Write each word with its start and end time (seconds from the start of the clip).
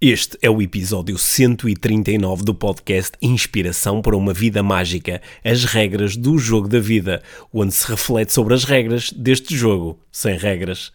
Este 0.00 0.38
é 0.40 0.48
o 0.48 0.62
episódio 0.62 1.18
139 1.18 2.44
do 2.44 2.54
podcast 2.54 3.10
Inspiração 3.20 4.00
para 4.00 4.16
uma 4.16 4.32
Vida 4.32 4.62
Mágica 4.62 5.20
As 5.44 5.64
Regras 5.64 6.16
do 6.16 6.38
Jogo 6.38 6.68
da 6.68 6.78
Vida, 6.78 7.20
onde 7.52 7.74
se 7.74 7.90
reflete 7.90 8.32
sobre 8.32 8.54
as 8.54 8.62
regras 8.62 9.10
deste 9.12 9.56
jogo 9.56 9.98
sem 10.12 10.38
regras. 10.38 10.92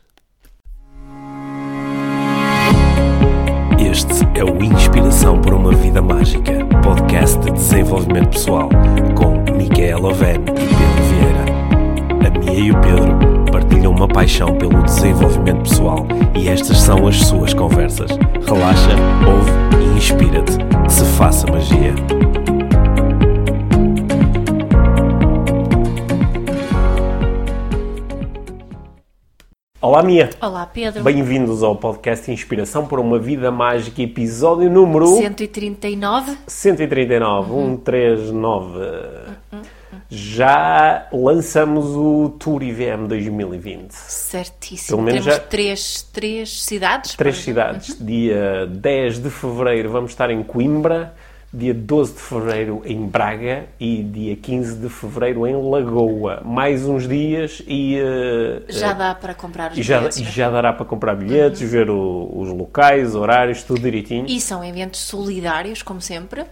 Este 3.78 4.24
é 4.40 4.44
o 4.46 4.64
Inspiração 4.64 5.42
para 5.42 5.54
uma 5.54 5.76
Vida 5.76 6.02
Mágica, 6.02 6.66
podcast 6.82 7.40
de 7.40 7.52
desenvolvimento 7.52 8.30
pessoal, 8.30 8.70
com 9.18 9.54
Micaela 9.54 10.12
Oven 10.12 10.36
e 10.36 10.46
Pedro 10.46 11.04
Vieira. 11.10 12.26
A 12.26 12.40
Mia 12.40 12.68
e 12.68 12.72
o 12.72 12.80
Pedro 12.80 13.33
partilham 13.84 13.92
uma 13.92 14.08
paixão 14.08 14.56
pelo 14.58 14.82
desenvolvimento 14.84 15.64
pessoal 15.64 16.08
e 16.40 16.48
estas 16.48 16.80
são 16.80 17.06
as 17.08 17.18
suas 17.18 17.54
conversas. 17.54 18.12
Relaxa, 18.46 18.92
ouve 19.28 19.52
e 19.78 19.98
inspira-te. 19.98 20.54
Se 20.90 21.04
faça 21.18 21.46
magia. 21.52 21.94
Olá, 29.82 30.02
Mia. 30.02 30.30
Olá, 30.42 30.66
Pedro. 30.66 31.04
Bem-vindos 31.04 31.62
ao 31.62 31.76
podcast 31.76 32.32
Inspiração 32.32 32.88
para 32.88 33.02
uma 33.02 33.20
Vida 33.20 33.52
Mágica, 33.52 34.02
episódio 34.02 34.70
número 34.70 35.08
139. 35.08 36.38
139, 36.48 37.58
139. 37.84 39.33
Já 40.16 41.08
lançamos 41.12 41.88
o 41.88 42.30
Tour 42.38 42.62
IVM 42.62 43.08
2020. 43.08 43.92
Certíssimo. 43.94 44.98
Pelo 44.98 45.02
menos 45.02 45.24
Temos 45.26 45.38
já- 45.40 45.44
três, 45.48 46.02
três 46.14 46.62
cidades. 46.64 47.16
Três 47.16 47.38
cidades. 47.38 47.98
Dia 48.00 48.68
10 48.68 49.18
de 49.18 49.32
fevereiro 49.32 49.90
vamos 49.90 50.12
estar 50.12 50.30
em 50.30 50.44
Coimbra, 50.44 51.16
dia 51.52 51.74
12 51.74 52.14
de 52.14 52.20
fevereiro 52.20 52.84
em 52.86 53.08
Braga 53.08 53.66
e 53.80 54.04
dia 54.04 54.36
15 54.36 54.76
de 54.78 54.88
fevereiro 54.88 55.48
em 55.48 55.56
Lagoa. 55.70 56.42
Mais 56.46 56.86
uns 56.86 57.08
dias 57.08 57.64
e. 57.68 57.98
eh, 57.98 58.62
Já 58.70 58.94
dá 58.94 59.16
para 59.16 59.34
comprar 59.34 59.72
os 59.72 59.78
e 59.80 59.82
já, 59.82 59.98
bilhetes, 59.98 60.20
e 60.20 60.24
né? 60.26 60.30
já 60.32 60.50
dará 60.52 60.72
para 60.74 60.86
comprar 60.86 61.16
bilhetes, 61.16 61.60
ver 61.72 61.90
o- 61.90 62.32
os 62.40 62.50
locais, 62.50 63.16
horários, 63.16 63.64
tudo 63.64 63.80
direitinho. 63.82 64.28
E 64.28 64.40
são 64.40 64.64
eventos 64.64 65.00
solidários, 65.00 65.82
como 65.82 66.00
sempre. 66.00 66.46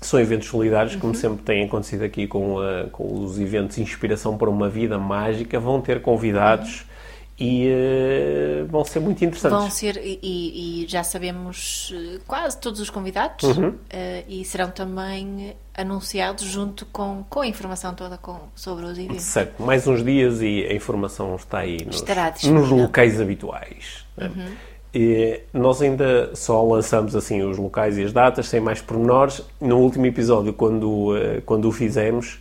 São 0.00 0.18
eventos 0.18 0.48
solidários, 0.48 0.94
Uhum. 0.94 1.00
como 1.00 1.14
sempre 1.14 1.42
tem 1.44 1.64
acontecido 1.64 2.02
aqui 2.02 2.26
com, 2.26 2.58
a- 2.58 2.84
com 2.90 3.22
os 3.22 3.38
eventos 3.38 3.76
Inspiração 3.78 4.36
para 4.38 4.48
uma 4.48 4.68
Vida 4.68 4.98
Mágica. 4.98 5.60
Vão 5.60 5.80
ter 5.80 6.00
convidados 6.00 6.84
e 7.38 7.66
eh, 7.68 8.64
vão 8.68 8.84
ser 8.84 9.00
muito 9.00 9.22
interessantes. 9.24 9.58
Vão 9.58 9.70
ser, 9.70 9.96
e, 10.02 10.18
e- 10.22 10.86
já 10.88 11.02
sabemos 11.02 11.92
eh, 11.94 12.18
quase 12.26 12.58
todos 12.58 12.80
os 12.80 12.88
convidados, 12.90 13.44
Uhum. 13.56 13.74
eh, 13.90 14.24
e 14.28 14.44
serão 14.44 14.70
também 14.70 15.54
anunciados 15.74 16.44
junto 16.44 16.84
com, 16.86 17.24
com 17.28 17.40
a 17.40 17.46
informação 17.46 17.94
toda 17.94 18.16
com, 18.18 18.38
sobre 18.54 18.84
os 18.86 18.98
eventos. 18.98 19.22
Certo, 19.24 19.62
mais 19.62 19.86
uns 19.86 20.02
dias 20.04 20.40
e 20.42 20.66
a 20.66 20.74
informação 20.74 21.34
está 21.36 21.58
aí 21.60 21.78
nos, 21.86 22.02
nos 22.44 22.70
locais 22.70 23.20
habituais. 23.20 24.04
né? 24.16 24.30
E 24.92 25.40
nós 25.52 25.80
ainda 25.80 26.30
só 26.34 26.64
lançamos 26.64 27.14
assim 27.14 27.42
os 27.42 27.56
locais 27.56 27.96
e 27.96 28.02
as 28.02 28.12
datas, 28.12 28.48
sem 28.48 28.60
mais 28.60 28.80
pormenores. 28.80 29.40
No 29.60 29.78
último 29.78 30.06
episódio, 30.06 30.52
quando, 30.52 31.16
eh, 31.16 31.40
quando 31.46 31.68
o 31.68 31.72
fizemos, 31.72 32.40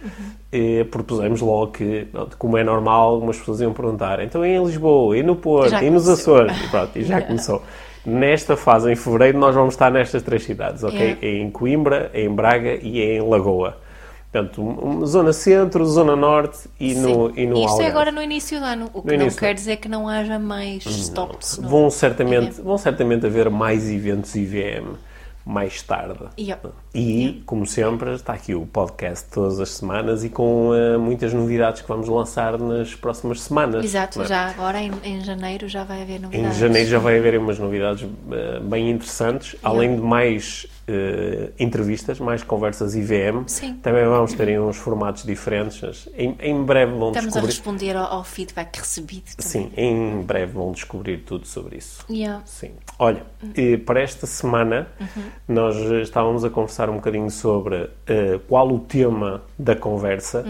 eh, 0.52 0.84
propusemos 0.90 1.42
logo 1.42 1.74
que, 1.74 2.08
como 2.40 2.58
é 2.58 2.64
normal, 2.64 3.10
algumas 3.10 3.38
pessoas 3.38 3.62
iam 3.62 3.72
perguntar 3.72 4.20
então 4.20 4.44
em 4.44 4.64
Lisboa, 4.64 5.16
e 5.16 5.22
no 5.22 5.36
Porto, 5.36 5.70
Já 5.70 5.84
e 5.84 5.92
nos 5.92 6.06
começou. 6.06 6.36
Açores, 6.38 6.60
e 6.60 6.68
pronto, 6.70 6.98
e 6.98 7.04
já 7.04 7.22
começou. 7.26 7.62
Nesta 8.04 8.58
fase, 8.58 8.92
em 8.92 8.96
fevereiro, 8.96 9.38
nós 9.38 9.54
vamos 9.54 9.76
estar 9.76 9.92
nestas 9.92 10.24
três 10.24 10.44
cidades, 10.44 10.84
ok? 10.84 11.18
É. 11.22 11.28
Em 11.28 11.52
Coimbra, 11.52 12.10
em 12.16 12.30
Braga 12.30 12.80
e 12.82 13.00
em 13.00 13.22
Lagoa. 13.22 13.78
Portanto, 14.32 14.62
um- 14.62 15.06
zona 15.08 15.34
centro, 15.34 15.84
zona 15.86 16.16
norte 16.16 16.70
e 16.80 16.94
no, 16.94 17.30
Sim. 17.30 17.34
e 17.36 17.48
no 17.48 17.66
Isto 17.66 17.82
é 17.82 17.88
agora 17.88 18.12
no 18.12 18.22
início 18.22 18.60
do 18.60 18.66
ano, 18.66 18.90
o 18.94 19.02
que 19.02 19.08
não 19.08 19.24
início. 19.24 19.40
quer 19.40 19.54
dizer 19.56 19.78
que 19.78 19.90
não 19.90 20.08
haja 20.08 20.38
mais 20.38 20.86
stops. 20.86 21.58
no 21.58 21.68
Vão 21.68 21.90
certamente, 21.90 22.44
evento. 22.50 22.64
vão 22.64 22.78
certamente 22.78 23.26
haver 23.26 23.50
mais 23.50 23.90
eventos 23.90 24.36
IVM 24.36 24.96
mais 25.46 25.82
tarde. 25.82 26.20
Yeah. 26.40 26.62
E, 26.94 27.42
como 27.44 27.66
sempre, 27.66 28.14
está 28.14 28.34
aqui 28.34 28.54
o 28.54 28.68
podcast 28.68 29.26
todas 29.32 29.60
as 29.60 29.70
semanas 29.72 30.24
e 30.24 30.30
com 30.30 30.76
eh, 30.76 30.96
muitas 30.98 31.34
novidades 31.34 31.82
que 31.82 31.88
vamos 31.88 32.08
lançar 32.08 32.60
nas 32.60 32.94
próximas 32.94 33.42
semanas. 33.42 33.84
Exato, 33.84 34.20
não 34.20 34.26
é? 34.26 34.28
já 34.28 34.48
agora 34.48 34.80
em, 34.80 34.92
em 35.04 35.22
janeiro 35.22 35.68
já 35.68 35.84
vai 35.84 36.04
haver 36.04 36.18
Em 36.18 36.20
novidades. 36.20 36.58
janeiro 36.58 36.88
já 36.90 37.00
vai 37.00 37.18
haver 37.18 37.40
umas 37.40 37.58
novidades 37.58 38.08
eh, 38.32 38.60
bem 38.60 38.92
interessantes, 38.92 39.56
além 39.64 39.96
de 39.96 40.02
mais 40.04 40.68
eh, 40.92 41.52
entrevistas, 41.60 42.20
mais 42.20 42.42
conversas 42.44 42.96
IVM. 42.96 43.44
Sim. 43.46 43.76
Também 43.76 44.04
vamos 44.06 44.34
ter 44.34 44.60
uns 44.60 44.78
formatos 44.78 45.24
diferentes. 45.24 46.10
Em, 46.16 46.36
em 46.42 46.64
breve 46.64 46.94
vão 46.94 47.10
Estamos 47.10 47.18
a 47.18 47.42
descobrir. 47.42 47.46
responder 47.48 47.96
ao, 47.96 48.06
ao 48.12 48.24
feedback 48.24 48.78
recebido. 48.78 49.24
também. 49.36 49.52
Sim, 49.52 49.72
em 49.78 50.22
breve 50.24 50.54
vão 50.54 50.72
descobrir 50.72 51.18
tudo 51.20 51.46
sobre 51.46 51.78
isso. 51.78 52.04
Yeah. 52.10 52.42
Sim. 52.46 52.72
Olha, 52.98 53.24
eh, 53.56 53.78
para 53.78 54.02
esta 54.02 54.26
semana 54.26 54.88
nós 55.48 55.76
eh, 55.76 56.02
estávamos 56.02 56.44
a 56.44 56.50
conversar 56.50 56.90
um 56.90 56.96
bocadinho 56.96 57.30
sobre 57.30 57.90
eh, 58.08 58.40
qual 58.48 58.68
o 58.72 58.80
tema 58.80 59.44
da 59.58 59.76
conversa 59.76 60.44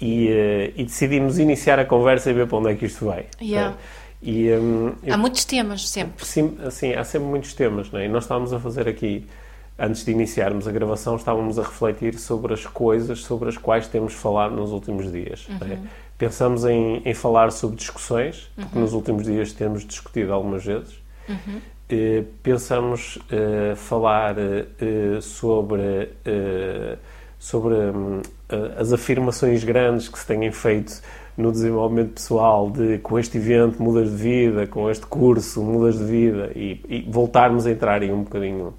e, 0.00 0.28
eh, 0.28 0.72
e 0.76 0.84
decidimos 0.84 1.38
iniciar 1.38 1.78
a 1.78 1.84
conversa 1.84 2.30
e 2.30 2.32
ver 2.32 2.46
para 2.46 2.58
onde 2.58 2.70
é 2.70 2.74
que 2.74 2.86
isto 2.86 3.06
vai. 3.06 3.26
Yeah. 3.42 3.70
né? 3.70 3.76
E, 4.22 4.50
hum, 4.52 4.92
eu- 5.02 5.12
Há 5.14 5.18
muitos 5.18 5.44
temas 5.44 5.86
sempre. 5.88 6.24
sim, 6.24 6.56
assim, 6.64 6.94
há 6.94 7.04
sempre 7.04 7.28
muitos 7.28 7.52
temas, 7.52 7.90
não 7.90 8.00
é? 8.00 8.06
E 8.06 8.08
nós 8.08 8.24
estávamos 8.24 8.54
a 8.54 8.58
fazer 8.58 8.88
aqui, 8.88 9.26
antes 9.78 10.04
de 10.04 10.12
iniciarmos 10.12 10.68
a 10.68 10.72
gravação, 10.72 11.16
estávamos 11.16 11.58
a 11.58 11.62
refletir 11.62 12.18
sobre 12.18 12.54
as 12.54 12.64
coisas 12.66 13.20
sobre 13.20 13.48
as 13.48 13.56
quais 13.56 13.88
temos 13.88 14.14
falado 14.14 14.54
nos 14.54 14.70
últimos 14.70 15.10
dias. 15.10 15.46
é? 15.66 15.78
Pensamos 16.16 16.64
em, 16.64 17.02
em 17.04 17.14
falar 17.14 17.50
sobre 17.50 17.76
discussões, 17.76 18.50
porque 18.54 18.78
nos 18.78 18.92
últimos 18.92 19.24
dias 19.24 19.52
temos 19.52 19.84
discutido 19.84 20.32
algumas 20.32 20.64
vezes. 20.64 21.02
Eh, 21.88 22.24
pensamos 22.42 23.18
eh, 23.30 23.74
falar 23.76 24.36
eh, 24.38 25.20
sobre, 25.20 26.10
eh, 26.24 26.96
sobre 27.38 27.74
as 28.78 28.92
afirmações 28.92 29.64
grandes 29.64 30.08
que 30.08 30.18
se 30.18 30.26
têm 30.26 30.50
feito 30.52 31.02
no 31.36 31.50
desenvolvimento 31.50 32.14
pessoal 32.14 32.70
de 32.70 32.98
com 32.98 33.18
este 33.18 33.38
evento 33.38 33.82
mudas 33.82 34.08
de 34.08 34.16
vida, 34.16 34.66
com 34.66 34.88
este 34.88 35.04
curso 35.06 35.62
mudas 35.62 35.98
de 35.98 36.04
vida 36.04 36.52
e, 36.54 36.80
e 36.88 37.10
voltarmos 37.10 37.66
a 37.66 37.72
entrar 37.72 38.02
em 38.02 38.12
um 38.12 38.22
bocadinho 38.22 38.72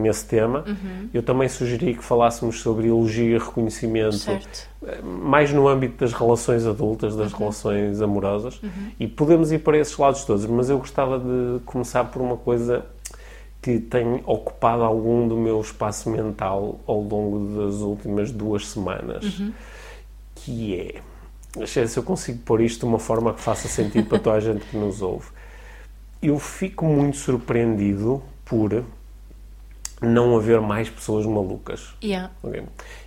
nesse 0.00 0.24
tema. 0.24 0.64
Eu 1.12 1.22
também 1.22 1.48
sugeri 1.48 1.94
que 1.94 2.02
falássemos 2.04 2.60
sobre 2.60 2.88
elogio 2.88 3.36
e 3.36 3.38
reconhecimento 3.38 4.16
Certo. 4.16 4.68
mais 5.02 5.52
no 5.52 5.66
âmbito 5.68 5.96
das 5.98 6.12
relações 6.12 6.66
adultas, 6.66 7.16
das 7.16 7.32
relações 7.32 8.00
amorosas, 8.00 8.60
e 8.98 9.06
podemos 9.06 9.52
ir 9.52 9.58
para 9.58 9.76
esses 9.78 9.96
lados 9.96 10.24
todos, 10.24 10.46
mas 10.46 10.70
eu 10.70 10.78
gostava 10.78 11.18
de 11.18 11.60
começar 11.64 12.04
por 12.04 12.22
uma 12.22 12.36
coisa 12.36 12.86
que 13.60 13.80
tem 13.80 14.22
ocupado 14.24 14.84
algum 14.84 15.26
do 15.26 15.36
meu 15.36 15.60
espaço 15.60 16.08
mental 16.08 16.78
ao 16.86 17.02
longo 17.02 17.60
das 17.60 17.76
últimas 17.76 18.30
duas 18.30 18.68
semanas, 18.68 19.42
que 20.36 20.76
é, 21.56 21.66
se 21.66 21.96
eu 21.96 22.02
consigo 22.02 22.38
pôr 22.44 22.60
isto 22.60 22.80
de 22.80 22.86
uma 22.86 23.00
forma 23.00 23.34
que 23.34 23.40
faça 23.40 23.66
sentido 23.66 24.08
para 24.08 24.18
toda 24.18 24.36
a 24.36 24.40
gente 24.40 24.64
que 24.66 24.76
nos 24.76 25.02
ouve. 25.02 25.26
Eu 26.22 26.38
fico 26.38 26.84
muito 26.84 27.16
surpreendido 27.16 28.22
por 28.44 28.84
não 30.00 30.36
haver 30.36 30.60
mais 30.60 30.88
pessoas 30.88 31.26
malucas. 31.26 31.88
Yeah. 32.02 32.30
Ok. 32.42 32.62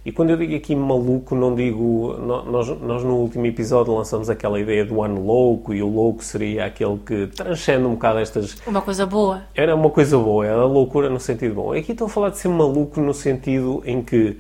E 0.05 0.11
quando 0.11 0.31
eu 0.31 0.37
digo 0.37 0.55
aqui 0.55 0.75
maluco, 0.75 1.33
não 1.35 1.55
digo. 1.55 2.15
Nós, 2.19 2.67
nós 2.81 3.03
no 3.03 3.15
último 3.15 3.45
episódio 3.45 3.95
lançamos 3.95 4.29
aquela 4.29 4.59
ideia 4.59 4.83
do 4.83 5.01
ano 5.01 5.23
louco 5.25 5.73
e 5.73 5.81
o 5.81 5.87
louco 5.87 6.23
seria 6.23 6.65
aquele 6.65 6.97
que 7.05 7.27
transcende 7.27 7.85
um 7.85 7.91
bocado 7.93 8.19
estas. 8.19 8.57
Uma 8.67 8.81
coisa 8.81 9.05
boa. 9.05 9.43
Era 9.55 9.73
uma 9.75 9.89
coisa 9.89 10.17
boa, 10.17 10.45
era 10.45 10.65
loucura 10.65 11.09
no 11.09 11.19
sentido 11.19 11.55
bom. 11.55 11.71
Aqui 11.73 11.93
estou 11.93 12.07
a 12.07 12.09
falar 12.09 12.29
de 12.29 12.37
ser 12.39 12.49
maluco 12.49 12.99
no 12.99 13.13
sentido 13.13 13.81
em 13.85 14.01
que 14.01 14.37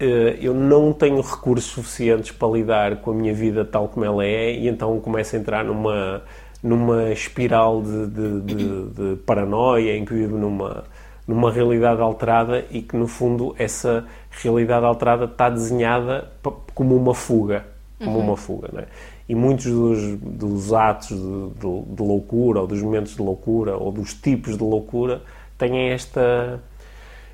eh, 0.00 0.38
eu 0.40 0.54
não 0.54 0.92
tenho 0.92 1.20
recursos 1.20 1.70
suficientes 1.70 2.32
para 2.32 2.48
lidar 2.48 2.96
com 2.96 3.12
a 3.12 3.14
minha 3.14 3.32
vida 3.34 3.64
tal 3.64 3.86
como 3.88 4.04
ela 4.04 4.24
é 4.24 4.52
e 4.52 4.66
então 4.66 4.98
começo 4.98 5.36
a 5.36 5.38
entrar 5.38 5.64
numa, 5.64 6.22
numa 6.62 7.12
espiral 7.12 7.80
de, 7.82 8.06
de, 8.08 8.40
de- 8.40 8.86
de 8.86 9.16
paranoia 9.24 9.96
em 9.96 10.04
que 10.04 10.14
vivo 10.14 10.36
numa, 10.36 10.84
numa 11.26 11.50
realidade 11.50 12.00
alterada 12.00 12.64
e 12.70 12.82
que 12.82 12.96
no 12.96 13.06
fundo 13.06 13.54
essa 13.58 14.04
realidade 14.30 14.84
alterada 14.84 15.24
está 15.26 15.48
desenhada 15.48 16.28
como 16.74 16.96
uma 16.96 17.14
fuga. 17.14 17.64
Como 18.02 18.18
uma 18.18 18.36
fuga, 18.36 18.68
não 18.72 18.80
é? 18.80 18.86
E 19.28 19.34
muitos 19.34 19.66
dos, 19.66 20.18
dos 20.20 20.72
atos 20.72 21.08
de, 21.10 21.14
de- 21.16 21.94
de 21.94 22.02
loucura, 22.02 22.60
ou 22.60 22.66
dos 22.66 22.82
momentos 22.82 23.14
de 23.14 23.22
loucura, 23.22 23.76
ou 23.76 23.92
dos 23.92 24.12
tipos 24.12 24.56
de 24.58 24.64
loucura, 24.64 25.22
têm 25.56 25.90
esta. 25.90 26.60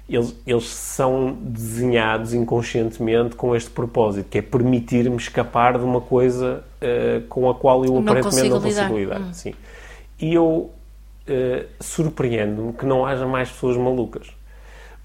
Eles, 0.07 0.35
eles 0.47 0.69
são 0.69 1.33
desenhados 1.41 2.33
inconscientemente 2.35 3.35
com 3.35 3.57
este 3.57 3.71
propósito, 3.71 4.27
que 4.29 4.39
é 4.39 4.43
permitir-me 4.43 5.17
escapar 5.17 5.79
de 5.79 5.85
uma 5.85 6.01
coisa 6.03 6.63
eh, 6.81 7.23
com 7.31 7.49
a 7.49 7.55
qual 7.55 7.85
eu 7.85 7.93
Não 7.95 8.01
aparentemente 8.01 8.49
não 8.51 8.61
consigo 8.61 8.79
consigo 8.85 8.99
lidar. 8.99 9.17
lidar. 9.19 9.29
Hum. 9.31 9.33
Sim. 9.35 9.55
E 10.21 10.33
eu 10.35 10.71
uh, 11.29 11.67
surpreende-me 11.81 12.73
que 12.73 12.87
não 12.87 13.05
haja 13.05 13.27
mais 13.27 13.51
pessoas 13.51 13.77
malucas. 13.77 14.29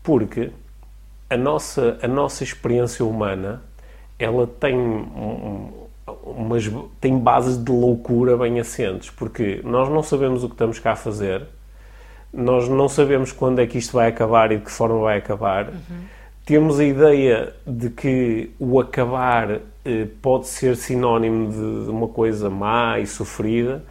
Porque 0.02 0.52
a 1.30 1.38
nossa, 1.38 1.98
a 2.02 2.08
nossa 2.08 2.44
experiência 2.44 3.06
humana 3.06 3.62
ela 4.20 4.48
tem 4.48 4.78
um, 4.78 5.72
umas, 6.24 6.70
tem 7.00 7.18
bases 7.18 7.62
de 7.62 7.72
loucura 7.72 8.38
bem 8.38 8.60
assentes, 8.60 9.10
porque 9.10 9.62
nós 9.64 9.90
não 9.90 10.04
sabemos 10.04 10.44
o 10.44 10.48
que 10.48 10.56
estamos 10.56 10.80
cá 10.80 10.94
a 10.94 10.96
fazer, 10.96 11.44
nós 12.34 12.68
não 12.68 12.90
sabemos 12.90 13.32
quando 13.32 13.60
é 13.60 13.68
que 13.68 13.78
isto 13.78 13.94
vai 13.94 14.08
acabar 14.08 14.52
e 14.52 14.58
de 14.58 14.64
que 14.64 14.72
forma 14.72 15.00
vai 15.00 15.18
acabar. 15.18 15.70
Uhum. 15.70 16.04
Temos 16.46 16.80
a 16.80 16.84
ideia 16.84 17.54
de 17.66 17.90
que 17.90 18.52
o 18.60 18.80
acabar 18.80 19.62
eh, 19.86 20.08
pode 20.22 20.48
ser 20.48 20.76
sinónimo 20.76 21.50
de, 21.50 21.86
de 21.86 21.90
uma 21.90 22.08
coisa 22.08 22.50
má 22.50 23.00
e 23.00 23.06
sofrida. 23.06 23.84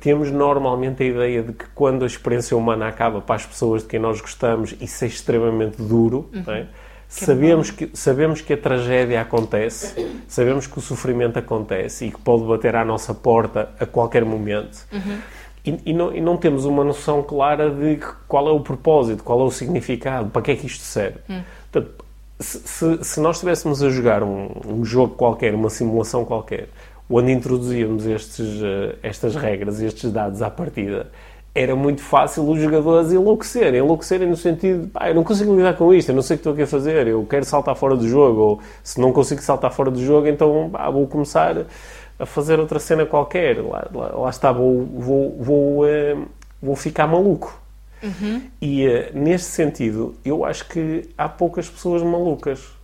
Temos 0.00 0.30
normalmente 0.30 1.02
a 1.02 1.06
ideia 1.06 1.42
de 1.42 1.52
que 1.52 1.66
quando 1.74 2.02
a 2.02 2.06
experiência 2.06 2.56
humana 2.56 2.88
acaba 2.88 3.20
para 3.20 3.36
as 3.36 3.44
pessoas 3.44 3.82
de 3.82 3.88
quem 3.88 4.00
nós 4.00 4.20
gostamos, 4.20 4.74
isso 4.80 5.04
é 5.04 5.08
extremamente 5.08 5.82
duro. 5.82 6.30
Uhum. 6.32 6.52
É? 6.52 6.66
Que 7.06 7.24
sabemos, 7.24 7.70
que, 7.70 7.90
sabemos 7.94 8.40
que 8.40 8.52
a 8.52 8.56
tragédia 8.56 9.20
acontece, 9.20 9.94
sabemos 10.26 10.66
que 10.66 10.78
o 10.78 10.80
sofrimento 10.80 11.38
acontece 11.38 12.06
e 12.06 12.10
que 12.10 12.20
pode 12.20 12.44
bater 12.44 12.76
à 12.76 12.84
nossa 12.84 13.14
porta 13.14 13.70
a 13.80 13.86
qualquer 13.86 14.24
momento. 14.24 14.86
Uhum. 14.92 15.18
E, 15.64 15.80
e, 15.86 15.92
não, 15.92 16.14
e, 16.14 16.20
não, 16.20 16.36
temos 16.36 16.64
uma 16.64 16.84
noção 16.84 17.22
clara 17.22 17.70
de 17.70 17.98
qual 18.26 18.48
é 18.48 18.52
o 18.52 18.60
propósito, 18.60 19.24
qual 19.24 19.40
é 19.40 19.44
o 19.44 19.50
significado, 19.50 20.30
para 20.30 20.42
que 20.42 20.50
é 20.50 20.56
que 20.56 20.66
isto 20.66 20.84
serve. 20.84 21.18
Uhum. 21.28 21.42
Portanto, 21.70 22.04
se, 22.40 23.04
se, 23.04 23.20
nós 23.20 23.36
estivéssemos 23.36 23.82
a 23.82 23.90
jogar 23.90 24.22
um, 24.22 24.50
um, 24.66 24.84
jogo 24.84 25.14
qualquer, 25.14 25.54
uma 25.54 25.70
simulação 25.70 26.24
qualquer, 26.24 26.68
onde 27.08 27.32
introduzíamos 27.32 28.06
estes, 28.06 28.60
uh, 28.60 28.96
estas 29.02 29.34
regras, 29.34 29.80
estes 29.80 30.12
dados 30.12 30.42
à 30.42 30.50
partida, 30.50 31.10
era 31.54 31.74
muito 31.74 32.02
fácil 32.02 32.48
os 32.48 32.60
jogadores 32.60 33.12
enlouquecerem. 33.12 33.80
Enlouquecerem 33.80 34.28
no 34.28 34.36
sentido, 34.36 34.88
pá, 34.88 35.08
eu 35.08 35.14
não 35.14 35.24
consigo 35.24 35.54
lidar 35.56 35.74
com 35.76 35.92
isto, 35.92 36.10
eu 36.10 36.14
não 36.14 36.22
sei 36.22 36.34
o 36.34 36.38
que 36.38 36.40
estou 36.40 36.52
aqui 36.52 36.62
a 36.62 36.66
fazer, 36.66 37.06
eu 37.08 37.26
quero 37.28 37.44
saltar 37.44 37.74
fora 37.74 37.96
do 37.96 38.06
jogo, 38.06 38.40
ou 38.40 38.60
se 38.82 39.00
não 39.00 39.12
consigo 39.12 39.42
saltar 39.42 39.72
fora 39.72 39.90
do 39.90 40.00
jogo, 40.00 40.28
então 40.28 40.70
pá, 40.70 40.88
vou 40.90 41.06
começar 41.06 41.66
a 42.18 42.26
fazer 42.26 42.60
outra 42.60 42.78
cena 42.78 43.06
qualquer. 43.06 43.60
Lá, 43.62 43.88
lá, 43.92 44.08
lá 44.08 44.30
está, 44.30 44.52
vou, 44.52 44.84
vou, 44.84 45.36
vou, 45.40 45.84
uh, 45.84 46.26
vou 46.62 46.76
ficar 46.76 47.06
maluco. 47.06 47.60
Uhum. 48.02 48.42
E 48.60 48.86
uh, 48.86 49.10
neste 49.14 49.48
sentido, 49.48 50.14
eu 50.24 50.44
acho 50.44 50.68
que 50.68 51.08
há 51.16 51.28
poucas 51.28 51.68
pessoas 51.68 52.02
malucas. 52.02 52.77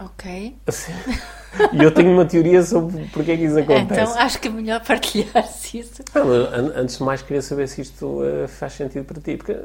Ok. 0.00 0.56
Assim, 0.66 0.92
e 1.72 1.82
eu 1.82 1.92
tenho 1.92 2.12
uma 2.12 2.24
teoria 2.24 2.62
sobre 2.62 3.06
porque 3.12 3.32
é 3.32 3.36
que 3.36 3.44
isso 3.44 3.58
acontece. 3.58 4.00
Então 4.00 4.18
acho 4.18 4.40
que 4.40 4.48
é 4.48 4.50
melhor 4.50 4.82
partilhar-se 4.84 5.78
isso. 5.78 6.02
Não, 6.14 6.30
antes 6.80 6.96
de 6.98 7.02
mais, 7.02 7.22
queria 7.22 7.42
saber 7.42 7.68
se 7.68 7.82
isto 7.82 8.06
uh, 8.06 8.48
faz 8.48 8.72
sentido 8.72 9.04
para 9.04 9.20
ti. 9.20 9.36
Porque, 9.36 9.56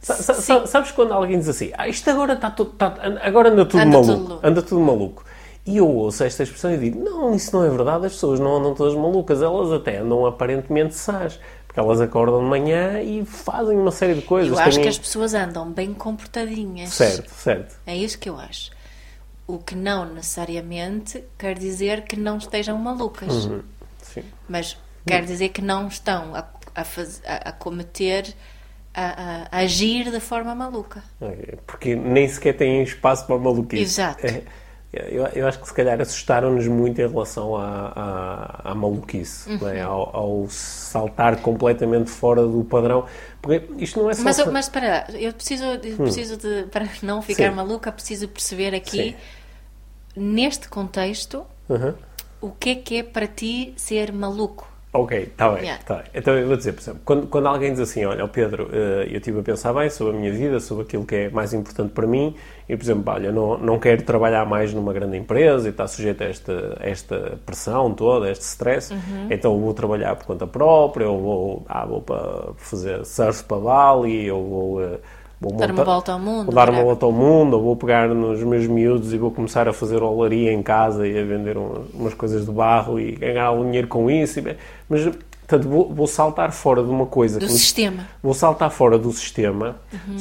sabes 0.00 0.90
quando 0.90 1.12
alguém 1.12 1.38
diz 1.38 1.48
assim, 1.48 1.70
ah, 1.78 1.88
isto 1.88 2.10
agora 2.10 2.34
está 2.34 2.50
tudo. 2.50 2.70
Tá, 2.72 2.94
agora 3.22 3.50
anda 3.50 3.64
tudo 3.64 3.80
anda 3.80 3.90
maluco. 3.90 4.14
Tudo 4.14 4.40
anda 4.42 4.62
tudo 4.62 4.80
maluco. 4.80 5.24
E 5.66 5.78
eu 5.78 5.88
ouço 5.88 6.22
esta 6.24 6.42
expressão 6.42 6.74
e 6.74 6.76
digo: 6.76 7.02
não, 7.02 7.34
isso 7.34 7.56
não 7.56 7.64
é 7.64 7.70
verdade, 7.70 8.06
as 8.06 8.12
pessoas 8.12 8.38
não 8.38 8.56
andam 8.56 8.74
todas 8.74 8.94
malucas, 8.94 9.40
elas 9.40 9.72
até 9.72 9.98
andam 9.98 10.26
aparentemente 10.26 10.94
sãs. 10.94 11.38
Porque 11.66 11.80
elas 11.80 12.00
acordam 12.00 12.38
de 12.38 12.44
manhã 12.44 13.00
e 13.00 13.24
fazem 13.24 13.76
uma 13.76 13.90
série 13.90 14.14
de 14.14 14.22
coisas. 14.22 14.52
Eu 14.52 14.58
acho 14.58 14.80
que 14.80 14.86
as 14.86 14.98
pessoas 14.98 15.34
andam 15.34 15.72
bem 15.72 15.92
comportadinhas. 15.92 16.90
Certo, 16.90 17.28
certo. 17.30 17.74
É 17.84 17.96
isso 17.96 18.16
que 18.16 18.28
eu 18.28 18.38
acho. 18.38 18.70
O 19.46 19.58
que 19.58 19.74
não 19.74 20.06
necessariamente 20.06 21.22
quer 21.38 21.58
dizer 21.58 22.04
que 22.04 22.16
não 22.16 22.38
estejam 22.38 22.78
malucas. 22.78 23.46
Uhum. 23.46 23.62
Sim. 24.02 24.24
Mas 24.48 24.78
quer 25.06 25.24
dizer 25.24 25.50
que 25.50 25.60
não 25.60 25.88
estão 25.88 26.34
a, 26.34 26.46
a, 26.74 26.84
faz, 26.84 27.20
a, 27.26 27.50
a 27.50 27.52
cometer, 27.52 28.34
a, 28.94 29.48
agir 29.50 30.10
de 30.10 30.20
forma 30.20 30.54
maluca. 30.54 31.02
Porque 31.66 31.94
nem 31.94 32.28
sequer 32.28 32.56
têm 32.56 32.82
espaço 32.82 33.26
para 33.26 33.38
maluquice. 33.38 33.82
Exato. 33.82 34.26
É. 34.26 34.42
Eu, 34.94 35.26
eu, 35.26 35.46
acho 35.46 35.58
que 35.60 35.66
se 35.66 35.74
calhar 35.74 36.00
assustaram-nos 36.00 36.68
muito 36.68 37.00
em 37.00 37.08
relação 37.08 37.56
à, 37.56 38.60
à, 38.64 38.70
à 38.70 38.74
maluquice, 38.74 39.50
uhum. 39.50 39.68
é? 39.68 39.80
ao, 39.80 40.16
ao, 40.16 40.46
saltar 40.48 41.40
completamente 41.40 42.10
fora 42.10 42.42
do 42.42 42.62
padrão. 42.64 43.06
Porque 43.42 43.66
isto 43.78 44.00
não 44.00 44.10
é 44.10 44.14
só. 44.14 44.22
Mas, 44.22 44.44
mas 44.46 44.68
para, 44.68 45.06
eu 45.12 45.32
preciso, 45.32 45.64
eu 45.64 45.94
hum. 45.94 45.96
preciso 45.96 46.36
de, 46.36 46.64
para 46.64 46.88
não 47.02 47.20
ficar 47.22 47.50
Sim. 47.50 47.56
maluca, 47.56 47.90
preciso 47.90 48.28
perceber 48.28 48.74
aqui, 48.74 49.16
Sim. 50.16 50.20
neste 50.20 50.68
contexto, 50.68 51.44
uhum. 51.68 51.94
o 52.40 52.50
que 52.50 52.70
é 52.70 52.74
que 52.76 52.96
é 52.98 53.02
para 53.02 53.26
ti 53.26 53.74
ser 53.76 54.12
maluco? 54.12 54.73
Ok, 54.96 55.18
está 55.18 55.48
bem, 55.48 55.64
yeah. 55.64 55.82
tá 55.82 55.96
bem. 55.96 56.04
Então 56.14 56.34
eu 56.34 56.46
vou 56.46 56.56
dizer, 56.56 56.72
por 56.72 56.80
exemplo, 56.80 57.00
quando, 57.04 57.26
quando 57.26 57.48
alguém 57.48 57.72
diz 57.72 57.80
assim, 57.80 58.04
olha, 58.04 58.28
Pedro, 58.28 58.70
eh, 58.72 59.08
eu 59.10 59.16
estive 59.16 59.40
a 59.40 59.42
pensar 59.42 59.72
bem 59.72 59.90
sobre 59.90 60.16
a 60.16 60.20
minha 60.20 60.32
vida, 60.32 60.60
sobre 60.60 60.84
aquilo 60.84 61.04
que 61.04 61.16
é 61.16 61.30
mais 61.30 61.52
importante 61.52 61.90
para 61.90 62.06
mim, 62.06 62.36
e 62.68 62.76
por 62.76 62.84
exemplo, 62.84 63.12
olha, 63.12 63.32
não, 63.32 63.58
não 63.58 63.80
quero 63.80 64.04
trabalhar 64.04 64.46
mais 64.46 64.72
numa 64.72 64.92
grande 64.92 65.16
empresa 65.16 65.66
e 65.66 65.72
estar 65.72 65.88
sujeito 65.88 66.22
a 66.22 66.26
esta, 66.26 66.76
esta 66.78 67.38
pressão 67.44 67.92
toda, 67.92 68.26
a 68.26 68.30
este 68.30 68.44
stress, 68.44 68.94
uhum. 68.94 69.26
então 69.30 69.58
vou 69.58 69.74
trabalhar 69.74 70.14
por 70.14 70.26
conta 70.26 70.46
própria, 70.46 71.10
ou 71.10 71.20
vou, 71.20 71.66
ah, 71.68 71.84
vou 71.84 72.00
para 72.00 72.52
fazer 72.56 73.04
surf 73.04 73.42
para 73.42 73.58
Bali, 73.58 74.30
ou 74.30 74.48
vou 74.48 74.80
eh, 74.84 74.98
Vou 75.44 75.52
dar 75.58 75.68
montar, 75.68 75.82
uma 75.82 75.84
volta 75.84 76.12
ao 76.12 76.18
mundo. 76.18 76.44
Vou 76.46 76.54
dar 76.54 76.70
uma 76.70 76.82
volta 76.82 77.06
ao 77.06 77.12
mundo, 77.12 77.56
ou 77.56 77.62
vou 77.62 77.76
pegar 77.76 78.08
nos 78.08 78.42
meus 78.42 78.66
miúdos 78.66 79.12
e 79.12 79.18
vou 79.18 79.30
começar 79.30 79.68
a 79.68 79.72
fazer 79.72 80.02
olaria 80.02 80.52
em 80.52 80.62
casa 80.62 81.06
e 81.06 81.18
a 81.18 81.24
vender 81.24 81.58
um, 81.58 81.84
umas 81.92 82.14
coisas 82.14 82.46
de 82.46 82.50
barro 82.50 82.98
e 82.98 83.12
ganhar 83.12 83.44
algum 83.44 83.64
dinheiro 83.64 83.88
com 83.88 84.10
isso. 84.10 84.40
Mas, 84.88 85.04
portanto, 85.04 85.68
vou, 85.68 85.92
vou 85.92 86.06
saltar 86.06 86.50
fora 86.52 86.82
de 86.82 86.88
uma 86.88 87.06
coisa. 87.06 87.38
Do 87.38 87.48
sistema. 87.48 88.06
Vou 88.22 88.32
saltar 88.32 88.70
fora 88.70 88.98
do 88.98 89.12
sistema. 89.12 89.76
Uhum. 89.92 90.16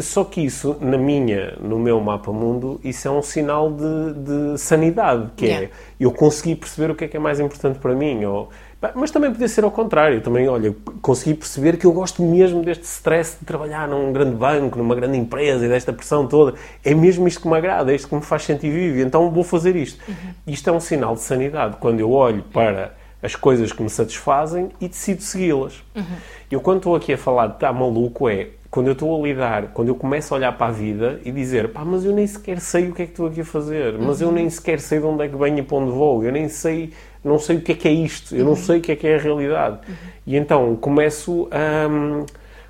Só 0.00 0.22
que 0.22 0.40
isso, 0.40 0.76
na 0.80 0.96
minha, 0.96 1.56
no 1.60 1.76
meu 1.76 2.00
mapa 2.00 2.32
mundo, 2.32 2.80
isso 2.84 3.08
é 3.08 3.10
um 3.10 3.20
sinal 3.20 3.68
de, 3.72 4.52
de 4.52 4.58
sanidade, 4.58 5.28
que 5.36 5.44
é 5.44 5.48
yeah. 5.48 5.66
é 5.66 5.70
eu 5.98 6.12
consegui 6.12 6.54
perceber 6.54 6.92
o 6.92 6.94
que 6.94 7.04
é 7.04 7.08
que 7.08 7.16
é 7.16 7.20
mais 7.20 7.40
importante 7.40 7.80
para 7.80 7.94
mim, 7.96 8.24
ou 8.24 8.48
mas 8.94 9.10
também 9.10 9.30
podia 9.30 9.48
ser 9.48 9.64
ao 9.64 9.70
contrário. 9.70 10.20
Também, 10.20 10.48
olha, 10.48 10.74
consegui 11.02 11.34
perceber 11.34 11.76
que 11.76 11.84
eu 11.84 11.92
gosto 11.92 12.22
mesmo 12.22 12.62
deste 12.62 12.84
stress 12.84 13.36
de 13.38 13.44
trabalhar 13.44 13.88
num 13.88 14.12
grande 14.12 14.36
banco, 14.36 14.78
numa 14.78 14.94
grande 14.94 15.18
empresa 15.18 15.66
e 15.66 15.68
desta 15.68 15.92
pressão 15.92 16.26
toda. 16.26 16.54
É 16.84 16.94
mesmo 16.94 17.26
isto 17.26 17.42
que 17.42 17.48
me 17.48 17.56
agrada, 17.56 17.92
é 17.92 17.96
isto 17.96 18.08
que 18.08 18.14
me 18.14 18.22
faz 18.22 18.44
sentir 18.44 18.70
vivo. 18.70 19.00
Então 19.00 19.30
vou 19.30 19.42
fazer 19.42 19.74
isto. 19.74 20.02
Uhum. 20.08 20.14
Isto 20.46 20.70
é 20.70 20.72
um 20.72 20.80
sinal 20.80 21.14
de 21.14 21.20
sanidade. 21.20 21.76
Quando 21.78 22.00
eu 22.00 22.12
olho 22.12 22.42
para 22.52 22.94
as 23.22 23.34
coisas 23.34 23.72
que 23.72 23.82
me 23.82 23.90
satisfazem 23.90 24.70
e 24.80 24.88
decido 24.88 25.22
segui-las. 25.22 25.82
Uhum. 25.94 26.04
Eu, 26.50 26.60
quando 26.60 26.78
estou 26.78 26.94
aqui 26.94 27.12
a 27.12 27.18
falar 27.18 27.48
de 27.48 27.54
estar 27.54 27.72
maluco, 27.72 28.28
é 28.28 28.50
quando 28.70 28.86
eu 28.86 28.92
estou 28.92 29.18
a 29.18 29.26
lidar, 29.26 29.68
quando 29.68 29.88
eu 29.88 29.94
começo 29.94 30.32
a 30.32 30.36
olhar 30.36 30.52
para 30.56 30.68
a 30.68 30.70
vida 30.70 31.20
e 31.24 31.32
dizer, 31.32 31.72
pá, 31.72 31.84
mas 31.84 32.04
eu 32.04 32.12
nem 32.12 32.26
sequer 32.26 32.60
sei 32.60 32.88
o 32.88 32.94
que 32.94 33.02
é 33.02 33.06
que 33.06 33.12
estou 33.12 33.26
aqui 33.26 33.40
a 33.40 33.44
fazer, 33.44 33.98
mas 33.98 34.20
eu 34.20 34.28
uhum. 34.28 34.34
nem 34.34 34.50
sequer 34.50 34.78
sei 34.78 35.00
de 35.00 35.06
onde 35.06 35.24
é 35.24 35.28
que 35.28 35.36
venho 35.36 35.58
e 35.58 35.62
para 35.62 35.78
onde 35.78 35.90
vou, 35.90 36.22
eu 36.22 36.30
nem 36.30 36.48
sei 36.48 36.92
não 37.24 37.38
sei 37.38 37.56
o 37.56 37.60
que 37.60 37.72
é 37.72 37.74
que 37.74 37.88
é 37.88 37.92
isto, 37.92 38.34
eu 38.34 38.44
não 38.44 38.52
uhum. 38.52 38.56
sei 38.56 38.78
o 38.78 38.80
que 38.80 38.92
é 38.92 38.96
que 38.96 39.06
é 39.06 39.16
a 39.16 39.18
realidade. 39.18 39.78
Uhum. 39.88 39.94
E 40.26 40.36
então 40.36 40.76
começo 40.76 41.48
a, 41.50 41.88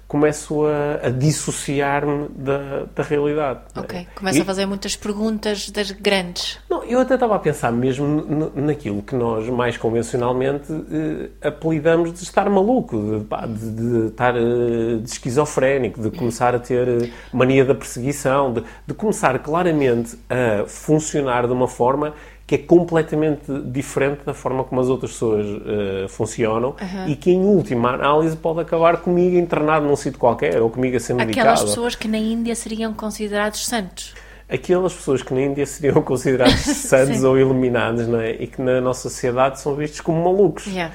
começo 0.08 0.64
a, 0.64 1.06
a 1.06 1.10
dissociar-me 1.10 2.28
da, 2.30 2.86
da 2.96 3.02
realidade. 3.02 3.60
Ok, 3.76 4.08
começo 4.14 4.38
e, 4.38 4.40
a 4.40 4.44
fazer 4.44 4.64
muitas 4.64 4.96
perguntas 4.96 5.68
das 5.70 5.90
grandes. 5.90 6.58
Não, 6.68 6.82
eu 6.84 6.98
até 6.98 7.14
estava 7.14 7.36
a 7.36 7.38
pensar 7.38 7.70
mesmo 7.70 8.50
naquilo 8.56 9.02
que 9.02 9.14
nós 9.14 9.46
mais 9.50 9.76
convencionalmente 9.76 10.72
eh, 10.72 11.28
apelidamos 11.46 12.14
de 12.14 12.22
estar 12.22 12.48
maluco, 12.48 12.96
de, 12.96 13.54
de, 13.54 13.70
de 13.70 14.06
estar 14.06 14.34
eh, 14.34 14.96
de 15.02 15.08
esquizofrénico, 15.08 16.00
de 16.00 16.10
começar 16.10 16.54
a 16.54 16.58
ter 16.58 16.88
eh, 16.88 17.10
mania 17.30 17.66
da 17.66 17.74
perseguição, 17.74 18.54
de, 18.54 18.64
de 18.86 18.94
começar 18.94 19.38
claramente 19.40 20.18
a 20.30 20.66
funcionar 20.66 21.46
de 21.46 21.52
uma 21.52 21.68
forma 21.68 22.14
que 22.48 22.54
é 22.54 22.58
completamente 22.58 23.42
diferente 23.66 24.22
da 24.24 24.32
forma 24.32 24.64
como 24.64 24.80
as 24.80 24.88
outras 24.88 25.12
pessoas 25.12 25.46
uh, 25.46 26.08
funcionam 26.08 26.74
uhum. 26.80 27.06
e 27.06 27.14
que, 27.14 27.30
em 27.30 27.44
última 27.44 27.90
análise, 27.90 28.34
pode 28.38 28.60
acabar 28.60 28.96
comigo 29.02 29.36
internado 29.36 29.86
num 29.86 29.94
sítio 29.94 30.18
qualquer 30.18 30.62
ou 30.62 30.70
comigo 30.70 30.96
a 30.96 31.00
ser 31.00 31.12
medicado. 31.12 31.46
Aquelas 31.46 31.62
pessoas 31.62 31.94
que 31.94 32.08
na 32.08 32.16
Índia 32.16 32.54
seriam 32.54 32.94
considerados 32.94 33.66
santos. 33.66 34.14
Aquelas 34.48 34.94
pessoas 34.94 35.22
que 35.22 35.34
na 35.34 35.42
Índia 35.42 35.66
seriam 35.66 36.00
considerados 36.00 36.54
santos 36.88 37.22
ou 37.22 37.38
iluminados 37.38 38.08
não 38.08 38.18
é? 38.18 38.30
e 38.30 38.46
que 38.46 38.62
na 38.62 38.80
nossa 38.80 39.10
sociedade 39.10 39.60
são 39.60 39.74
vistos 39.74 40.00
como 40.00 40.24
malucos. 40.24 40.64
Yeah. 40.68 40.94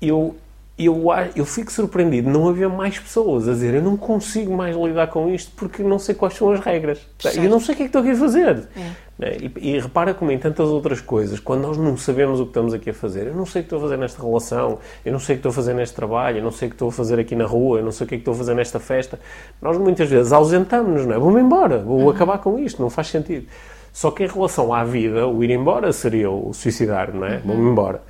Eu, 0.00 0.34
eu, 0.78 1.04
eu 1.36 1.44
fico 1.44 1.70
surpreendido 1.70 2.30
não 2.30 2.48
haver 2.48 2.70
mais 2.70 2.98
pessoas 2.98 3.46
a 3.46 3.52
dizer 3.52 3.74
eu 3.74 3.82
não 3.82 3.98
consigo 3.98 4.56
mais 4.56 4.74
lidar 4.74 5.08
com 5.08 5.28
isto 5.28 5.52
porque 5.54 5.82
não 5.82 5.98
sei 5.98 6.14
quais 6.14 6.32
são 6.32 6.50
as 6.50 6.60
regras. 6.60 6.98
Certo. 7.18 7.38
Eu 7.38 7.50
não 7.50 7.60
sei 7.60 7.74
o 7.74 7.76
que 7.76 7.82
é 7.82 7.84
que 7.84 7.90
estou 7.90 8.00
aqui 8.00 8.12
a 8.12 8.16
fazer. 8.16 8.68
É. 8.74 8.90
Né? 9.18 9.36
E, 9.40 9.74
e, 9.74 9.78
repara 9.78 10.12
como 10.12 10.32
em 10.32 10.38
tantas 10.38 10.68
outras 10.68 11.00
coisas, 11.00 11.38
quando 11.38 11.62
nós 11.62 11.78
não 11.78 11.96
sabemos 11.96 12.40
o 12.40 12.44
que 12.44 12.50
estamos 12.50 12.74
aqui 12.74 12.90
a 12.90 12.94
fazer, 12.94 13.28
eu 13.28 13.34
não 13.34 13.46
sei 13.46 13.60
o 13.60 13.64
que 13.64 13.66
estou 13.66 13.78
a 13.78 13.82
fazer 13.82 13.96
nesta 13.96 14.22
relação, 14.22 14.78
eu 15.04 15.12
não 15.12 15.20
sei 15.20 15.34
o 15.34 15.36
que 15.36 15.40
estou 15.40 15.50
a 15.50 15.52
fazer 15.52 15.74
neste 15.74 15.94
trabalho, 15.94 16.38
eu 16.38 16.42
não 16.42 16.50
sei 16.50 16.66
o 16.66 16.70
que 16.70 16.74
estou 16.74 16.88
a 16.88 16.92
fazer 16.92 17.18
aqui 17.20 17.36
na 17.36 17.44
rua, 17.44 17.78
eu 17.78 17.84
não 17.84 17.92
sei 17.92 18.04
o 18.04 18.08
que, 18.08 18.14
é 18.16 18.18
que 18.18 18.22
estou 18.22 18.34
a 18.34 18.36
fazer 18.36 18.54
nesta 18.54 18.80
festa, 18.80 19.20
nós 19.62 19.78
muitas 19.78 20.08
vezes 20.08 20.32
ausentamos-nos, 20.32 21.06
não 21.06 21.14
é? 21.14 21.18
Vou-me 21.18 21.40
embora, 21.40 21.78
vou 21.78 22.00
uhum. 22.00 22.10
acabar 22.10 22.38
com 22.38 22.58
isto, 22.58 22.82
não 22.82 22.90
faz 22.90 23.06
sentido. 23.06 23.46
Só 23.92 24.10
que 24.10 24.24
em 24.24 24.26
relação 24.26 24.74
à 24.74 24.82
vida, 24.82 25.28
o 25.28 25.44
ir 25.44 25.50
embora 25.50 25.92
seria 25.92 26.28
o 26.28 26.52
suicidar, 26.52 27.14
não 27.14 27.24
é? 27.24 27.36
Uhum. 27.36 27.42
Vou-me 27.44 27.70
embora. 27.70 28.02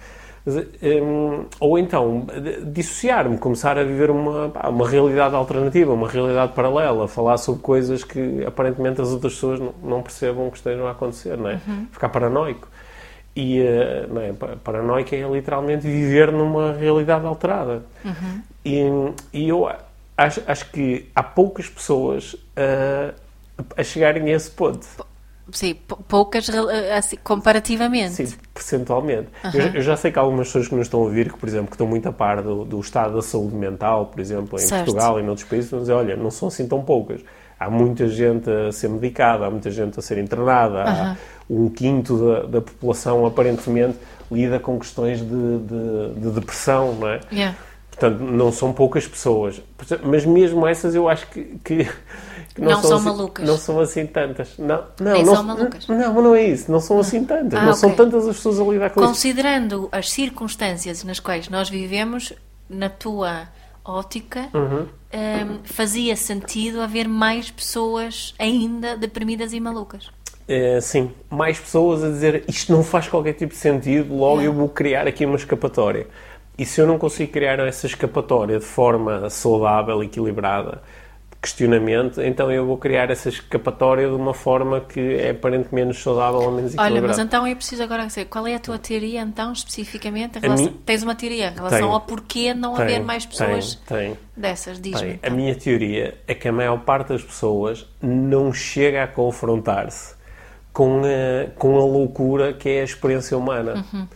Um, 0.46 1.46
ou 1.58 1.78
então, 1.78 2.26
dissociar-me, 2.66 3.38
começar 3.38 3.78
a 3.78 3.82
viver 3.82 4.10
uma, 4.10 4.52
uma 4.68 4.86
realidade 4.86 5.34
alternativa, 5.34 5.92
uma 5.92 6.08
realidade 6.08 6.52
paralela, 6.52 7.08
falar 7.08 7.38
sobre 7.38 7.62
coisas 7.62 8.04
que 8.04 8.44
aparentemente 8.44 9.00
as 9.00 9.08
outras 9.08 9.34
pessoas 9.34 9.58
não, 9.58 9.74
não 9.82 10.02
percebam 10.02 10.50
que 10.50 10.58
estejam 10.58 10.86
a 10.86 10.90
acontecer, 10.90 11.38
não 11.38 11.48
é? 11.48 11.60
Uhum. 11.66 11.86
Ficar 11.90 12.10
paranoico. 12.10 12.68
E 13.34 13.62
uh, 13.62 14.12
não 14.12 14.20
é? 14.20 14.32
paranoico 14.62 15.14
é 15.14 15.22
literalmente 15.22 15.86
viver 15.86 16.30
numa 16.30 16.72
realidade 16.74 17.24
alterada. 17.24 17.82
Uhum. 18.04 18.42
E, 18.64 18.82
e 19.32 19.48
eu 19.48 19.66
acho, 20.16 20.42
acho 20.46 20.70
que 20.70 21.08
há 21.14 21.22
poucas 21.22 21.68
pessoas 21.68 22.34
uh, 22.34 23.14
a 23.76 23.82
chegarem 23.82 24.24
a 24.24 24.36
esse 24.36 24.50
ponto. 24.50 24.86
Sim, 25.52 25.76
poucas 26.08 26.48
assim, 26.96 27.16
comparativamente. 27.22 28.26
Sim, 28.26 28.36
percentualmente. 28.52 29.28
Uhum. 29.44 29.50
Eu, 29.52 29.66
eu, 29.74 29.82
já 29.82 29.96
sei 29.96 30.10
que 30.10 30.18
há 30.18 30.22
algumas 30.22 30.46
pessoas 30.48 30.68
que 30.68 30.74
nos 30.74 30.86
estão 30.86 31.00
a 31.00 31.02
ouvir, 31.04 31.30
que, 31.30 31.38
por 31.38 31.48
exemplo, 31.48 31.66
que 31.66 31.74
estão 31.74 31.86
muito 31.86 32.08
a 32.08 32.12
par 32.12 32.42
do, 32.42 32.64
do 32.64 32.80
estado 32.80 33.14
da 33.16 33.22
saúde 33.22 33.54
mental, 33.54 34.06
por 34.06 34.20
exemplo, 34.20 34.58
em 34.58 34.62
certo. 34.62 34.86
Portugal 34.86 35.20
e 35.20 35.22
em 35.22 35.28
outros 35.28 35.46
países, 35.46 35.70
vão 35.70 35.80
dizer, 35.80 35.92
olha, 35.92 36.16
não 36.16 36.30
são 36.30 36.48
assim 36.48 36.66
tão 36.66 36.82
poucas. 36.82 37.20
Há 37.60 37.68
muita 37.68 38.08
gente 38.08 38.50
a 38.50 38.72
ser 38.72 38.88
medicada, 38.88 39.46
há 39.46 39.50
muita 39.50 39.70
gente 39.70 39.98
a 39.98 40.02
ser 40.02 40.18
internada, 40.18 40.78
uhum. 40.78 40.84
há 40.86 41.16
um 41.48 41.68
quinto 41.68 42.16
da, 42.16 42.40
da, 42.42 42.60
população, 42.62 43.26
aparentemente, 43.26 43.98
lida 44.30 44.58
com 44.58 44.78
questões 44.78 45.20
de, 45.20 45.26
de, 45.26 46.20
de 46.20 46.30
depressão, 46.30 46.94
não 46.94 47.08
é? 47.08 47.20
Yeah. 47.30 47.56
Portanto, 47.90 48.20
não 48.20 48.50
são 48.50 48.72
poucas 48.72 49.06
pessoas. 49.06 49.62
Mas 50.02 50.24
mesmo 50.24 50.66
essas 50.66 50.94
eu 50.94 51.08
acho 51.08 51.28
que, 51.28 51.58
que 51.62 51.88
não, 52.58 52.70
não, 52.70 52.80
são, 52.80 52.82
são 52.82 52.96
assim, 52.98 53.06
malucas. 53.06 53.48
Não 53.48 53.58
são 53.58 53.80
assim 53.80 54.06
tantas. 54.06 54.58
Não, 54.58 54.84
não, 55.00 55.12
Nem 55.12 55.24
não 55.24 55.34
são 55.34 55.44
malucas. 55.44 55.88
Não, 55.88 56.22
não 56.22 56.34
é 56.34 56.44
isso. 56.44 56.70
Não 56.70 56.80
são 56.80 56.98
assim 57.00 57.24
tantas. 57.24 57.58
Ah, 57.58 57.62
não 57.62 57.70
okay. 57.70 57.80
são 57.80 57.94
tantas 57.94 58.28
as 58.28 58.36
pessoas 58.36 58.60
a 58.60 58.64
lidar 58.64 58.90
com 58.90 59.00
Considerando 59.00 59.76
isso. 59.76 59.88
as 59.90 60.10
circunstâncias 60.10 61.02
nas 61.02 61.18
quais 61.18 61.48
nós 61.48 61.68
vivemos, 61.68 62.32
na 62.68 62.88
tua 62.88 63.48
ótica, 63.84 64.48
uhum. 64.54 64.86
um, 65.12 65.58
fazia 65.64 66.16
sentido 66.16 66.80
haver 66.80 67.08
mais 67.08 67.50
pessoas 67.50 68.34
ainda 68.38 68.96
deprimidas 68.96 69.52
e 69.52 69.60
malucas. 69.60 70.10
É, 70.46 70.80
sim, 70.80 71.10
mais 71.30 71.58
pessoas 71.58 72.04
a 72.04 72.08
dizer 72.08 72.44
isto 72.46 72.70
não 72.70 72.82
faz 72.84 73.08
qualquer 73.08 73.32
tipo 73.32 73.52
de 73.52 73.58
sentido, 73.58 74.14
logo 74.14 74.42
eu 74.42 74.52
vou 74.52 74.68
criar 74.68 75.06
aqui 75.06 75.24
uma 75.24 75.36
escapatória. 75.36 76.06
E 76.56 76.64
se 76.64 76.80
eu 76.80 76.86
não 76.86 76.98
consigo 76.98 77.32
criar 77.32 77.58
essa 77.60 77.86
escapatória 77.86 78.58
de 78.58 78.64
forma 78.64 79.28
saudável, 79.28 80.02
equilibrada, 80.04 80.82
questionamento, 81.44 82.22
então 82.22 82.50
eu 82.50 82.64
vou 82.64 82.78
criar 82.78 83.10
essa 83.10 83.28
escapatória 83.28 84.08
de 84.08 84.14
uma 84.14 84.32
forma 84.32 84.80
que 84.80 85.16
é 85.16 85.30
aparentemente 85.30 85.74
menos 85.74 86.02
saudável 86.02 86.40
ou 86.40 86.50
menos 86.50 86.72
equilibrada. 86.72 86.94
Olha, 86.94 87.08
mas 87.08 87.18
então 87.18 87.46
eu 87.46 87.54
preciso 87.54 87.82
agora 87.82 88.08
saber 88.08 88.26
qual 88.26 88.46
é 88.46 88.54
a 88.54 88.58
tua 88.58 88.78
teoria, 88.78 89.20
então, 89.20 89.52
especificamente? 89.52 90.38
Relação, 90.38 90.66
mim, 90.66 90.80
tens 90.86 91.02
uma 91.02 91.14
teoria 91.14 91.48
em 91.48 91.54
relação 91.54 91.92
ao 91.92 92.00
porquê 92.00 92.54
não 92.54 92.74
haver 92.74 93.00
mais 93.00 93.26
pessoas 93.26 93.74
tem, 93.86 94.16
dessas? 94.34 94.80
Diz-me. 94.80 95.12
Então. 95.12 95.30
A 95.30 95.34
minha 95.34 95.54
teoria 95.54 96.16
é 96.26 96.34
que 96.34 96.48
a 96.48 96.52
maior 96.52 96.78
parte 96.80 97.08
das 97.08 97.22
pessoas 97.22 97.86
não 98.00 98.50
chega 98.50 99.04
a 99.04 99.06
confrontar-se 99.06 100.14
com 100.72 101.02
a, 101.04 101.50
com 101.58 101.76
a 101.76 101.84
loucura 101.84 102.54
que 102.54 102.70
é 102.70 102.80
a 102.80 102.84
experiência 102.84 103.36
humana. 103.36 103.84
Uhum. 103.92 104.08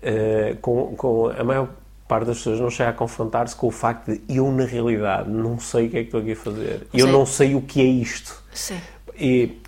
Uh, 0.00 0.56
com, 0.62 0.96
com 0.96 1.28
a 1.28 1.44
maior 1.44 1.68
parte 2.10 2.26
das 2.26 2.38
pessoas 2.38 2.58
não 2.58 2.68
chega 2.68 2.90
a 2.90 2.92
confrontar-se 2.92 3.54
com 3.54 3.68
o 3.68 3.70
facto 3.70 4.10
de 4.10 4.20
eu, 4.28 4.50
na 4.50 4.64
realidade, 4.64 5.30
não 5.30 5.60
sei 5.60 5.86
o 5.86 5.90
que 5.90 5.96
é 5.98 6.00
que 6.00 6.06
estou 6.06 6.20
aqui 6.20 6.32
a 6.32 6.36
fazer. 6.36 6.88
Eu 6.92 7.06
não 7.06 7.24
sei 7.24 7.54
o 7.54 7.62
que 7.62 7.80
é 7.80 7.84
isto. 7.84 8.42
Sim. 8.52 8.80
E 9.16 9.60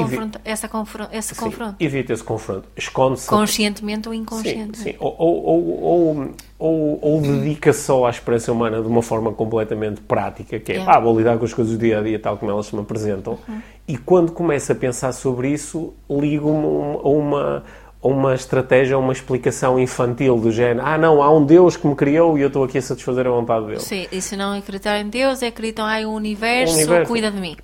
Evita 0.00 0.40
essa 0.44 0.68
confron 0.68 1.08
esse 1.12 1.34
sim, 1.34 1.40
confronto. 1.40 1.74
Evita 1.80 2.12
esse 2.12 2.22
confronto. 2.22 2.68
Esconde-se. 2.76 3.26
Conscientemente 3.26 4.08
ou 4.08 4.14
inconscientemente. 4.14 4.78
Sim, 4.78 4.92
sim. 4.92 4.96
Ou, 5.00 5.12
ou, 5.18 5.82
ou, 5.82 6.30
ou, 6.56 6.98
ou 7.02 7.20
dedica 7.20 7.72
só 7.72 8.06
à 8.06 8.10
experiência 8.10 8.52
humana 8.52 8.80
de 8.80 8.86
uma 8.86 9.02
forma 9.02 9.32
completamente 9.32 10.00
prática, 10.00 10.60
que 10.60 10.70
é, 10.70 10.74
yeah. 10.76 10.96
ah, 10.96 11.00
vou 11.00 11.18
lidar 11.18 11.36
com 11.36 11.44
as 11.44 11.52
coisas 11.52 11.76
do 11.76 11.80
dia 11.80 11.98
a 11.98 12.02
dia 12.02 12.18
tal 12.20 12.36
como 12.36 12.52
elas 12.52 12.66
se 12.66 12.76
me 12.76 12.82
apresentam. 12.82 13.38
Uhum. 13.48 13.60
E 13.88 13.98
quando 13.98 14.30
começa 14.30 14.72
a 14.72 14.76
pensar 14.76 15.10
sobre 15.10 15.50
isso, 15.50 15.94
ligo-me 16.08 17.00
a 17.02 17.08
uma 17.08 17.64
uma 18.08 18.34
estratégia, 18.34 18.98
uma 18.98 19.12
explicação 19.12 19.78
infantil 19.78 20.38
do 20.38 20.50
género, 20.50 20.86
ah 20.86 20.96
não, 20.96 21.22
há 21.22 21.30
um 21.30 21.44
Deus 21.44 21.76
que 21.76 21.86
me 21.86 21.94
criou 21.94 22.38
e 22.38 22.42
eu 22.42 22.48
estou 22.48 22.64
aqui 22.64 22.78
a 22.78 22.82
satisfazer 22.82 23.26
a 23.26 23.30
vontade 23.30 23.66
dele. 23.66 23.80
Sim, 23.80 24.06
e 24.10 24.20
se 24.22 24.36
não 24.36 24.56
acreditar 24.56 24.98
em 24.98 25.08
Deus, 25.08 25.42
é 25.42 25.48
acreditam, 25.48 25.84
ah, 25.84 26.00
o 26.06 26.12
universo, 26.12 26.74
o 26.74 26.76
universo 26.76 27.10
cuida 27.10 27.30
de 27.30 27.40
mim. 27.40 27.56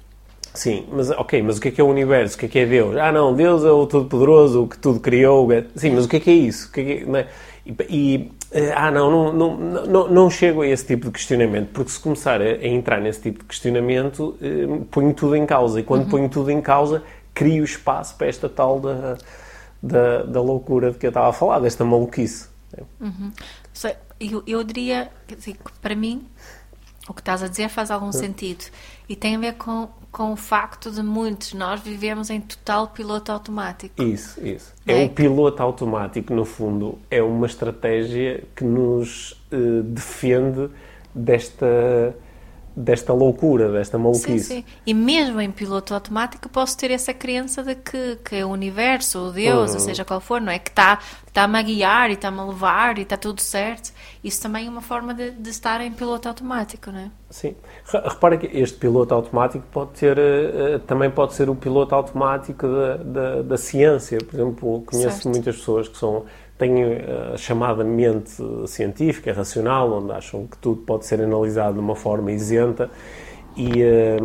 Sim, 0.52 0.86
mas 0.92 1.10
ok, 1.10 1.42
mas 1.42 1.58
o 1.58 1.60
que 1.60 1.68
é 1.68 1.70
que 1.72 1.80
é 1.80 1.84
o 1.84 1.88
universo? 1.88 2.36
O 2.36 2.38
que 2.38 2.46
é 2.46 2.48
que 2.48 2.58
é 2.60 2.66
Deus? 2.66 2.96
Ah 2.96 3.10
não, 3.10 3.34
Deus 3.34 3.64
é 3.64 3.70
o 3.70 3.86
Todo-Poderoso, 3.86 4.62
o 4.62 4.68
que 4.68 4.78
tudo 4.78 5.00
criou. 5.00 5.48
Sim, 5.74 5.90
mas 5.90 6.04
o 6.04 6.08
que 6.08 6.16
é 6.16 6.20
que 6.20 6.30
é 6.30 6.34
isso? 6.34 6.70
Que 6.70 6.80
é 6.80 6.84
que, 6.84 7.16
é? 7.16 7.26
E, 7.66 7.74
e, 7.88 8.32
eh, 8.52 8.72
ah 8.76 8.90
não 8.90 9.10
não, 9.10 9.32
não, 9.32 9.86
não, 9.86 10.08
não 10.08 10.30
chego 10.30 10.62
a 10.62 10.68
esse 10.68 10.86
tipo 10.86 11.06
de 11.06 11.12
questionamento, 11.12 11.70
porque 11.72 11.90
se 11.90 11.98
começar 11.98 12.40
a, 12.40 12.44
a 12.44 12.66
entrar 12.68 13.00
nesse 13.00 13.20
tipo 13.20 13.40
de 13.40 13.46
questionamento, 13.46 14.36
eh, 14.40 14.84
ponho 14.92 15.12
tudo 15.12 15.34
em 15.34 15.44
causa. 15.44 15.80
E 15.80 15.82
quando 15.82 16.04
uhum. 16.04 16.10
ponho 16.10 16.28
tudo 16.28 16.50
em 16.52 16.60
causa, 16.60 17.02
crio 17.34 17.64
espaço 17.64 18.14
para 18.16 18.28
esta 18.28 18.48
tal 18.48 18.78
da 18.78 19.16
da, 19.84 20.22
da 20.22 20.40
loucura 20.40 20.90
de 20.90 20.98
que 20.98 21.06
eu 21.06 21.10
estava 21.10 21.28
a 21.28 21.32
falar, 21.32 21.60
desta 21.60 21.84
maluquice. 21.84 22.48
Uhum. 23.00 23.30
Eu, 24.18 24.42
eu 24.46 24.64
diria, 24.64 25.10
que 25.26 25.54
para 25.82 25.94
mim, 25.94 26.26
o 27.08 27.12
que 27.12 27.20
estás 27.20 27.42
a 27.42 27.48
dizer 27.48 27.68
faz 27.68 27.90
algum 27.90 28.10
sentido 28.10 28.64
e 29.08 29.14
tem 29.14 29.36
a 29.36 29.38
ver 29.38 29.54
com, 29.54 29.88
com 30.10 30.32
o 30.32 30.36
facto 30.36 30.90
de 30.90 31.02
muitos 31.02 31.52
nós 31.52 31.80
vivemos 31.80 32.30
em 32.30 32.40
total 32.40 32.88
piloto 32.88 33.30
automático. 33.30 34.02
Isso, 34.02 34.44
isso. 34.44 34.72
É, 34.86 35.02
é 35.02 35.04
o 35.04 35.10
piloto 35.10 35.62
automático, 35.62 36.32
no 36.32 36.44
fundo, 36.44 36.98
é 37.10 37.22
uma 37.22 37.46
estratégia 37.46 38.42
que 38.56 38.64
nos 38.64 39.32
uh, 39.52 39.82
defende 39.82 40.70
desta 41.14 42.16
desta 42.76 43.12
loucura, 43.12 43.70
desta 43.70 43.96
maluquice. 43.96 44.40
Sim, 44.40 44.54
sim. 44.56 44.64
E 44.84 44.92
mesmo 44.92 45.40
em 45.40 45.50
piloto 45.50 45.94
automático 45.94 46.48
posso 46.48 46.76
ter 46.76 46.90
essa 46.90 47.14
crença 47.14 47.62
de 47.62 47.74
que, 47.74 48.18
que 48.24 48.36
é 48.36 48.44
o 48.44 48.48
universo, 48.48 49.28
o 49.28 49.32
Deus, 49.32 49.70
uhum. 49.70 49.76
ou 49.76 49.80
seja 49.80 50.04
qual 50.04 50.20
for, 50.20 50.40
não 50.40 50.50
é? 50.50 50.58
Que 50.58 50.70
está 50.70 50.98
está 51.34 51.44
a 51.44 51.62
guiar 51.62 52.10
e 52.10 52.12
está-me 52.12 52.38
a 52.38 52.44
levar 52.44 52.96
e 52.96 53.02
está 53.02 53.16
tudo 53.16 53.40
certo. 53.40 53.92
Isso 54.22 54.40
também 54.40 54.66
é 54.68 54.70
uma 54.70 54.80
forma 54.80 55.12
de, 55.12 55.32
de, 55.32 55.50
estar 55.50 55.80
em 55.80 55.90
piloto 55.90 56.28
automático, 56.28 56.92
não 56.92 57.00
é? 57.00 57.10
Sim. 57.28 57.56
Repara 57.84 58.36
que 58.36 58.46
este 58.56 58.78
piloto 58.78 59.12
automático 59.12 59.64
pode 59.72 59.90
ter, 59.90 60.16
uh, 60.16 60.78
também 60.86 61.10
pode 61.10 61.34
ser 61.34 61.50
o 61.50 61.56
piloto 61.56 61.92
automático 61.92 62.68
da, 62.68 62.96
da, 62.98 63.42
da 63.42 63.56
ciência. 63.56 64.18
Por 64.18 64.34
exemplo, 64.34 64.82
conheço 64.86 65.10
certo. 65.10 65.28
muitas 65.28 65.56
pessoas 65.56 65.88
que 65.88 65.98
são 65.98 66.24
têm 66.58 66.82
eh, 66.82 67.32
a 67.34 67.36
chamada 67.36 67.82
mente 67.84 68.30
científica, 68.66 69.32
racional, 69.32 69.92
onde 69.92 70.12
acham 70.12 70.46
que 70.46 70.56
tudo 70.58 70.82
pode 70.82 71.06
ser 71.06 71.20
analisado 71.20 71.74
de 71.74 71.80
uma 71.80 71.96
forma 71.96 72.32
isenta 72.32 72.90
e, 73.56 73.82
eh, 73.82 74.16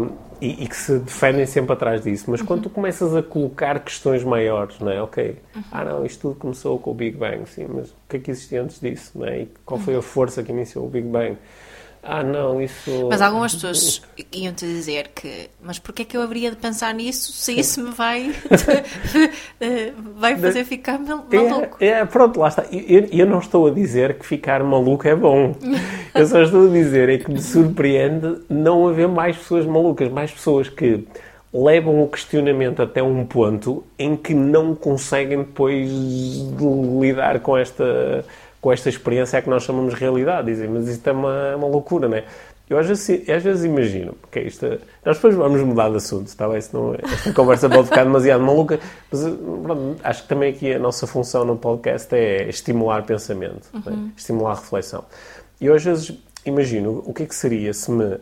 e, 0.42 0.64
e 0.64 0.68
que 0.68 0.76
se 0.76 1.00
defendem 1.00 1.46
sempre 1.46 1.74
atrás 1.74 2.04
disso. 2.04 2.26
Mas 2.30 2.42
uhum. 2.42 2.46
quando 2.48 2.64
tu 2.64 2.70
começas 2.70 3.16
a 3.16 3.24
colocar 3.24 3.80
questões 3.80 4.24
maiores, 4.24 4.80
não 4.80 4.92
é? 4.92 5.02
Ok, 5.02 5.38
uhum. 5.56 5.64
ah 5.72 5.84
não, 5.84 6.06
isto 6.06 6.22
tudo 6.22 6.36
começou 6.40 6.78
com 6.80 6.92
o 6.92 6.94
Big 6.94 7.18
Bang, 7.18 7.48
sim, 7.50 7.66
mas 7.68 7.90
o 7.90 7.96
que 8.08 8.18
é 8.18 8.20
que 8.20 8.32
existia 8.32 8.62
antes 8.62 8.80
disso, 8.80 9.18
não 9.18 9.26
é? 9.26 9.42
E 9.42 9.52
qual 9.66 9.80
foi 9.80 9.96
a 9.96 10.02
força 10.02 10.44
que 10.44 10.52
iniciou 10.52 10.86
o 10.86 10.90
Big 10.90 11.08
Bang? 11.08 11.38
Ah, 12.12 12.24
não, 12.24 12.60
isso. 12.60 13.08
Mas 13.08 13.22
algumas 13.22 13.54
pessoas 13.54 14.02
iam-te 14.34 14.66
dizer 14.66 15.12
que. 15.14 15.50
Mas 15.62 15.78
porquê 15.78 16.02
é 16.02 16.06
que 16.06 16.18
eu 16.18 16.22
haveria 16.24 16.50
de 16.50 16.58
pensar 16.58 16.92
nisso 16.94 17.32
se 17.32 17.60
isso 17.60 17.84
me 17.84 17.92
vai. 17.92 18.34
vai 20.16 20.36
fazer 20.36 20.66
ficar 20.66 20.98
maluco? 20.98 21.78
É, 21.80 21.88
é, 21.88 22.06
pronto, 22.06 22.40
lá 22.40 22.48
está. 22.48 22.66
Eu, 22.72 23.08
eu 23.12 23.26
não 23.28 23.40
estou 23.40 23.68
a 23.68 23.72
dizer 23.72 24.18
que 24.18 24.26
ficar 24.26 24.64
maluco 24.64 25.08
é 25.08 25.16
bom. 25.16 25.56
Eu 26.16 26.26
só 26.26 26.42
estou 26.42 26.68
a 26.68 26.70
dizer 26.72 27.08
é 27.08 27.18
que 27.20 27.32
me 27.32 27.40
surpreende 27.40 28.42
não 28.50 28.88
haver 28.88 29.08
mais 29.08 29.38
pessoas 29.38 29.66
malucas, 29.66 30.12
mais 30.12 30.32
pessoas 30.32 30.68
que 30.68 31.08
levam 31.54 32.02
o 32.02 32.08
questionamento 32.08 32.82
até 32.82 33.02
um 33.02 33.26
ponto 33.26 33.84
em 33.98 34.16
que 34.16 34.34
não 34.34 34.76
conseguem 34.76 35.40
depois 35.40 35.90
lidar 37.00 37.40
com 37.40 37.56
esta 37.56 38.26
com 38.62 38.72
esta 38.72 38.90
experiência 38.90 39.38
é 39.38 39.42
que 39.42 39.50
nós 39.50 39.64
chamamos 39.64 39.94
de 39.94 40.00
realidade. 40.00 40.48
Dizem, 40.48 40.70
mas 40.70 40.88
isto 40.88 41.08
é 41.08 41.12
uma, 41.12 41.56
uma 41.56 41.68
loucura, 41.68 42.08
não 42.08 42.18
é? 42.18 42.26
Eu 42.70 42.78
às 42.78 42.86
vezes, 42.86 43.28
às 43.28 43.42
vezes 43.42 43.66
imagino, 43.66 44.14
porque 44.22 44.42
isto, 44.42 44.64
nós 45.04 45.16
depois 45.16 45.34
vamos 45.34 45.60
mudar 45.62 45.90
de 45.90 45.96
assunto, 45.96 46.28
está 46.28 46.48
bem? 46.48 46.62
Senão 46.62 46.96
esta 47.02 47.34
conversa 47.34 47.68
pode 47.68 47.88
ficar 47.88 48.04
demasiado 48.04 48.44
maluca, 48.44 48.80
mas 49.12 49.22
pronto, 49.22 49.96
acho 50.04 50.22
que 50.22 50.30
também 50.30 50.52
aqui 50.52 50.74
a 50.74 50.78
nossa 50.78 51.08
função 51.08 51.44
no 51.44 51.58
podcast 51.58 52.16
é 52.16 52.48
estimular 52.48 53.04
pensamento, 53.04 53.68
é? 53.74 53.90
uhum. 53.90 54.12
é? 54.12 54.12
estimular 54.16 54.54
reflexão. 54.54 55.04
E 55.60 55.66
eu 55.66 55.74
às 55.74 55.84
vezes 55.84 56.14
imagino 56.46 57.04
o 57.08 57.12
que 57.12 57.24
é 57.24 57.26
que 57.26 57.34
seria 57.34 57.74
se 57.74 57.90
me 57.90 58.18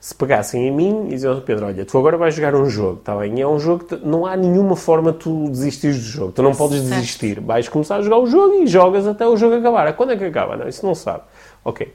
se 0.00 0.14
pegassem 0.14 0.68
em 0.68 0.70
mim 0.70 1.06
e 1.06 1.10
diziam, 1.10 1.40
Pedro, 1.40 1.66
olha, 1.66 1.84
tu 1.84 1.98
agora 1.98 2.16
vais 2.16 2.34
jogar 2.34 2.54
um 2.54 2.70
jogo, 2.70 2.98
está 3.00 3.16
bem? 3.16 3.38
E 3.38 3.40
é 3.40 3.46
um 3.48 3.58
jogo 3.58 3.84
que 3.84 3.96
não 3.96 4.26
há 4.26 4.36
nenhuma 4.36 4.76
forma 4.76 5.10
de 5.12 5.18
tu 5.18 5.48
desistir 5.50 5.92
do 5.92 5.98
jogo. 5.98 6.32
Tu 6.32 6.42
não 6.42 6.54
podes 6.54 6.78
certo. 6.78 6.94
desistir. 6.94 7.40
Vais 7.40 7.68
começar 7.68 7.96
a 7.96 8.02
jogar 8.02 8.18
o 8.18 8.26
jogo 8.26 8.54
e 8.62 8.66
jogas 8.66 9.06
até 9.06 9.26
o 9.26 9.36
jogo 9.36 9.56
acabar. 9.56 9.92
Quando 9.94 10.12
é 10.12 10.16
que 10.16 10.24
acaba? 10.24 10.56
Não, 10.56 10.68
isso 10.68 10.86
não 10.86 10.94
sabe. 10.94 11.22
Ok. 11.64 11.92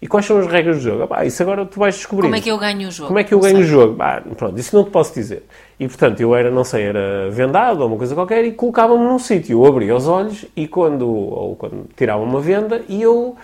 E 0.00 0.06
quais 0.06 0.26
são 0.26 0.38
as 0.38 0.46
regras 0.46 0.76
do 0.76 0.82
jogo? 0.82 1.06
Ah, 1.10 1.24
isso 1.24 1.42
agora 1.42 1.64
tu 1.64 1.80
vais 1.80 1.94
descobrir. 1.94 2.26
Como 2.26 2.36
é 2.36 2.40
que 2.40 2.50
eu 2.50 2.58
ganho 2.58 2.88
o 2.88 2.90
jogo? 2.90 3.06
Como 3.08 3.18
é 3.18 3.24
que 3.24 3.32
eu 3.32 3.38
Não 3.38 3.44
ganho 3.44 3.56
o 3.56 3.62
sei. 3.62 3.68
jogo? 3.70 4.02
Ah, 4.02 4.22
pronto, 4.36 4.58
isso 4.60 4.76
não 4.76 4.84
te 4.84 4.90
posso 4.90 5.14
dizer. 5.14 5.44
E 5.80 5.88
portanto, 5.88 6.20
eu 6.20 6.34
era, 6.34 6.50
não 6.50 6.64
sei, 6.64 6.84
era 6.84 7.30
vendado 7.30 7.80
ou 7.80 7.86
uma 7.88 7.96
coisa 7.96 8.14
qualquer 8.14 8.44
e 8.44 8.52
colocava-me 8.52 9.02
num 9.02 9.18
sítio. 9.18 9.64
Eu 9.64 9.66
abria 9.66 9.96
os 9.96 10.06
olhos 10.06 10.44
e 10.54 10.68
quando, 10.68 11.08
ou 11.08 11.56
quando 11.56 11.86
tirava 11.96 12.22
uma 12.22 12.40
venda 12.40 12.82
e 12.88 13.00
eu 13.00 13.36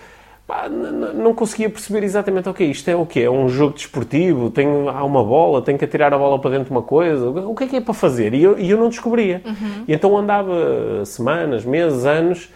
pá, 0.47 0.67
não 0.69 1.33
conseguia 1.33 1.69
perceber 1.69 2.03
exatamente 2.03 2.49
ok, 2.49 2.69
isto 2.69 2.89
é 2.89 2.95
o 2.95 3.05
quê? 3.05 3.21
É 3.21 3.29
um 3.29 3.47
jogo 3.49 3.73
desportivo? 3.73 4.49
Tenho, 4.49 4.89
há 4.89 5.03
uma 5.03 5.23
bola? 5.23 5.61
Tenho 5.61 5.77
que 5.77 5.85
atirar 5.85 6.13
a 6.13 6.17
bola 6.17 6.39
para 6.39 6.51
dentro 6.51 6.65
de 6.65 6.71
uma 6.71 6.81
coisa? 6.81 7.29
O 7.29 7.55
que 7.55 7.63
é 7.63 7.67
que 7.67 7.75
é 7.77 7.81
para 7.81 7.93
fazer? 7.93 8.33
E 8.33 8.43
eu, 8.43 8.59
e 8.59 8.69
eu 8.69 8.77
não 8.77 8.89
descobria. 8.89 9.41
Uhum. 9.45 9.83
E 9.87 9.93
então 9.93 10.17
andava 10.17 11.05
semanas, 11.05 11.63
meses, 11.65 12.05
anos 12.05 12.49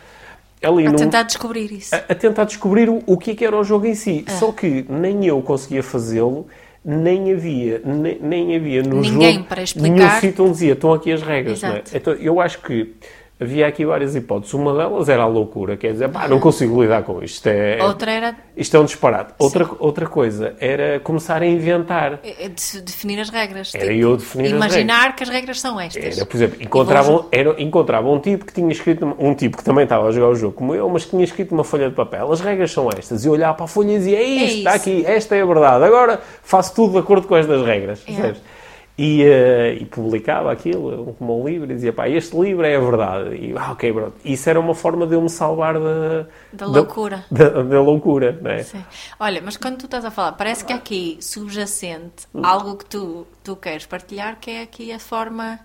ali 0.64 0.88
A 0.88 0.90
num, 0.90 0.96
tentar 0.96 1.24
descobrir 1.24 1.72
isso. 1.72 1.94
a, 1.96 2.00
a 2.10 2.16
tentar 2.16 2.44
descobrir 2.46 2.90
o, 2.90 3.02
o 3.06 3.18
que 3.18 3.32
é 3.32 3.36
que 3.36 3.46
era 3.46 3.56
o 3.58 3.64
jogo 3.64 3.86
em 3.86 3.96
si. 3.96 4.26
É. 4.28 4.32
Só 4.32 4.52
que 4.52 4.86
nem 4.90 5.26
eu 5.26 5.42
conseguia 5.42 5.84
fazê-lo, 5.84 6.48
nem 6.84 7.32
havia, 7.32 7.82
nem, 7.86 8.18
nem 8.20 8.56
havia 8.56 8.82
no 8.82 9.02
Ninguém 9.02 9.36
jogo 9.36 9.46
para 9.46 9.62
explicar. 9.62 9.96
nenhum 9.96 10.10
sítio 10.20 10.44
onde 10.46 10.54
dizia 10.54 10.74
estão 10.74 10.94
aqui 10.94 11.12
as 11.12 11.22
regras. 11.22 11.64
É? 11.64 11.84
Então 11.94 12.14
eu 12.14 12.42
acho 12.42 12.60
que 12.62 12.96
havia 13.40 13.68
aqui 13.68 13.86
várias 13.86 14.16
hipóteses. 14.16 14.54
Uma 14.54 14.74
delas 14.76 15.10
era 15.10 15.24
a 15.24 15.28
loucura, 15.28 15.78
quer 15.78 15.92
dizer, 15.94 16.10
pá, 16.10 16.28
não 16.28 16.40
consigo 16.40 16.82
lidar 16.82 17.04
com 17.04 17.22
isto. 17.24 17.46
É, 17.48 17.84
Outra 17.84 18.12
era 18.12 18.36
isto 18.56 18.76
é 18.76 18.80
um 18.80 18.86
disparate. 18.86 19.34
Outra, 19.38 19.70
outra 19.80 20.06
coisa 20.08 20.56
era 20.60 21.00
começar 21.00 21.42
a 21.42 21.46
inventar. 21.46 22.20
é, 22.24 22.50
de- 22.50 22.82
definir 22.82 23.20
as 23.20 23.30
regras. 23.30 23.74
Era 23.76 23.86
Tipo, 23.86 24.00
eu 24.00 24.18
definir 24.18 24.46
as 24.48 24.52
Imaginar 24.54 25.16
que 25.16 25.24
as 25.24 25.30
regras 25.30 25.60
são 25.62 25.80
estas. 25.80 26.18
Era, 26.18 26.26
por 26.26 26.36
exemplo, 26.36 26.62
encontravam, 26.62 27.26
era, 27.32 27.62
encontravam 27.62 28.14
um 28.14 28.20
tipo 28.20 28.46
que 28.46 28.54
tinha 28.54 28.72
escrito, 28.72 29.16
um 29.20 29.34
tipo 29.36 29.58
que 29.58 29.64
também 29.64 29.84
estava 29.84 30.08
a 30.08 30.12
jogar 30.12 30.30
o 30.30 30.36
jogo 30.36 30.54
como 30.54 30.74
eu, 30.74 30.90
mas 30.90 31.04
que 31.06 31.12
tinha 31.12 31.24
escrito 31.24 31.54
uma 31.54 31.64
folha 31.64 31.90
de 31.90 31.96
papel. 31.96 32.32
As 32.32 32.42
regras 32.42 32.72
são 32.72 32.90
estas. 32.90 33.24
E 33.24 33.28
eu 33.28 33.34
olhava 33.34 33.54
para 33.54 33.66
a 33.66 33.68
folha 33.68 33.92
e 33.92 33.98
dizia: 33.98 34.18
É 34.18 34.24
isto, 34.24 34.58
está 34.60 34.76
isso. 34.76 34.90
aqui, 34.90 35.06
esta 35.06 35.36
é 35.36 35.42
a 35.42 35.46
verdade. 35.46 35.84
Agora 35.86 36.20
faço 36.42 36.74
tudo 36.74 36.94
de 36.94 37.00
acordo 37.00 37.28
com 37.28 37.36
estas 37.38 37.64
regras. 37.66 38.02
Yeah. 38.08 38.24
percebes? 38.34 38.57
E, 38.98 39.22
eh, 39.24 39.78
e 39.80 39.86
publicava 39.86 40.52
aquilo 40.52 41.14
como 41.20 41.40
um 41.44 41.48
livro 41.48 41.72
e 41.72 41.76
dizia: 41.76 41.94
Pá, 41.94 42.10
este 42.10 42.36
livro 42.36 42.66
é 42.66 42.76
a 42.76 42.80
verdade. 42.80 43.36
E, 43.36 43.54
ah, 43.56 43.72
ok, 43.74 43.94
pronto. 43.94 44.14
Isso 44.26 44.50
era 44.50 44.60
uma 44.60 44.74
forma 44.74 45.06
de 45.06 45.14
eu 45.14 45.22
me 45.22 45.30
salvar 45.30 45.76
da, 45.76 46.26
Da 46.52 46.66
loucura. 46.66 47.24
Da, 47.30 47.50
da 47.62 47.80
loucura, 47.82 48.40
não 48.42 48.50
é? 48.50 48.64
Sim. 48.64 48.84
Olha, 49.20 49.40
mas 49.44 49.56
quando 49.56 49.78
tu 49.78 49.86
estás 49.86 50.04
a 50.04 50.10
falar, 50.10 50.32
parece 50.32 50.66
que 50.66 50.74
aqui 50.74 51.18
subjacente 51.22 52.26
Hum. 52.34 52.42
algo 52.44 52.76
que 52.76 52.86
tu, 52.86 53.28
tu 53.44 53.56
queres 53.56 53.86
partilhar, 53.86 54.40
que 54.40 54.50
é 54.50 54.62
aqui 54.64 54.92
a 54.92 54.98
forma 55.00 55.60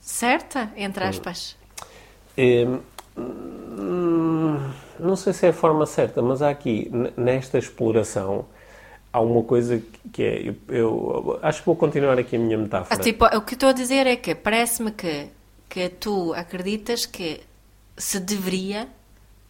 certa, 0.00 0.68
entre 0.76 1.04
aspas. 1.04 1.56
Hum, 2.36 2.80
hum, 3.16 4.58
não 4.98 5.14
sei 5.16 5.32
se 5.32 5.46
é 5.46 5.50
a 5.50 5.52
forma 5.52 5.86
certa, 5.86 6.20
mas 6.22 6.42
há 6.42 6.50
aqui, 6.50 6.90
nesta 7.16 7.56
exploração, 7.58 8.46
há 9.14 9.20
uma 9.20 9.42
coisa 9.44 9.80
que- 10.12 10.22
é. 10.22 10.42
Eu, 10.48 10.56
eu 10.68 11.38
acho 11.42 11.60
que 11.60 11.66
vou 11.66 11.76
continuar 11.76 12.18
aqui 12.18 12.34
a 12.34 12.38
minha 12.38 12.56
Ah, 12.56 12.60
metáfora. 12.60 13.00
tipo, 13.00 13.24
o 13.24 13.40
que 13.42 13.54
estou 13.54 13.68
a 13.68 13.72
dizer 13.72 14.06
é 14.08 14.16
que 14.16 14.34
parece-me 14.34 14.90
que, 14.90 15.28
que 15.68 15.88
tu 15.88 16.34
acreditas 16.34 17.06
que 17.06 17.40
se 17.96 18.18
deveria 18.18 18.88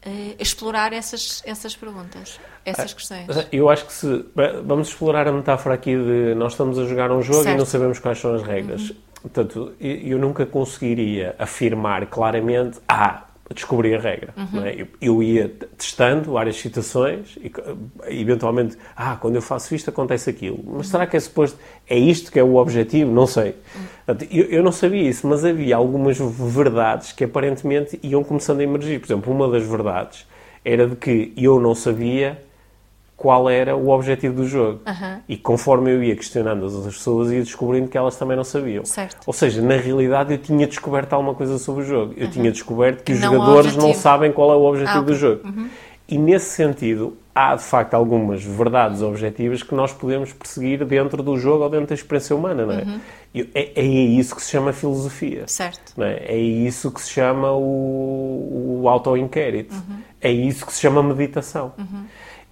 eh, 0.03 0.37
explorar 0.39 0.93
essas, 0.93 1.43
essas 1.47 1.75
perguntas, 1.75 2.39
essas 2.63 2.93
questões. 2.93 3.25
Mas 3.27 3.47
Eu 3.51 3.71
acho 3.71 3.87
que 3.87 3.93
se. 3.95 4.25
Vamos 4.67 4.89
explorar 4.89 5.27
a 5.27 5.33
metáfora 5.33 5.75
aqui 5.75 5.97
de 5.97 6.35
nós 6.35 6.53
estamos 6.53 6.79
a 6.79 6.85
jogar 6.85 7.11
um 7.11 7.23
jogo 7.23 7.41
e 7.41 7.45
Certo. 7.45 7.59
não 7.59 7.65
sabemos 7.67 7.99
quais 7.99 8.19
são 8.19 8.35
as 8.35 8.43
regras. 8.43 8.93
Portanto, 9.23 9.73
eu 9.81 9.97
eu 9.97 10.19
nunca 10.19 10.45
conseguiria 10.45 11.35
afirmar 11.39 12.05
claramente, 12.07 12.79
ah, 12.87 13.25
descobri 13.53 13.95
a 13.95 13.99
regra. 13.99 14.33
não 14.53 14.65
é? 14.65 14.75
eu, 14.75 14.87
eu 15.01 15.23
ia 15.23 15.49
testando 15.77 16.33
várias 16.33 16.57
situações 16.57 17.37
e 17.43 17.53
eventualmente, 18.21 18.77
ah, 18.97 19.17
quando 19.17 19.35
eu 19.35 19.43
faço 19.43 19.75
isto 19.75 19.91
acontece 19.91 20.31
aquilo. 20.31 20.61
Mas 20.65 20.89
será 20.89 21.07
que 21.07 21.17
é 21.17 21.21
suposto, 21.21 21.59
é 21.89 21.99
isto 21.99 22.33
que 22.33 22.39
é 22.39 22.43
o 22.43 22.57
objetivo? 22.57 23.11
Não 23.11 23.27
sei. 23.27 23.55
Eu, 24.31 24.45
eu 24.47 24.63
não 24.63 24.73
sabia 24.73 25.03
isso, 25.03 25.27
mas 25.27 25.45
havia 25.45 25.77
algumas 25.77 26.19
verdades 26.19 27.13
que 27.13 27.25
aparentemente 27.25 27.99
iam 28.03 28.25
começando 28.25 28.61
a 28.61 28.63
emergir. 28.63 28.99
Por 28.99 29.07
exemplo, 29.07 29.33
uma 29.33 29.49
das 29.49 29.65
verdades 29.65 30.27
era 30.65 30.87
de 30.87 30.97
que 30.97 31.33
eu 31.37 31.61
não 31.61 31.75
sabia 31.75 32.39
qual 33.17 33.49
era 33.49 33.77
o 33.77 33.89
objetivo 33.91 34.35
do 34.35 34.47
jogo. 34.47 34.81
Aham. 34.87 35.21
E 35.29 35.37
conforme 35.37 35.93
eu 35.93 36.03
ia 36.03 36.17
questionando 36.17 36.67
as 36.67 36.75
outras 36.75 36.95
pessoas, 36.97 37.31
ia 37.31 37.43
descobrindo 37.43 37.89
que 37.89 37.97
elas 37.97 38.17
também 38.17 38.37
não 38.37 38.45
sabiam. 38.45 38.85
Certo. 38.85 39.19
Ou 39.27 39.33
seja, 39.33 39.63
na 39.63 39.77
realidade 39.77 40.33
eu 40.33 40.39
tinha 40.39 40.67
descoberto 40.67 41.13
alguma 41.13 41.35
coisa 41.35 41.59
sobre 41.59 41.85
o 41.85 41.87
jogo. 41.87 42.15
Eu 42.17 42.29
tinha 42.29 42.51
descoberto 42.51 43.03
que, 43.05 43.13
os 43.13 43.21
não 43.21 43.29
há 43.29 43.33
jogadores 43.33 43.77
não 43.77 43.95
sabem 43.95 44.33
qual 44.33 44.53
é 44.53 44.57
o 44.57 44.65
objetivo 44.65 44.99
Ah, 44.99 45.03
do 45.03 45.13
ok. 45.13 45.15
jogo. 45.17 45.41
E 46.07 46.19
nesse 46.19 46.51
sentido, 46.51 47.17
há 47.35 47.57
de 47.57 47.63
facto 47.63 47.95
algumas 47.95 48.45
verdades 48.45 49.01
objetivas 49.01 49.63
que 49.63 49.75
nós 49.75 49.91
podemos 49.93 50.33
perseguir 50.35 50.85
dentro 50.85 51.23
do 51.23 51.39
jogo 51.39 51.65
ou 51.65 51.71
dentro 51.71 51.87
da 51.87 51.95
experiência 51.95 52.37
humana, 52.37 52.67
não 52.67 52.75
é? 52.75 52.85
E 53.35 53.49
é, 53.55 53.73
é 53.81 53.83
isso 53.85 54.37
que 54.37 54.43
se 54.43 54.51
chama 54.51 54.73
filosofia. 54.73 55.45
Certo. 55.47 55.95
Não 55.97 56.05
é? 56.05 56.17
É 56.27 56.37
isso 56.37 56.91
que 56.91 57.01
se 57.01 57.11
chama 57.11 57.53
o, 57.53 58.81
o 58.83 58.89
auto-inquérito. 58.89 59.75
É 60.21 60.31
isso 60.31 60.67
que 60.67 60.73
se 60.75 60.81
chama 60.81 61.03
meditação. 61.03 61.73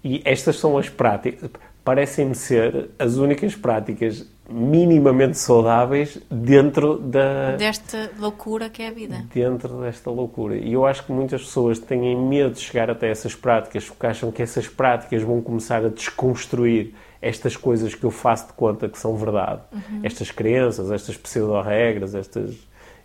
E 0.04 0.20
estas 0.24 0.56
são 0.56 0.76
as 0.78 0.88
práticas, 0.88 1.50
parecem-me 1.84 2.34
ser 2.34 2.90
as 2.98 3.16
únicas 3.16 3.54
práticas 3.54 4.26
minimamente 4.48 5.38
saudáveis 5.38 6.18
dentro 6.30 6.98
da, 6.98 7.56
Desta 7.56 8.10
loucura 8.18 8.68
que 8.68 8.82
é 8.82 8.88
a 8.88 8.90
vida. 8.90 9.24
dentro 9.32 9.80
desta 9.80 10.10
loucura. 10.10 10.56
E 10.56 10.72
eu 10.72 10.84
acho 10.84 11.04
que 11.06 11.12
muitas 11.12 11.42
pessoas 11.42 11.78
têm 11.78 12.16
medo 12.16 12.54
de 12.54 12.60
chegar 12.60 12.90
até 12.90 13.08
essas 13.10 13.34
práticas 13.34 13.84
porque 13.86 14.06
acham 14.06 14.30
que 14.30 14.42
essas 14.42 14.68
práticas 14.68 15.22
vão 15.22 15.40
começar 15.40 15.84
a 15.84 15.88
desconstruir 15.88 16.92
estas 17.20 17.56
coisas 17.56 17.94
que 17.94 18.04
eu 18.04 18.10
faço 18.10 18.48
de 18.48 18.52
conta 18.54 18.88
que 18.88 18.98
são 18.98 19.16
verdade. 19.16 19.60
Estas 20.02 20.30
crenças, 20.30 20.90
estas 20.90 21.16
pseudo-regras, 21.16 22.14
estes, 22.14 22.56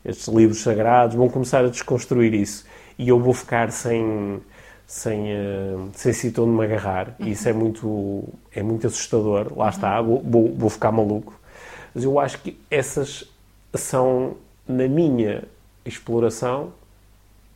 estes 0.03 0.27
livros 0.27 0.57
sagrados 0.61 1.15
vão 1.15 1.29
começar 1.29 1.63
a 1.63 1.69
desconstruir 1.69 2.33
isso. 2.33 2.65
E 2.97 3.07
eu 3.09 3.19
vou 3.19 3.33
ficar 3.33 3.71
sem, 3.71 4.41
sem, 4.87 5.29
eh, 5.31 5.75
sem 5.93 6.13
sítio 6.13 6.43
onde 6.45 6.57
me 6.57 6.63
agarrar. 6.63 7.13
E 7.19 7.31
isso 7.31 7.47
é 7.49 7.53
muito, 7.53 8.23
é 8.51 8.63
muito 8.63 8.87
assustador. 8.87 9.51
Lá 9.55 9.69
está, 9.69 10.01
vou, 10.01 10.23
vou, 10.23 10.55
vou 10.55 10.69
ficar 10.69 10.91
maluco. 10.91 11.37
Mas 11.93 12.05
eu 12.05 12.17
acho 12.19 12.39
que 12.39 12.57
essas 12.71 13.25
são, 13.75 14.37
na 14.65 14.87
minha 14.87 15.43
exploração, 15.85 16.73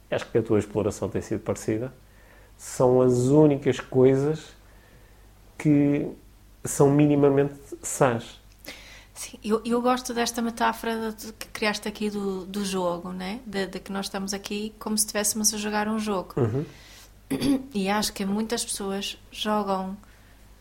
acho 0.09 0.29
que 0.29 0.37
a 0.37 0.43
tua 0.43 0.59
exploração 0.59 1.07
tem 1.07 1.21
sido 1.21 1.39
parecida, 1.39 1.93
são 2.57 3.01
as 3.01 3.13
únicas 3.27 3.79
coisas 3.79 4.53
que 5.57 6.07
são 6.65 6.89
minimamente 6.89 7.53
sãs. 7.81 8.39
Sim, 9.13 9.37
eu, 9.43 9.61
eu 9.63 9.81
gosto 9.81 10.13
desta 10.13 10.41
metáfora 10.41 11.15
que 11.37 11.47
criaste 11.47 11.87
aqui 11.87 12.09
do, 12.09 12.45
do 12.45 12.65
jogo, 12.65 13.11
né? 13.11 13.39
De, 13.45 13.67
de 13.67 13.79
que 13.79 13.91
nós 13.91 14.07
estamos 14.07 14.33
aqui 14.33 14.73
como 14.79 14.97
se 14.97 15.05
estivéssemos 15.05 15.53
a 15.53 15.57
jogar 15.57 15.87
um 15.87 15.99
jogo. 15.99 16.33
E 17.73 17.89
acho 17.89 18.13
que 18.13 18.25
muitas 18.25 18.63
pessoas 18.65 19.17
jogam 19.31 19.97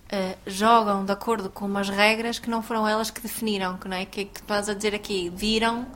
eh, 0.09 0.37
jogam 0.47 1.05
de 1.05 1.13
acordo 1.13 1.49
com 1.51 1.67
umas 1.67 1.89
regras 1.89 2.39
que 2.39 2.51
não 2.51 2.63
foram 2.63 2.87
elas 2.87 3.11
que 3.11 3.21
definiram, 3.21 3.77
que 3.79 3.89
não 3.89 3.97
é? 3.97 4.05
Que, 4.07 4.25
que 4.25 4.41
estás 4.41 4.69
a 4.69 4.75
dizer 4.75 4.95
aqui, 4.95 5.31
viram 5.35 5.87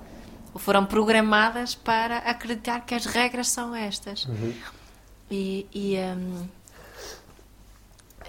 ou 0.53 0.61
foram 0.61 0.85
programadas 0.87 1.75
para 1.75 2.19
acreditar 2.19 2.81
que 2.81 2.95
as 2.95 3.07
regras 3.07 3.49
são 3.49 3.75
estas. 3.75 4.27
E, 5.31 5.67
e, 5.75 5.97
hum, 5.99 6.47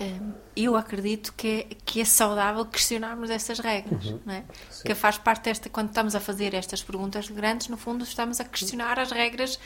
hum, 0.01 0.31
eu 0.55 0.75
acredito 0.75 1.34
que, 1.34 1.47
é- 1.69 1.75
que 1.86 2.01
é 2.01 2.05
saudável 2.05 2.65
questionarmos 2.65 3.29
essas 3.29 3.60
regras, 3.60 4.15
não 4.25 4.34
é? 4.34 4.43
Que 4.84 4.95
faz 4.95 5.17
parte 5.17 5.43
desta, 5.45 5.69
quando 5.69 5.89
estamos 5.89 6.15
a 6.15 6.19
fazer 6.19 6.53
estas 6.53 6.81
perguntas 6.81 7.29
grandes, 7.29 7.67
no 7.67 7.77
fundo 7.77 8.03
estamos 8.03 8.39
a 8.39 8.43
questionar 8.45 8.97
as 8.99 9.12
regras 9.12 9.60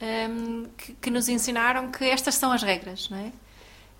hum, 0.00 0.66
que, 0.76 0.94
que 0.94 1.10
nos 1.10 1.28
ensinaram 1.28 1.90
que 1.90 2.04
estas 2.04 2.34
são 2.34 2.52
as 2.52 2.62
regras, 2.62 3.08
não 3.10 3.18
é? 3.18 3.32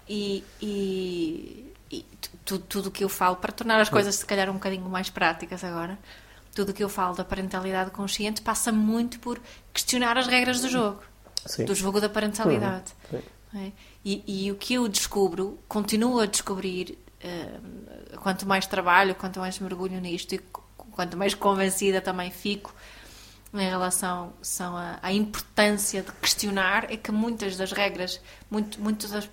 E, 0.09 0.45
e, 0.61 1.73
e 1.91 2.05
tu- 2.45 2.59
tudo 2.59 2.89
o 2.89 2.91
que 2.91 3.05
eu 3.05 3.09
falo, 3.09 3.37
para 3.37 3.53
tornar 3.53 3.81
as 3.81 3.89
coisas 3.89 4.15
se 4.17 4.27
calhar 4.27 4.49
um 4.51 4.55
bocadinho 4.55 4.89
mais 4.89 5.09
práticas 5.11 5.63
agora, 5.63 5.99
tudo 6.55 6.71
o 6.71 6.73
que 6.75 6.83
eu 6.83 6.89
falo 6.89 7.15
da 7.15 7.25
parentalidade 7.25 7.91
consciente 7.93 8.43
passa 8.43 8.73
muito 8.73 9.21
por 9.21 9.41
questionar 9.73 10.19
as 10.19 10.27
regras 10.27 10.61
do 10.61 10.69
jogo, 10.69 11.01
Sim. 11.47 11.65
do 11.65 11.75
jogo 11.75 12.01
da 12.01 12.09
parentalidade. 12.09 12.93
Não 13.53 13.61
é? 13.61 13.73
E, 14.05 14.47
e 14.47 14.51
o 14.51 14.57
que 14.57 14.75
eu 14.75 14.89
descubro, 14.89 15.59
continuo 15.69 16.19
a 16.21 16.27
descobrir, 16.27 16.99
eh, 17.23 17.61
quanto 18.23 18.47
mais 18.47 18.67
trabalho, 18.67 19.15
quanto 19.15 19.39
mais 19.41 19.59
mergulho 19.61 20.01
nisto 20.01 20.35
e 20.35 20.39
qu- 20.39 20.63
quanto 20.91 21.17
mais 21.17 21.35
convencida 21.35 22.01
também 22.01 22.31
fico 22.31 22.75
em 23.53 23.69
relação 23.69 24.33
são 24.41 24.77
a, 24.77 24.99
à 25.03 25.13
importância 25.13 26.03
de 26.03 26.13
questionar, 26.13 26.91
é 26.91 26.97
que 26.97 27.11
muitas 27.11 27.57
das 27.57 27.73
regras, 27.73 28.21
muito, 28.51 28.81
muito 28.81 29.09
das, 29.09 29.29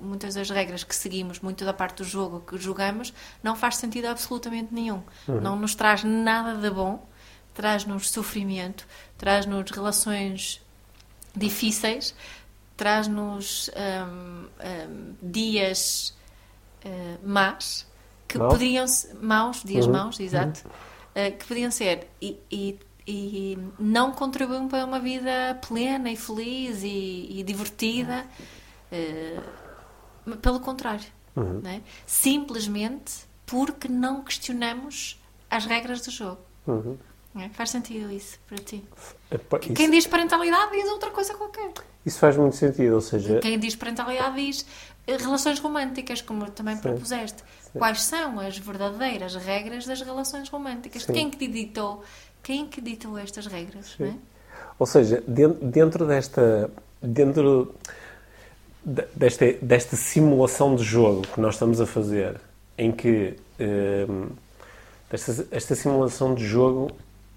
muitas 0.00 0.34
das 0.34 0.50
regras 0.50 0.84
que 0.84 0.94
seguimos, 0.94 1.40
muito 1.40 1.64
da 1.64 1.72
parte 1.72 1.98
do 1.98 2.04
jogo 2.04 2.40
que 2.40 2.58
jogamos, 2.58 3.14
não 3.42 3.56
faz 3.56 3.76
sentido 3.76 4.06
absolutamente 4.06 4.74
nenhum. 4.74 5.02
Não 5.26 5.56
nos 5.56 5.74
traz 5.74 6.04
nada 6.04 6.54
de 6.54 6.70
bom, 6.70 7.06
traz-nos 7.54 8.10
sofrimento, 8.10 8.86
traz-nos 9.16 9.70
relações 9.70 10.60
difíceis, 11.34 12.14
traz-nos 12.76 13.70
hum, 13.76 14.48
hum, 14.60 15.14
dias 15.22 16.14
uh, 16.84 17.26
más 17.26 17.86
que 18.28 18.38
Maus? 18.38 18.52
poderiam 18.52 18.86
ser 18.86 19.14
maus, 19.14 19.62
dias 19.62 19.86
Uhum, 19.86 19.92
maus, 19.92 20.20
exato, 20.20 20.66
uh, 20.66 21.36
que 21.38 21.46
podiam 21.46 21.70
ser 21.70 22.08
e, 22.20 22.38
e, 22.50 22.78
e 23.06 23.58
não 23.78 24.12
contribuem 24.12 24.68
para 24.68 24.84
uma 24.84 25.00
vida 25.00 25.58
plena 25.66 26.10
e 26.10 26.16
feliz 26.16 26.82
e, 26.82 27.26
e 27.30 27.42
divertida. 27.42 28.24
Uh, 28.90 30.36
pelo 30.36 30.60
contrário, 30.60 31.06
Uhum. 31.34 31.60
não 31.62 31.70
é? 31.70 31.80
simplesmente 32.06 33.24
porque 33.46 33.88
não 33.88 34.22
questionamos 34.22 35.18
as 35.50 35.64
regras 35.66 36.00
do 36.02 36.10
jogo. 36.10 36.40
Uhum. 36.66 36.96
é? 37.36 37.48
Faz 37.50 37.70
sentido 37.70 38.10
isso 38.12 38.38
para 38.46 38.58
ti? 38.58 38.84
Epá, 39.30 39.58
Isso, 39.62 39.72
Quem 39.74 39.90
diz 39.90 40.06
parentalidade 40.06 40.72
diz 40.72 40.88
outra 40.90 41.10
coisa 41.10 41.34
qualquer. 41.34 41.72
isso 42.04 42.18
faz 42.18 42.36
muito 42.36 42.56
sentido, 42.56 42.94
ou 42.94 43.00
seja, 43.00 43.38
Quem 43.40 43.58
diz 43.58 43.74
parentalidade 43.74 44.36
diz 44.36 44.66
eh, 45.06 45.16
relações 45.16 45.58
românticas, 45.58 46.20
como 46.22 46.50
também 46.50 46.76
propuseste. 46.76 47.42
Quais 47.72 48.02
são 48.02 48.38
as 48.38 48.58
verdadeiras 48.58 49.34
regras 49.34 49.86
das 49.86 50.00
relações 50.02 50.48
românticas? 50.50 51.04
Sim. 51.04 51.12
Quem 51.14 51.30
que 51.30 51.38
te 51.38 51.48
ditou? 51.48 52.04
Quem 52.42 52.66
que 52.66 52.80
ditou 52.80 53.16
estas 53.18 53.46
regras? 53.46 53.94
não 53.98 54.06
é? 54.08 54.14
Ou 54.78 54.86
seja, 54.86 55.22
den- 55.26 55.56
dentro 55.62 56.06
desta. 56.06 56.70
Dentro 57.00 57.74
de- 58.84 59.04
desta, 59.14 59.52
desta 59.62 59.96
simulação 59.96 60.74
de 60.74 60.82
jogo 60.84 61.22
que 61.22 61.40
nós 61.40 61.54
estamos 61.54 61.80
a 61.80 61.86
fazer, 61.86 62.40
em 62.76 62.90
que. 62.92 63.34
hum, 64.08 64.28
desta, 65.10 65.46
esta 65.50 65.74
simulação 65.74 66.34
de 66.34 66.44
jogo 66.46 66.90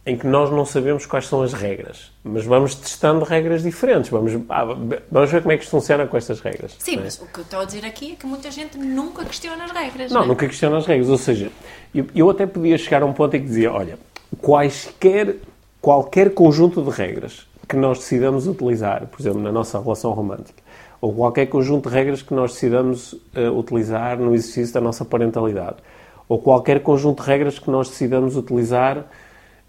em 0.08 0.16
que 0.16 0.28
nós 0.28 0.52
não 0.52 0.66
sabemos 0.66 1.06
quais 1.08 1.26
são 1.26 1.42
as 1.42 1.52
regras, 1.52 2.12
mas 2.24 2.46
vamos 2.46 2.76
testando 2.76 3.26
regras 3.26 3.64
diferentes. 3.64 4.12
Vamos, 4.12 4.34
ah, 4.50 4.66
vamos 5.12 5.32
ver 5.32 5.42
como 5.42 5.52
é 5.52 5.58
que 5.58 5.66
funciona 5.68 6.06
com 6.06 6.16
estas 6.16 6.40
regras. 6.42 6.76
Sim, 6.78 6.98
não 6.98 7.02
é? 7.02 7.06
mas 7.06 7.20
o 7.20 7.26
que 7.26 7.40
eu 7.40 7.44
estou 7.44 7.60
a 7.60 7.66
dizer 7.66 7.84
aqui 7.86 8.12
é 8.12 8.16
que 8.16 8.26
muita 8.28 8.52
gente 8.52 8.78
nunca 8.78 9.26
questiona 9.26 9.64
as 9.66 9.72
regras. 9.72 10.12
Não, 10.12 10.24
é? 10.24 10.28
nunca 10.28 10.48
questiono 10.48 10.76
as 10.76 10.86
regras. 10.86 11.10
Ou 11.10 11.18
seja, 11.18 11.52
eu, 11.94 12.06
eu 12.16 12.30
até 12.30 12.46
podia 12.46 12.78
chegar 12.78 13.02
a 13.02 13.06
um 13.08 13.14
ponto 13.14 13.36
em 13.36 13.42
que 13.42 13.48
dizia, 13.48 13.72
olha, 13.72 13.98
quaisquer, 14.42 15.38
qualquer 15.82 16.34
conjunto 16.34 16.82
de 16.82 16.90
regras 16.90 17.48
que 17.68 17.76
nós 17.76 18.00
decidamos 18.00 18.48
utilizar, 18.48 19.08
por 19.08 19.20
exemplo, 19.20 19.42
na 19.42 19.52
nossa 19.52 19.80
relação 19.80 20.12
romântica, 20.12 20.64
ou 21.02 21.14
qualquer 21.14 21.48
conjunto 21.48 21.90
de 21.90 21.96
regras 21.96 22.22
que 22.22 22.34
nós 22.34 22.54
decidamos 22.54 23.16
eh, 23.34 23.50
utilizar 23.50 24.18
no 24.18 24.34
exercício 24.34 24.74
da 24.74 24.82
nossa 24.82 25.04
parentalidade, 25.04 25.78
ou 26.28 26.40
qualquer 26.40 26.82
conjunto 26.82 27.24
de 27.24 27.30
regras 27.30 27.60
que 27.60 27.70
nós 27.70 27.90
decidamos 27.90 28.36
utilizar 28.36 29.06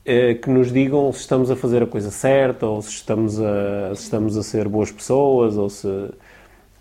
eh, 0.05 0.35
que 0.35 0.49
nos 0.49 0.73
digam 0.73 1.13
se 1.13 1.21
estamos 1.21 1.51
a 1.51 1.57
fazer 1.57 1.83
a 1.83 1.87
coisa 1.87 2.11
certa, 2.11 2.67
ou 2.67 2.81
se 2.81 2.91
estamos 2.91 3.41
a, 3.41 3.95
se 3.95 4.03
estamos 4.03 4.37
a 4.37 4.43
ser 4.43 4.69
boas 4.69 4.91
pessoas, 4.91 5.57
ou 5.57 5.69
se, 5.69 5.89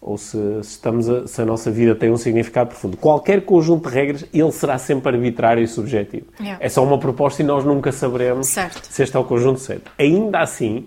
ou 0.08 0.20
se, 0.20 0.38
se 0.62 0.70
estamos 0.70 1.10
a, 1.10 1.26
se 1.26 1.42
a 1.42 1.46
nossa 1.46 1.72
vida 1.72 1.96
tem 1.96 2.12
um 2.12 2.18
significado 2.18 2.70
profundo. 2.70 2.96
Qualquer 2.96 3.42
conjunto 3.42 3.90
de 3.90 3.96
regras, 3.96 4.24
ele 4.32 4.52
será 4.52 4.78
sempre 4.78 5.16
arbitrário 5.16 5.64
e 5.64 5.68
subjetivo. 5.68 6.28
Yeah. 6.40 6.64
É 6.64 6.70
só 6.70 6.84
uma 6.84 7.00
proposta 7.00 7.42
e 7.42 7.46
nós 7.46 7.66
nunca 7.66 7.92
saberemos 7.92 8.46
Certo. 8.46 8.86
se 8.88 9.02
este 9.02 9.18
é 9.18 9.20
o 9.20 9.24
conjunto 9.24 9.60
certo. 9.60 9.90
Ainda 9.98 10.42
assim, 10.42 10.86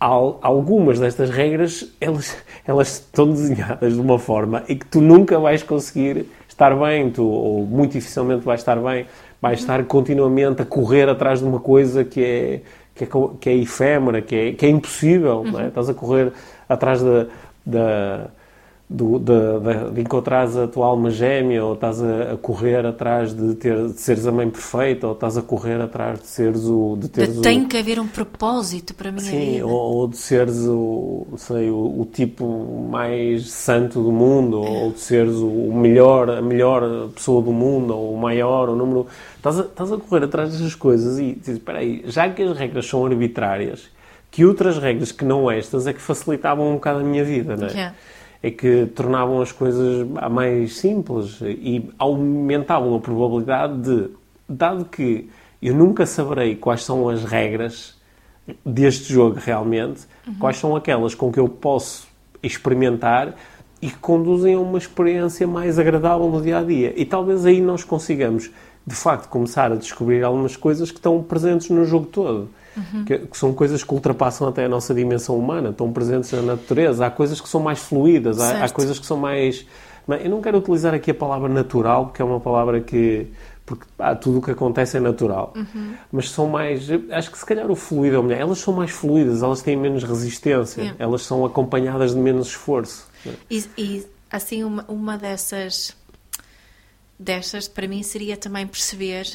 al- 0.00 0.40
algumas 0.42 0.98
destas 0.98 1.30
regras, 1.30 1.92
elas, 2.00 2.36
elas 2.66 2.88
estão 2.94 3.30
desenhadas 3.30 3.94
de 3.94 4.00
uma 4.00 4.18
forma 4.18 4.64
em 4.68 4.76
que 4.76 4.86
tu 4.86 5.00
nunca 5.00 5.38
vais 5.38 5.62
conseguir 5.62 6.26
estar 6.48 6.74
bem, 6.76 7.08
tu, 7.08 7.24
ou 7.24 7.64
muito 7.64 7.92
dificilmente 7.92 8.44
vais 8.44 8.60
estar 8.60 8.80
bem, 8.80 9.06
vais 9.40 9.60
estar 9.60 9.84
continuamente 9.84 10.62
a 10.62 10.64
correr 10.66 11.08
atrás 11.08 11.38
de 11.38 11.44
uma 11.44 11.60
coisa 11.60 12.04
que 12.04 12.20
é, 12.20 12.60
que 12.96 13.04
é, 13.04 13.08
que 13.40 13.48
é 13.48 13.56
efêmera, 13.58 14.20
que 14.20 14.34
é, 14.34 14.52
que 14.54 14.66
é 14.66 14.70
impossível, 14.70 15.44
não 15.44 15.60
é? 15.60 15.68
Estás 15.68 15.88
a 15.88 15.94
correr 15.94 16.32
atrás 16.68 17.00
da... 17.00 17.26
da 17.64 18.28
do, 18.88 19.18
da- 19.18 19.58
da- 19.58 19.88
de 19.88 20.00
encontrares 20.00 20.56
a 20.56 20.68
tua 20.68 20.86
alma 20.86 21.10
gêmea, 21.10 21.64
ou 21.64 21.74
estás 21.74 22.00
a, 22.00 22.34
a 22.34 22.36
correr 22.36 22.86
atrás 22.86 23.34
de, 23.34 23.54
ter, 23.56 23.88
de 23.88 24.00
seres 24.00 24.24
a 24.26 24.30
mãe 24.30 24.48
perfeita, 24.48 25.08
ou 25.08 25.12
estás 25.12 25.36
a 25.36 25.42
correr 25.42 25.80
atrás 25.80 26.20
de 26.20 26.26
seres 26.28 26.64
o. 26.66 26.96
De 26.96 27.08
teres 27.08 27.32
De 27.34 27.38
o- 27.40 27.42
tem 27.42 27.66
que 27.66 27.76
haver 27.76 27.98
um 27.98 28.06
propósito 28.06 28.94
para 28.94 29.08
a 29.08 29.12
minha 29.12 29.24
Sim, 29.24 29.52
vida. 29.54 29.66
ou, 29.66 29.72
ou 29.96 30.08
de 30.08 30.16
seres 30.16 30.58
o, 30.68 31.26
sei, 31.36 31.68
o, 31.68 31.74
o 32.02 32.08
tipo 32.12 32.86
mais 32.88 33.50
santo 33.50 34.00
do 34.02 34.12
mundo, 34.12 34.60
ou 34.60 34.92
de 34.92 35.00
seres 35.00 35.34
o 35.34 35.72
melhor, 35.74 36.30
a 36.30 36.40
melhor 36.40 37.08
pessoa 37.14 37.42
do 37.42 37.52
mundo, 37.52 37.92
ou 37.92 38.14
o 38.14 38.18
maior, 38.18 38.68
o 38.68 38.76
número. 38.76 39.08
Estás 39.36 39.58
a, 39.58 39.62
estás 39.62 39.92
a 39.92 39.96
correr 39.96 40.24
atrás 40.26 40.52
dessas 40.52 40.76
coisas 40.76 41.18
e 41.18 41.32
dizes: 41.32 41.56
espera 41.56 41.78
aí, 41.80 42.04
já 42.06 42.28
que 42.30 42.40
as 42.40 42.56
regras 42.56 42.86
são 42.86 43.04
arbitrárias, 43.04 43.88
que 44.30 44.44
outras 44.44 44.78
regras 44.78 45.10
que 45.10 45.24
não 45.24 45.50
estas 45.50 45.88
é 45.88 45.92
que 45.92 46.00
facilitavam 46.00 46.70
um 46.70 46.74
bocado 46.74 47.00
a 47.00 47.02
minha 47.02 47.24
vida, 47.24 47.56
não 47.56 47.66
é? 47.66 47.70
Yeah. 47.72 47.94
É 48.42 48.50
que 48.50 48.86
tornavam 48.94 49.40
as 49.40 49.50
coisas 49.50 50.06
mais 50.30 50.76
simples 50.76 51.40
e 51.40 51.88
aumentavam 51.98 52.94
a 52.94 53.00
probabilidade 53.00 53.80
de, 53.80 54.10
dado 54.48 54.84
que 54.84 55.28
eu 55.60 55.74
nunca 55.74 56.06
saberei 56.06 56.54
quais 56.54 56.84
são 56.84 57.08
as 57.08 57.24
regras 57.24 57.96
deste 58.64 59.12
jogo 59.12 59.38
realmente, 59.42 60.02
quais 60.38 60.58
são 60.58 60.76
aquelas 60.76 61.14
com 61.14 61.32
que 61.32 61.40
eu 61.40 61.48
posso 61.48 62.06
experimentar 62.42 63.34
e 63.80 63.88
que 63.88 63.98
conduzem 63.98 64.54
a 64.54 64.60
uma 64.60 64.78
experiência 64.78 65.46
mais 65.46 65.78
agradável 65.78 66.28
no 66.28 66.40
dia 66.40 66.58
a 66.58 66.62
dia. 66.62 66.94
E 66.96 67.04
talvez 67.04 67.44
aí 67.44 67.60
nós 67.60 67.84
consigamos, 67.84 68.50
de 68.86 68.94
facto, 68.94 69.28
começar 69.28 69.72
a 69.72 69.76
descobrir 69.76 70.22
algumas 70.22 70.56
coisas 70.56 70.90
que 70.90 70.98
estão 70.98 71.22
presentes 71.22 71.68
no 71.70 71.84
jogo 71.84 72.06
todo. 72.06 72.48
Que, 73.06 73.18
que 73.18 73.38
são 73.38 73.54
coisas 73.54 73.82
que 73.82 73.92
ultrapassam 73.92 74.46
até 74.48 74.64
a 74.66 74.68
nossa 74.68 74.94
dimensão 74.94 75.38
humana, 75.38 75.70
estão 75.70 75.92
presentes 75.92 76.30
na 76.32 76.42
natureza. 76.42 77.06
Há 77.06 77.10
coisas 77.10 77.40
que 77.40 77.48
são 77.48 77.60
mais 77.60 77.78
fluídas, 77.78 78.40
há, 78.40 78.64
há 78.64 78.68
coisas 78.68 78.98
que 78.98 79.06
são 79.06 79.16
mais. 79.16 79.66
Eu 80.08 80.30
não 80.30 80.40
quero 80.40 80.58
utilizar 80.58 80.94
aqui 80.94 81.10
a 81.10 81.14
palavra 81.14 81.48
natural, 81.48 82.06
porque 82.06 82.22
é 82.22 82.24
uma 82.24 82.40
palavra 82.40 82.80
que. 82.80 83.26
Porque 83.64 83.84
ah, 83.98 84.14
tudo 84.14 84.38
o 84.38 84.42
que 84.42 84.52
acontece 84.52 84.96
é 84.96 85.00
natural. 85.00 85.52
Mas 86.12 86.30
são 86.30 86.46
mais. 86.48 86.86
Acho 87.10 87.32
que 87.32 87.38
se 87.38 87.44
calhar 87.44 87.68
o 87.68 87.74
fluido 87.74 88.16
é 88.16 88.22
melhor. 88.22 88.40
Elas 88.40 88.58
são 88.58 88.72
mais 88.72 88.92
fluídas, 88.92 89.42
elas 89.42 89.60
têm 89.62 89.76
menos 89.76 90.04
resistência, 90.04 90.82
Yeah. 90.82 91.02
elas 91.02 91.22
são 91.22 91.44
acompanhadas 91.44 92.14
de 92.14 92.20
menos 92.20 92.48
esforço. 92.48 93.08
E, 93.50 93.64
e, 93.76 94.06
assim, 94.30 94.62
uma, 94.62 94.84
uma 94.86 95.18
dessas, 95.18 95.96
dessas, 97.18 97.66
para 97.66 97.88
mim, 97.88 98.04
seria 98.04 98.36
também 98.36 98.66
perceber 98.68 99.26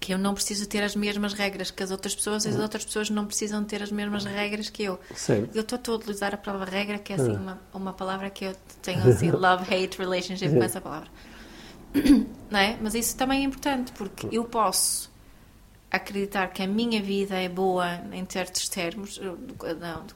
que 0.00 0.12
eu 0.12 0.18
não 0.18 0.34
preciso 0.34 0.66
ter 0.66 0.82
as 0.82 0.94
mesmas 0.94 1.32
regras 1.32 1.70
que 1.70 1.82
as 1.82 1.90
outras 1.90 2.14
pessoas 2.14 2.44
e 2.44 2.48
as 2.48 2.58
outras 2.58 2.84
pessoas 2.84 3.10
não 3.10 3.24
precisam 3.26 3.64
ter 3.64 3.82
as 3.82 3.90
mesmas 3.90 4.24
regras 4.24 4.68
que 4.68 4.82
eu. 4.82 4.98
Certo. 5.14 5.54
Eu 5.54 5.62
estou 5.62 5.94
a 5.94 5.96
utilizar 5.96 6.34
a 6.34 6.36
palavra 6.36 6.70
regra, 6.70 6.98
que 6.98 7.12
é 7.12 7.16
assim 7.16 7.36
uma, 7.36 7.60
uma 7.72 7.92
palavra 7.92 8.28
que 8.30 8.44
eu 8.44 8.56
tenho 8.82 9.02
assim, 9.08 9.30
love-hate 9.30 9.98
relationship 9.98 10.50
com 10.50 10.62
essa 10.62 10.80
palavra. 10.80 11.08
Não 12.50 12.58
é? 12.58 12.76
Mas 12.80 12.94
isso 12.94 13.16
também 13.16 13.40
é 13.40 13.44
importante, 13.44 13.92
porque 13.92 14.28
eu 14.30 14.44
posso 14.44 15.12
acreditar 15.90 16.48
que 16.48 16.62
a 16.62 16.66
minha 16.66 17.00
vida 17.00 17.36
é 17.36 17.48
boa 17.48 18.00
em 18.12 18.26
certos 18.28 18.68
termos, 18.68 19.20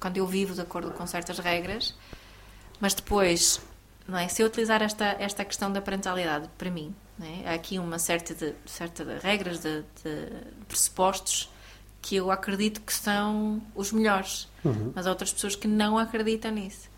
quando 0.00 0.16
eu 0.16 0.26
vivo 0.26 0.54
de 0.54 0.60
acordo 0.60 0.90
com 0.90 1.06
certas 1.06 1.38
regras, 1.38 1.94
mas 2.80 2.94
depois, 2.94 3.60
não 4.06 4.18
é? 4.18 4.26
se 4.26 4.42
eu 4.42 4.46
utilizar 4.48 4.82
esta, 4.82 5.16
esta 5.20 5.44
questão 5.44 5.72
da 5.72 5.80
parentalidade 5.80 6.48
para 6.58 6.68
mim, 6.68 6.94
não 7.18 7.26
é? 7.26 7.48
há 7.48 7.54
aqui 7.54 7.78
uma 7.78 7.98
certa 7.98 8.34
de, 8.34 8.54
certa 8.66 9.04
de 9.04 9.18
regras, 9.18 9.60
de, 9.60 9.82
de 10.04 10.28
pressupostos 10.66 11.50
que 12.00 12.16
eu 12.16 12.30
acredito 12.30 12.80
que 12.80 12.92
são 12.92 13.60
os 13.74 13.92
melhores, 13.92 14.48
mas 14.94 15.06
há 15.06 15.10
outras 15.10 15.32
pessoas 15.32 15.56
que 15.56 15.66
não 15.66 15.98
acreditam 15.98 16.52
nisso. 16.52 16.88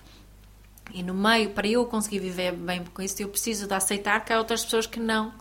E 0.93 1.03
no 1.03 1.15
meio, 1.15 1.51
para 1.51 1.67
eu 1.67 1.85
conseguir 1.87 2.19
viver 2.19 2.53
bem 2.53 2.85
com 2.85 3.01
isso, 3.01 3.23
eu 3.23 3.29
preciso 3.29 3.67
de 3.67 3.75
aceitar 3.75 4.25
que 4.25 4.33
há 4.33 4.39
outras 4.39 4.65
pessoas 4.65 4.87
que 4.87 5.01
não 5.01 5.33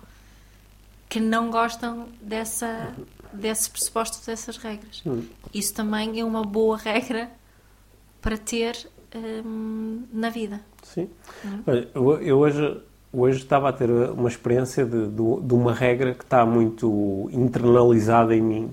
que 1.10 1.20
não 1.20 1.50
gostam 1.50 2.08
dessa, 2.22 2.96
desses 3.34 3.68
pressupostos, 3.68 4.24
dessas 4.28 4.58
regras. 4.58 5.04
Isso 5.52 5.74
também 5.74 6.20
é 6.20 6.24
uma 6.24 6.44
boa 6.44 6.78
regra 6.78 7.32
para 8.22 8.38
ter 8.38 8.88
hum, 9.44 10.04
na 10.13 10.30
vida. 10.30 10.62
Sim. 10.84 11.10
Olha, 11.65 11.89
eu, 11.96 12.22
eu 12.22 12.38
hoje, 12.38 12.80
hoje 13.12 13.39
estava 13.39 13.69
a 13.69 13.74
ter 13.74 13.89
uma 13.89 14.30
experiência 14.30 14.86
de, 14.86 15.08
de, 15.08 15.41
de 15.41 15.54
uma 15.54 15.74
regra 15.74 16.13
que 16.13 16.24
está 16.24 16.45
muito 16.45 17.30
internalizada 17.32 18.36
em 18.36 18.41
mim. 18.41 18.69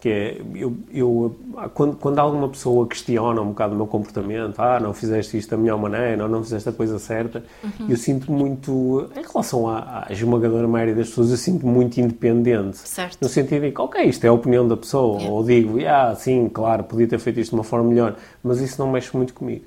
Que 0.00 0.10
é, 0.10 0.42
eu, 0.54 0.76
eu, 0.92 1.34
quando, 1.72 1.96
quando 1.96 2.18
alguma 2.18 2.46
pessoa 2.46 2.86
questiona 2.86 3.40
um 3.40 3.48
bocado 3.48 3.72
o 3.72 3.76
meu 3.76 3.86
comportamento, 3.86 4.60
ah, 4.60 4.78
não 4.78 4.92
fizeste 4.92 5.38
isto 5.38 5.48
da 5.48 5.56
melhor 5.56 5.78
maneira, 5.78 6.24
ou 6.24 6.28
não 6.28 6.42
fizeste 6.44 6.68
a 6.68 6.72
coisa 6.72 6.98
certa, 6.98 7.42
eu 7.88 7.96
sinto 7.96 8.30
muito, 8.30 9.08
em 9.16 9.22
relação 9.22 9.66
à, 9.66 10.04
à 10.06 10.12
esmagadora 10.12 10.68
maioria 10.68 10.94
das 10.94 11.08
pessoas, 11.08 11.30
eu 11.30 11.38
sinto 11.38 11.66
muito 11.66 11.98
independente. 11.98 12.76
Certo. 12.76 13.16
No 13.22 13.30
sentido 13.30 13.62
de 13.62 13.72
que, 13.72 13.80
ok, 13.80 14.04
isto 14.04 14.22
é 14.24 14.28
a 14.28 14.32
opinião 14.34 14.68
da 14.68 14.76
pessoa, 14.76 15.14
Yeah. 15.14 15.34
ou 15.34 15.42
digo, 15.42 15.78
ah, 15.86 16.14
sim, 16.14 16.50
claro, 16.52 16.84
podia 16.84 17.08
ter 17.08 17.18
feito 17.18 17.40
isto 17.40 17.52
de 17.52 17.56
uma 17.56 17.64
forma 17.64 17.88
melhor, 17.88 18.14
mas 18.42 18.60
isso 18.60 18.78
não 18.78 18.92
mexe 18.92 19.16
muito 19.16 19.32
comigo. 19.32 19.64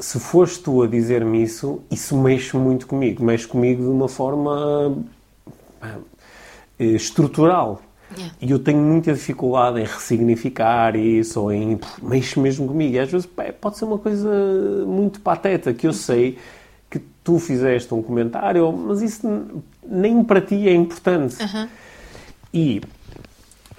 Se 0.00 0.20
fores 0.20 0.58
tu 0.58 0.82
a 0.82 0.86
dizer-me 0.86 1.42
isso, 1.42 1.82
isso 1.90 2.16
mexe 2.16 2.56
muito 2.56 2.86
comigo, 2.86 3.24
mexe 3.24 3.46
comigo 3.46 3.82
de 3.82 3.88
uma 3.88 4.08
forma 4.08 4.98
eh, 5.82 6.84
estrutural. 6.84 7.80
Yeah. 8.16 8.34
E 8.40 8.50
eu 8.50 8.58
tenho 8.58 8.78
muita 8.78 9.12
dificuldade 9.12 9.80
em 9.80 9.84
ressignificar 9.84 10.94
isso 10.94 11.40
ou 11.40 11.52
em 11.52 11.80
mexe 12.02 12.38
mesmo 12.38 12.68
comigo. 12.68 12.94
E 12.94 12.98
às 12.98 13.10
vezes 13.10 13.28
pode 13.60 13.76
ser 13.78 13.84
uma 13.86 13.98
coisa 13.98 14.28
muito 14.86 15.20
pateta 15.20 15.72
que 15.74 15.86
eu 15.86 15.92
sei 15.92 16.38
que 16.88 17.00
tu 17.24 17.38
fizeste 17.40 17.92
um 17.92 18.02
comentário, 18.02 18.70
mas 18.72 19.02
isso 19.02 19.26
nem 19.84 20.22
para 20.22 20.40
ti 20.40 20.68
é 20.68 20.74
importante. 20.74 21.42
E 22.52 22.80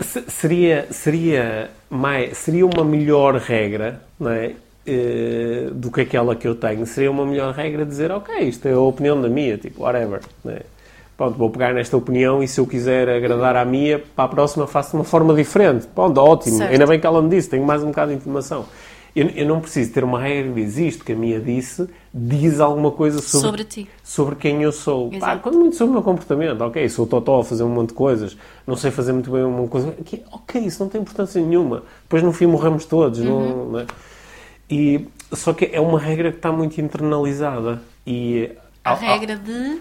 se- 0.01 0.25
seria, 0.27 0.87
seria, 0.91 1.71
mais, 1.89 2.37
seria 2.37 2.65
uma 2.65 2.83
melhor 2.83 3.35
regra, 3.35 4.01
não 4.19 4.31
é? 4.31 4.55
Eh, 4.87 5.69
do 5.73 5.89
que 5.89 6.01
aquela 6.01 6.35
que 6.35 6.47
eu 6.47 6.53
tenho. 6.53 6.85
Seria 6.85 7.09
uma 7.09 7.25
melhor 7.25 7.53
regra 7.55 7.83
dizer, 7.83 8.11
ok, 8.11 8.37
isto 8.47 8.67
é 8.67 8.73
a 8.73 8.79
opinião 8.79 9.19
da 9.19 9.27
minha, 9.27 9.57
tipo, 9.57 9.81
whatever. 9.81 10.19
não 10.43 10.51
é? 10.53 10.61
Pronto, 11.17 11.37
vou 11.37 11.49
pegar 11.49 11.73
nesta 11.73 11.97
opinião 11.97 12.43
e 12.43 12.47
se 12.47 12.59
eu 12.59 12.67
quiser 12.67 13.09
agradar 13.09 13.55
à 13.55 13.65
minha, 13.65 13.97
para 14.15 14.25
a 14.25 14.27
próxima 14.27 14.67
faço 14.67 14.91
de 14.91 14.97
uma 14.97 15.03
forma 15.03 15.33
diferente. 15.33 15.87
Pronto, 15.87 16.17
ótimo. 16.19 16.57
Certo. 16.57 16.71
Ainda 16.71 16.85
bem 16.85 16.99
que 16.99 17.07
ela 17.07 17.19
me 17.21 17.29
disse, 17.29 17.49
tenho 17.49 17.65
mais 17.65 17.81
um 17.81 17.87
bocado 17.87 18.11
de 18.11 18.17
informação. 18.17 18.65
Eu, 19.15 19.27
eu 19.29 19.47
não 19.47 19.59
preciso 19.61 19.91
ter 19.93 20.03
uma 20.03 20.19
regra 20.19 20.51
que 20.53 20.63
diz 20.65 20.77
isto 20.77 21.03
que 21.05 21.13
a 21.13 21.15
minha 21.15 21.39
disse, 21.39 21.87
diz 22.13 22.59
alguma 22.59 22.91
coisa 22.91 23.19
sobre, 23.21 23.47
Sobre 23.47 23.63
ti. 23.63 23.89
sobre 24.03 24.35
quem 24.35 24.61
eu 24.61 24.71
sou. 24.73 25.09
Pá, 25.19 25.37
quando 25.37 25.57
muito 25.57 25.77
sobre 25.77 25.91
o 25.91 25.93
meu 25.93 26.03
comportamento, 26.03 26.61
ok, 26.61 26.87
sou 26.89 27.07
totó 27.07 27.39
a 27.39 27.43
fazer 27.45 27.63
um 27.63 27.69
monte 27.69 27.89
de 27.89 27.95
coisas, 27.95 28.37
não 28.67 28.75
sei 28.75 28.91
fazer 28.91 29.13
muito 29.13 29.31
bem 29.31 29.41
uma 29.43 29.67
coisa, 29.67 29.95
ok, 30.31 30.61
isso 30.61 30.83
não 30.83 30.89
tem 30.89 30.99
importância 31.01 31.41
nenhuma. 31.41 31.81
Depois 32.03 32.21
no 32.21 32.33
fim 32.33 32.45
morremos 32.45 32.85
todos, 32.85 33.19
não, 33.19 33.65
não 33.71 33.79
é? 33.79 33.85
E, 34.69 35.07
só 35.33 35.53
que 35.53 35.69
é 35.71 35.79
uma 35.79 35.99
regra 35.99 36.31
que 36.31 36.37
está 36.37 36.51
muito 36.51 36.79
internalizada. 36.81 37.81
E 38.05 38.51
A 38.83 38.91
há- 38.91 38.95
regra 38.95 39.35
de. 39.37 39.79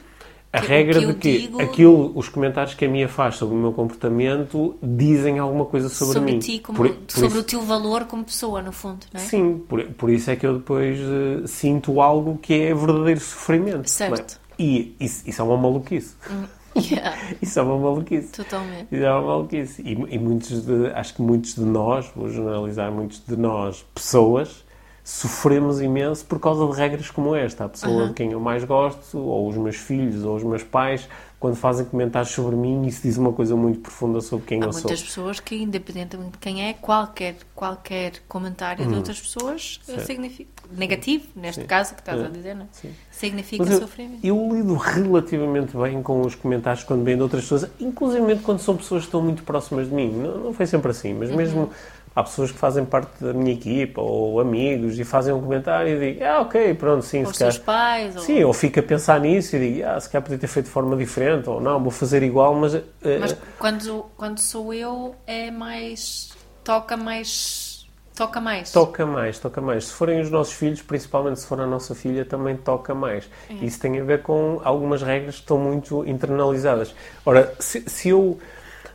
a 0.53 0.61
que- 0.61 0.67
regra 0.67 1.01
que 1.01 1.07
de 1.07 1.15
que 1.15 1.39
digo 1.39 1.61
aquilo, 1.63 2.13
os 2.15 2.29
comentários 2.29 2.75
que 2.75 2.85
a 2.85 2.89
Mia 2.89 3.09
faz 3.09 3.37
sobre 3.37 3.55
o 3.55 3.59
meu 3.59 3.73
comportamento 3.73 4.77
dizem 4.83 5.39
alguma 5.39 5.65
coisa 5.65 5.89
sobre, 5.89 6.15
sobre 6.15 6.33
mim. 6.33 6.39
ti, 6.39 6.59
como, 6.61 6.77
Por- 6.77 6.89
por 6.91 7.11
sobre 7.13 7.29
isso- 7.29 7.39
o 7.39 7.43
teu 7.43 7.61
valor 7.63 8.05
como 8.05 8.23
pessoa, 8.25 8.63
no 8.63 8.73
fundo, 8.73 9.05
não 9.13 9.21
é? 9.21 9.25
Sim, 9.25 9.63
por, 9.69 9.83
por 9.85 10.11
isso 10.11 10.31
é 10.31 10.37
que 10.37 10.47
eu 10.47 10.59
depois 10.59 10.99
eh, 10.99 11.47
sinto 11.47 12.01
algo 12.01 12.39
que 12.39 12.55
é 12.55 12.75
verdadeiro 12.75 13.21
sofrimento. 13.21 13.89
Certo. 13.91 14.39
é? 14.59 14.63
E 14.63 14.95
isso, 15.01 15.29
isso 15.29 15.41
é 15.41 15.45
uma 15.45 15.57
maluquice. 15.57 16.15
Yeah, 16.77 17.17
Isso 17.41 17.57
é 17.61 17.63
uma 17.63 17.79
maluquice. 17.79 18.33
totalmente. 18.33 18.89
Isso 18.91 19.05
é 19.05 19.13
uma 19.13 19.23
maluquice. 19.23 19.81
E, 19.83 19.93
e 19.93 20.19
muitos 20.19 20.67
de, 20.67 20.87
acho 20.93 21.15
que 21.15 21.23
muitos 21.23 21.55
de 21.55 21.61
nós, 21.61 22.11
vou 22.17 22.29
generalizar, 22.29 22.91
muitos 22.91 23.23
de 23.25 23.37
nós, 23.37 23.85
pessoas, 23.95 24.64
sofremos 25.05 25.83
imenso 25.83 26.25
por 26.25 26.41
causa 26.41 26.67
de 26.67 26.73
regras 26.81 27.11
como 27.11 27.37
esta. 27.37 27.67
A 27.67 27.69
pessoa 27.69 28.09
de 28.09 28.15
quem 28.15 28.33
eu 28.33 28.41
mais 28.41 28.65
gosto, 28.65 29.19
ou 29.19 29.47
os 29.49 29.57
meus 29.57 29.77
filhos, 29.77 30.25
ou 30.25 30.35
os 30.35 30.43
meus 30.43 30.63
pais, 30.63 31.07
quando 31.39 31.57
fazem 31.57 31.85
comentários 31.85 32.31
sobre 32.33 32.57
mim, 32.57 32.87
isso 32.87 33.03
diz 33.03 33.19
uma 33.19 33.31
coisa 33.31 33.55
muito 33.55 33.81
profunda 33.81 34.19
sobre 34.23 34.47
quem 34.47 34.63
Há 34.63 34.67
eu 34.67 34.73
sou. 34.73 34.81
muitas 34.85 35.03
pessoas 35.03 35.41
que, 35.41 35.55
independentemente 35.57 36.31
de 36.33 36.39
quem 36.39 36.67
é, 36.67 36.73
qualquer, 36.73 37.37
qualquer 37.55 38.13
comentário 38.27 38.87
Hum. 38.87 38.89
de 38.89 38.95
outras 38.95 39.21
pessoas 39.21 39.79
eh, 39.87 39.99
significa 39.99 40.49
negativo, 40.73 41.27
neste 41.37 41.65
caso 41.65 41.95
que 41.95 42.01
estás 42.01 42.23
a 42.25 42.29
dizer, 42.29 42.55
não 42.55 42.63
é? 42.63 42.69
Sim. 42.73 42.91
Significa 43.11 43.63
eu, 43.63 43.81
sofrimento. 43.81 44.25
eu 44.25 44.49
lido 44.55 44.75
relativamente 44.75 45.77
bem 45.77 46.03
com 46.03 46.23
os 46.23 46.35
comentários 46.35 46.83
quando 46.83 47.05
vêm 47.05 47.17
de 47.17 47.23
outras 47.23 47.43
pessoas, 47.43 47.69
inclusive 47.79 48.37
quando 48.37 48.61
são 48.61 48.75
pessoas 48.75 49.03
que 49.03 49.09
estão 49.09 49.21
muito 49.21 49.43
próximas 49.43 49.87
de 49.87 49.95
mim. 49.95 50.11
Não, 50.13 50.39
não 50.45 50.55
foi 50.55 50.65
sempre 50.67 50.91
assim, 50.93 51.13
mas 51.13 51.31
mesmo 51.31 51.69
há 52.15 52.23
pessoas 52.23 52.53
que 52.53 52.59
fazem 52.59 52.85
parte 52.85 53.11
da 53.23 53.33
minha 53.33 53.53
equipa 53.53 54.01
ou 54.01 54.39
amigos 54.41 54.99
e 54.99 55.05
fazem 55.05 55.35
um 55.35 55.41
comentário 55.41 56.01
e 56.03 56.13
digo, 56.15 56.25
ah, 56.25 56.41
ok, 56.43 56.75
pronto, 56.75 57.03
sim, 57.05 57.25
Ou 57.25 57.33
se 57.33 57.39
calhar. 57.39 57.53
seus 57.53 57.65
pais, 57.65 58.17
ou... 58.17 58.23
Sim, 58.23 58.45
ou 58.45 58.53
fico 58.53 58.79
a 58.81 58.83
pensar 58.83 59.19
nisso 59.21 59.57
e 59.57 59.59
digo, 59.59 59.87
ah, 59.89 59.99
se 60.01 60.09
calhar 60.09 60.23
podia 60.23 60.39
ter 60.39 60.47
feito 60.47 60.67
de 60.67 60.73
forma 60.73 60.97
diferente, 60.97 61.49
ou 61.51 61.61
não, 61.61 61.81
vou 61.83 61.91
fazer 61.91 62.23
igual, 62.23 62.55
mas. 62.55 62.75
eh, 62.75 62.83
Mas 63.19 63.37
quando, 63.59 64.07
quando 64.17 64.39
sou 64.39 64.73
eu, 64.73 65.15
é 65.27 65.51
mais. 65.51 66.33
toca 66.63 66.97
mais. 66.97 67.87
toca 68.17 68.41
mais. 68.41 68.71
Toca 68.71 69.05
mais, 69.05 69.39
toca 69.41 69.61
mais. 69.61 69.87
Se 69.87 69.93
forem 69.93 70.21
os 70.21 70.31
nossos 70.31 70.55
filhos, 70.55 70.81
principalmente 70.83 71.41
se 71.41 71.47
for 71.49 71.61
a 71.61 71.67
nossa 71.67 71.95
filha, 71.97 72.25
também 72.25 72.57
toca 72.57 72.95
mais. 72.95 73.29
É. 73.51 73.55
Isso 73.55 73.81
tem 73.81 74.01
a 74.01 74.05
ver 74.05 74.23
com 74.23 74.61
algumas 74.65 75.03
regras 75.03 75.35
que 75.35 75.41
estão 75.41 75.59
muito 75.59 76.07
internalizadas. 76.07 76.95
Ora, 77.27 77.53
se, 77.59 77.83
se 77.89 78.11
eu 78.11 78.39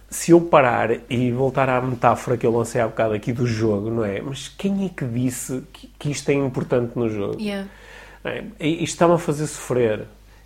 se 0.10 0.32
eu 0.32 0.42
parar 0.42 0.90
e 1.10 1.32
voltar 1.32 1.70
à 1.70 1.80
metáfora 1.82 2.36
que 2.38 2.46
eu 2.46 2.52
lancei 2.56 2.82
há 2.82 2.88
bocado 2.88 3.14
aqui 3.14 3.32
do 3.32 3.46
jogo, 3.46 3.90
não 3.92 4.04
é? 4.04 4.20
Mas 4.22 4.48
quem 4.48 4.86
é 4.86 4.90
que 4.90 5.06
disse 5.06 5.64
que, 5.72 5.88
que 6.00 6.12
isto 6.12 6.30
é 6.30 6.34
importante 6.34 6.94
no 6.98 7.08
jogo? 7.10 7.40
Yeah. 7.40 7.68
É, 8.24 8.44
isto 8.60 8.94
está-me 8.96 9.14
a 9.14 9.18
fazer 9.18 9.48
sofrer. 9.48 10.00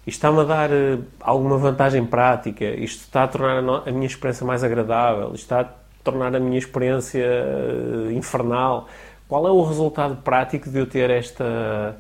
Isto 0.06 0.18
está-me 0.18 0.42
a 0.42 0.44
dar 0.44 0.70
eh, 0.72 0.98
alguma 1.22 1.58
vantagem 1.58 2.06
prática. 2.06 2.66
Isto 2.66 3.02
está 3.06 3.24
a 3.24 3.28
tornar 3.28 3.58
a, 3.60 3.62
no- 3.62 3.84
a 3.88 3.92
minha 3.92 4.06
experiência 4.06 4.46
mais 4.46 4.64
agradável. 4.64 5.28
Isto 5.28 5.44
está 5.44 5.62
a 5.62 5.70
tornar 6.04 6.36
a 6.36 6.40
minha 6.42 6.58
experiência 6.60 7.24
eh, 7.24 8.12
infernal. 8.14 8.88
Qual 9.30 9.48
é 9.48 9.52
o 9.52 9.62
resultado 9.64 10.18
prático 10.18 10.70
de 10.70 10.78
eu 10.78 10.86
ter 10.86 11.10
esta, 11.10 11.96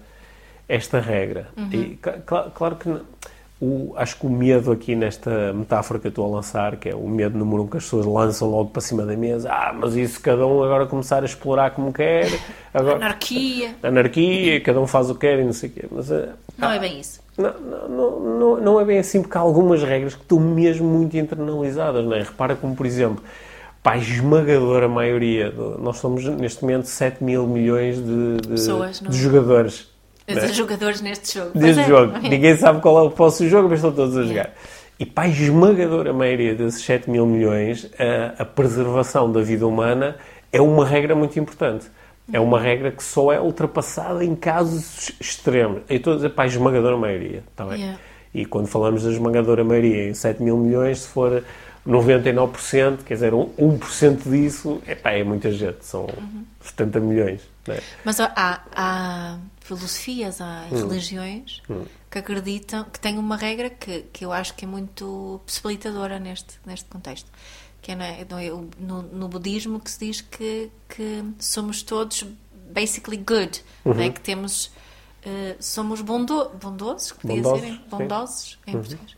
esta 0.67 0.99
regra? 0.99 1.47
E, 1.71 1.95
cla- 2.01 2.17
cla- 2.25 2.51
claro 2.53 2.75
que... 2.75 2.93
o- 3.63 3.93
acho 3.95 4.17
que 4.19 4.25
o 4.25 4.29
medo 4.29 4.71
aqui 4.71 4.95
nesta 4.95 5.53
metáfora 5.53 5.99
que 5.99 6.07
eu 6.07 6.09
estou 6.09 6.25
a 6.25 6.35
lançar, 6.35 6.75
que 6.75 6.89
é 6.89 6.95
o 6.95 7.07
medo 7.07 7.37
número 7.37 7.63
um 7.63 7.67
que 7.67 7.77
as 7.77 7.83
pessoas 7.83 8.05
lançam 8.05 8.49
logo 8.49 8.69
para 8.71 8.81
cima 8.81 9.03
da 9.05 9.15
mesa, 9.15 9.49
ah, 9.51 9.73
mas 9.77 9.95
isso 9.95 10.19
cada 10.19 10.45
um 10.45 10.61
agora 10.63 10.85
começar 10.85 11.23
a 11.23 11.25
explorar 11.25 11.71
como 11.71 11.93
quer, 11.93 12.27
agora, 12.73 12.97
Anarquia. 12.97 13.75
anarquia, 13.81 14.59
cada 14.61 14.81
um 14.81 14.87
faz 14.87 15.09
o 15.09 15.13
que 15.15 15.21
quer 15.21 15.39
e 15.39 15.43
não 15.45 15.53
sei 15.53 15.69
o 15.69 15.71
quê. 15.71 15.85
Mas 15.91 16.11
eh, 16.11 16.29
Não 16.57 16.71
é 16.71 16.79
bem 16.79 16.99
isso. 16.99 17.21
não, 17.37 17.53
não, 17.59 18.19
não, 18.19 18.57
não- 18.61 18.79
é 18.79 18.85
bem 18.85 18.99
assim, 18.99 19.21
porque 19.21 19.37
há 19.37 19.41
algumas 19.41 19.81
regras 19.83 20.13
que 20.15 20.21
estão 20.21 20.39
mesmo 20.39 20.87
muito 20.87 21.15
internalizadas, 21.17 22.03
não 22.03 22.13
é? 22.13 22.19
Repara 22.23 22.55
como, 22.55 22.75
por 22.75 22.85
exemplo, 22.85 23.23
para 23.81 23.93
a 23.93 23.97
esmagadora 23.97 24.87
maioria, 24.87 25.51
nós 25.79 25.97
somos 25.97 26.23
neste 26.25 26.61
momento 26.63 26.85
7 26.85 27.23
mil 27.23 27.45
milhões 27.47 27.97
de, 27.97 28.37
de- 28.41 28.47
Pessoas, 28.49 29.01
é? 29.05 29.09
de 29.09 29.17
jogadores. 29.17 29.92
Os 30.27 30.35
né? 30.35 30.47
jogadores 30.53 31.01
neste 31.01 31.37
jogo. 31.37 31.51
Pois 31.53 31.77
é. 31.77 31.83
jogo. 31.83 32.17
Ninguém 32.19 32.55
sabe 32.55 32.81
qual 32.81 32.97
é 32.99 33.01
o 33.01 33.11
próximo 33.11 33.49
jogo, 33.49 33.69
mas 33.69 33.79
estão 33.79 33.91
todos 33.91 34.17
a 34.17 34.23
jogar. 34.23 34.53
E 34.99 35.05
para 35.05 35.25
a 35.25 35.27
esmagadora 35.27 36.13
maioria 36.13 36.55
desses 36.55 36.83
7 36.83 37.09
mil 37.09 37.25
milhões, 37.25 37.89
a, 37.99 38.43
a 38.43 38.45
preservação 38.45 39.31
da 39.31 39.41
vida 39.41 39.67
humana 39.67 40.15
é 40.51 40.61
uma 40.61 40.85
regra 40.85 41.15
muito 41.15 41.37
importante. 41.39 41.87
É 42.31 42.39
uma 42.39 42.59
regra 42.59 42.89
que 42.91 43.03
só 43.03 43.33
é 43.33 43.39
ultrapassada 43.39 44.23
em 44.23 44.33
casos 44.33 45.11
extremos. 45.19 45.81
Eu 45.89 45.97
estou 45.97 46.13
a 46.13 46.15
dizer 46.15 46.29
para 46.29 46.45
a 46.45 46.47
esmagadora 46.47 46.95
maioria, 46.95 47.43
está 47.51 47.65
bem? 47.65 47.79
Yeah. 47.79 47.99
E 48.33 48.45
quando 48.45 48.67
falamos 48.67 49.03
da 49.03 49.11
esmagadora 49.11 49.63
maioria 49.63 50.09
em 50.09 50.13
7 50.13 50.41
mil 50.41 50.55
milhões, 50.57 50.99
se 50.99 51.07
for 51.09 51.43
99%, 51.85 53.03
quer 53.03 53.13
dizer, 53.15 53.33
um- 53.33 53.49
1% 53.57 54.29
disso, 54.29 54.81
epá, 54.87 55.11
é 55.11 55.23
muita 55.23 55.51
gente, 55.51 55.85
são 55.85 56.07
70 56.61 56.99
milhões. 56.99 57.41
não 57.67 57.75
é? 57.75 57.81
Mas 58.03 58.19
há, 58.19 58.31
há- 58.75 59.37
filosofias, 59.61 60.41
há 60.41 60.65
Hum. 60.71 60.87
religiões 60.89 61.61
que 62.11 62.17
acreditam 62.19 62.83
que 62.83 62.99
têm 62.99 63.17
uma 63.17 63.37
regra 63.37 63.69
que, 63.69 64.01
que 64.11 64.25
eu 64.25 64.31
acho 64.33 64.53
que 64.55 64.65
é 64.65 64.67
muito 64.67 65.39
possibilitadora 65.45 66.19
neste, 66.19 66.59
neste 66.65 66.85
contexto. 66.89 67.29
Que 67.81 67.93
é, 67.93 67.95
não 67.95 68.05
é- 68.05 68.25
não 68.29 68.37
é 68.39 68.51
o- 68.51 68.69
no, 68.79 69.01
no 69.03 69.27
budismo 69.29 69.79
que 69.79 69.89
se 69.91 69.99
diz 70.05 70.19
que, 70.21 70.69
que 70.89 71.23
somos 71.39 71.81
todos 71.83 72.25
basically 72.73 73.17
good, 73.17 73.61
não 73.85 73.93
Uhum. 73.93 74.01
é? 74.01 74.09
que 74.09 74.19
temos 74.21 74.71
eh, 75.25 75.55
somos 75.59 76.01
bondo, 76.01 76.49
bondosos, 76.61 77.13
que 77.13 77.19
podia 77.21 77.41
Bondosos. 77.41 77.69
Uhum. 77.69 77.79
bondosos 77.89 78.59
em 78.67 78.71
português. 78.73 79.15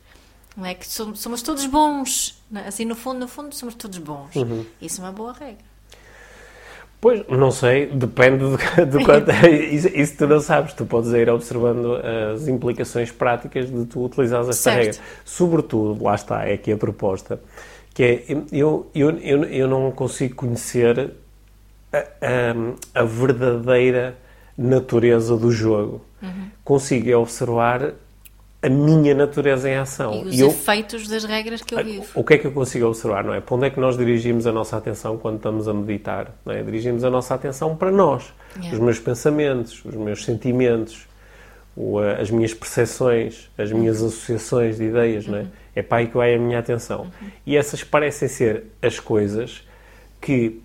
Não 0.56 0.66
é 0.66 0.74
que 0.74 0.88
somos, 0.88 1.20
somos 1.20 1.42
todos 1.42 1.66
bons, 1.66 2.42
é? 2.54 2.68
assim 2.68 2.86
no 2.86 2.96
fundo, 2.96 3.20
no 3.20 3.28
fundo 3.28 3.54
somos 3.54 3.76
todos 3.76 3.98
bons. 3.98 4.36
Uhum. 4.36 4.66
Isso 4.82 5.02
é 5.02 5.04
uma 5.04 5.12
boa 5.12 5.34
regra. 5.34 5.64
Pois, 7.02 7.24
não 7.28 7.52
sei, 7.52 7.88
depende 7.88 8.46
de, 8.46 8.86
de 8.86 9.06
quanto. 9.06 9.30
isso, 9.46 9.90
isso 9.90 10.18
tu 10.18 10.28
não 10.28 10.40
sabes, 10.40 10.74
tu 10.74 10.86
podes 10.86 11.12
ir 11.12 11.30
observando 11.30 12.00
as 12.34 12.48
implicações 12.48 13.12
práticas 13.12 13.70
de 13.70 13.86
tu 13.86 14.06
utilizares 14.06 14.50
esta 14.50 14.72
Certo. 14.72 14.86
regra. 14.86 15.02
Sobretudo, 15.24 16.04
lá 16.04 16.16
está, 16.16 16.46
é 16.46 16.54
aqui 16.54 16.72
a 16.72 16.78
proposta, 16.78 17.40
que 17.94 18.04
é 18.04 18.24
eu, 18.52 18.90
eu, 18.96 19.10
eu, 19.20 19.44
eu 19.44 19.68
não 19.68 19.92
consigo 19.92 20.36
conhecer 20.36 21.12
a, 21.94 21.98
a, 21.98 23.02
a 23.02 23.04
verdadeira 23.04 24.18
natureza 24.58 25.36
do 25.38 25.52
jogo. 25.52 26.02
Uhum. 26.22 26.50
Consigo 26.64 27.10
é 27.10 27.16
observar 27.16 27.94
a 28.66 28.70
minha 28.70 29.14
natureza 29.14 29.70
em 29.70 29.76
ação. 29.76 30.14
E 30.26 30.28
os 30.30 30.36
E 30.36 30.40
eu- 30.42 30.48
efeitos 30.50 31.08
das 31.08 31.24
regras 31.24 31.62
que 31.62 31.76
eu 31.76 31.84
vivo. 31.84 32.06
o 32.16 32.24
que 32.24 32.34
é 32.34 32.38
que 32.38 32.48
eu 32.48 32.52
consigo 32.52 32.88
observar, 32.88 33.24
não 33.24 33.34
é? 33.34 33.40
Para 33.42 33.56
onde 33.56 33.66
é 33.68 33.70
que 33.70 33.80
nós 33.80 33.98
dirigimos 33.98 34.48
a 34.48 34.52
nossa 34.52 34.76
atenção 34.78 35.18
quando 35.18 35.38
estamos 35.38 35.68
a 35.68 35.74
meditar? 35.74 36.32
Não 36.46 36.54
é? 36.54 36.64
Dirigimos 36.64 37.04
a 37.04 37.10
nossa 37.10 37.36
atenção 37.36 37.76
para 37.76 37.92
nós, 37.92 38.34
Yeah. 38.56 38.74
os 38.74 38.80
meus 38.80 39.00
pensamentos, 39.00 39.84
os 39.86 39.94
meus 39.96 40.24
sentimentos, 40.26 41.08
o, 41.76 42.02
eh, 42.02 42.22
as 42.22 42.32
minhas 42.32 42.54
percepções, 42.54 43.50
as 43.58 43.72
minhas 43.72 43.98
associações 43.98 44.78
de 44.78 44.86
ideias, 44.86 45.28
não 45.28 45.38
é? 45.40 45.46
É 45.76 45.82
para 45.82 45.98
aí 46.00 46.08
que 46.08 46.16
vai 46.16 46.34
a 46.34 46.40
minha 46.40 46.58
atenção. 46.60 47.08
E 47.46 47.58
essas 47.58 47.84
parecem 47.84 48.28
ser 48.30 48.64
as 48.82 48.98
coisas 49.00 49.62
que 50.22 50.62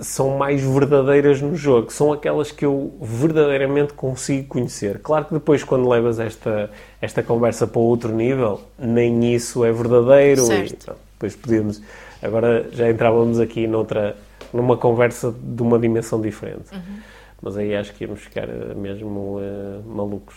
são 0.00 0.36
mais 0.36 0.62
verdadeiras 0.62 1.40
no 1.40 1.56
jogo, 1.56 1.92
são 1.92 2.12
aquelas 2.12 2.50
que 2.50 2.64
eu 2.64 2.92
verdadeiramente 3.00 3.92
consigo 3.92 4.46
conhecer. 4.48 4.98
Claro 5.00 5.24
que 5.26 5.34
depois, 5.34 5.64
quando 5.64 5.88
levas 5.88 6.18
esta, 6.20 6.70
esta 7.00 7.22
conversa 7.22 7.66
para 7.66 7.80
outro 7.80 8.12
nível, 8.14 8.60
nem 8.78 9.34
isso 9.34 9.64
é 9.64 9.72
verdadeiro. 9.72 10.42
Certo. 10.46 10.94
depois 11.14 11.34
podíamos. 11.36 11.82
Agora 12.22 12.68
já 12.72 12.88
entrávamos 12.90 13.38
aqui 13.40 13.66
noutra, 13.66 14.16
numa 14.52 14.76
conversa 14.76 15.32
de 15.40 15.62
uma 15.62 15.78
dimensão 15.78 16.20
diferente. 16.20 16.72
Uhum. 16.72 17.00
Mas 17.40 17.56
aí 17.56 17.74
acho 17.76 17.92
que 17.94 18.04
íamos 18.04 18.20
ficar 18.20 18.48
eh, 18.48 18.74
mesmo 18.74 19.38
eh, 19.40 19.80
malucos. 19.86 20.36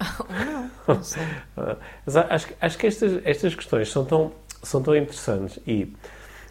Não, 0.30 0.70
não 0.96 1.02
sei. 1.02 1.22
Ah, 1.56 1.76
Mas 2.06 2.16
acho, 2.16 2.46
que- 2.46 2.54
acho 2.60 2.78
que 2.78 2.86
estas, 2.86 3.20
estas 3.24 3.54
questões 3.54 3.90
são 3.90 4.04
tão, 4.04 4.30
são 4.62 4.80
tão 4.82 4.94
interessantes 4.96 5.58
e 5.66 5.92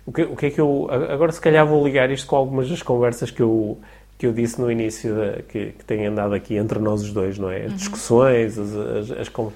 o 0.07 0.11
que, 0.11 0.23
o 0.23 0.35
que 0.35 0.45
é 0.47 0.49
que 0.49 0.59
eu... 0.59 0.87
Agora 1.09 1.31
se 1.31 1.39
calhar 1.41 1.67
vou 1.67 1.85
ligar 1.85 2.09
isto 2.09 2.25
com 2.25 2.35
algumas 2.35 2.67
das 2.69 2.81
conversas 2.81 3.29
que 3.29 3.41
eu, 3.41 3.77
que 4.17 4.25
eu 4.25 4.33
disse 4.33 4.59
no 4.59 4.71
início, 4.71 5.13
da, 5.13 5.41
que, 5.43 5.73
que 5.73 5.85
têm 5.85 6.07
andado 6.07 6.33
aqui 6.33 6.55
entre 6.55 6.79
nós 6.79 7.03
os 7.03 7.11
dois, 7.11 7.37
não 7.37 7.51
é? 7.51 7.65
As 7.65 7.73
discussões, 7.75 8.57
as... 8.57 8.73
as, 8.73 9.11
as 9.19 9.29
con- 9.29 9.51